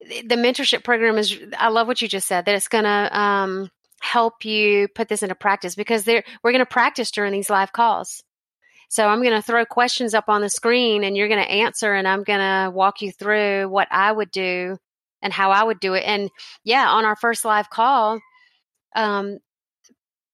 the 0.00 0.36
mentorship 0.36 0.84
program 0.84 1.18
is 1.18 1.38
I 1.56 1.68
love 1.68 1.86
what 1.86 2.00
you 2.00 2.08
just 2.08 2.28
said 2.28 2.44
that 2.44 2.54
it's 2.54 2.68
going 2.68 2.84
to 2.84 3.18
um, 3.18 3.70
help 4.00 4.44
you 4.44 4.88
put 4.88 5.08
this 5.08 5.22
into 5.22 5.34
practice 5.34 5.74
because 5.74 6.06
we're 6.06 6.22
going 6.44 6.58
to 6.58 6.66
practice 6.66 7.10
during 7.10 7.32
these 7.32 7.50
live 7.50 7.72
calls. 7.72 8.22
So 8.88 9.06
I'm 9.06 9.22
going 9.22 9.34
to 9.34 9.42
throw 9.42 9.66
questions 9.66 10.14
up 10.14 10.28
on 10.28 10.40
the 10.40 10.48
screen 10.48 11.04
and 11.04 11.16
you're 11.16 11.28
going 11.28 11.44
to 11.44 11.50
answer 11.50 11.92
and 11.92 12.08
I'm 12.08 12.22
going 12.22 12.38
to 12.38 12.70
walk 12.70 13.02
you 13.02 13.12
through 13.12 13.68
what 13.68 13.88
I 13.90 14.10
would 14.10 14.30
do 14.30 14.78
and 15.20 15.32
how 15.32 15.50
I 15.50 15.62
would 15.62 15.80
do 15.80 15.94
it. 15.94 16.04
And 16.06 16.30
yeah, 16.64 16.88
on 16.88 17.04
our 17.04 17.16
first 17.16 17.44
live 17.44 17.68
call, 17.68 18.18
um, 18.96 19.38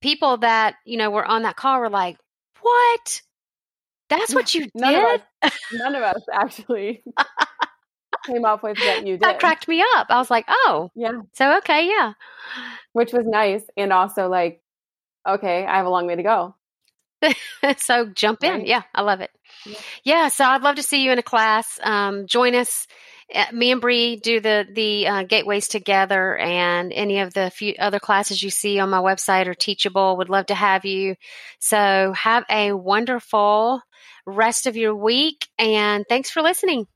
people 0.00 0.36
that, 0.38 0.76
you 0.84 0.98
know, 0.98 1.10
were 1.10 1.24
on 1.24 1.42
that 1.42 1.56
call 1.56 1.80
were 1.80 1.90
like, 1.90 2.16
"What? 2.64 3.22
That's 4.08 4.34
what 4.34 4.54
you 4.54 4.68
None 4.74 4.92
did?" 4.94 5.14
of 5.14 5.20
us, 5.42 5.52
none 5.72 5.94
of 5.94 6.02
us 6.02 6.22
actually 6.32 7.02
came 8.26 8.44
up 8.44 8.62
with 8.62 8.78
what 8.78 9.06
you 9.06 9.14
did. 9.14 9.20
that 9.20 9.38
cracked 9.38 9.68
me 9.68 9.84
up. 9.96 10.06
I 10.10 10.16
was 10.18 10.30
like, 10.30 10.46
oh, 10.48 10.90
Yeah, 10.94 11.12
so 11.34 11.58
okay, 11.58 11.88
yeah. 11.88 12.14
which 12.92 13.12
was 13.12 13.26
nice. 13.26 13.62
And 13.76 13.92
also, 13.92 14.28
like, 14.28 14.62
okay, 15.28 15.64
I 15.66 15.76
have 15.76 15.86
a 15.86 15.90
long 15.90 16.06
way 16.06 16.16
to 16.16 16.22
go. 16.22 16.54
so 17.78 18.06
jump 18.06 18.42
in. 18.44 18.50
Right. 18.52 18.66
Yeah, 18.66 18.82
I 18.94 19.02
love 19.02 19.20
it. 19.20 19.30
Yeah. 19.66 19.78
Yeah, 20.04 20.28
so 20.28 20.44
I'd 20.44 20.62
love 20.62 20.76
to 20.76 20.82
see 20.82 21.02
you 21.04 21.12
in 21.12 21.18
a 21.18 21.22
class. 21.22 21.78
Um, 21.82 22.26
join 22.26 22.54
us. 22.54 22.86
Uh, 23.32 23.44
Me 23.52 23.70
and 23.72 23.80
Bree 23.80 24.16
do 24.16 24.40
the 24.40 24.66
the 24.72 25.06
uh, 25.06 25.22
gateways 25.22 25.68
together, 25.68 26.36
and 26.36 26.92
any 26.92 27.20
of 27.20 27.32
the 27.34 27.50
few 27.50 27.74
other 27.78 28.00
classes 28.00 28.42
you 28.42 28.50
see 28.50 28.78
on 28.78 28.90
my 28.90 28.98
website 28.98 29.46
are 29.46 29.54
teachable. 29.54 30.16
Would 30.16 30.30
love 30.30 30.46
to 30.46 30.54
have 30.54 30.84
you. 30.84 31.16
So 31.58 32.12
have 32.16 32.44
a 32.50 32.72
wonderful 32.72 33.80
rest 34.26 34.66
of 34.66 34.76
your 34.76 34.94
week. 34.94 35.46
And 35.58 36.04
thanks 36.08 36.30
for 36.30 36.42
listening. 36.42 36.86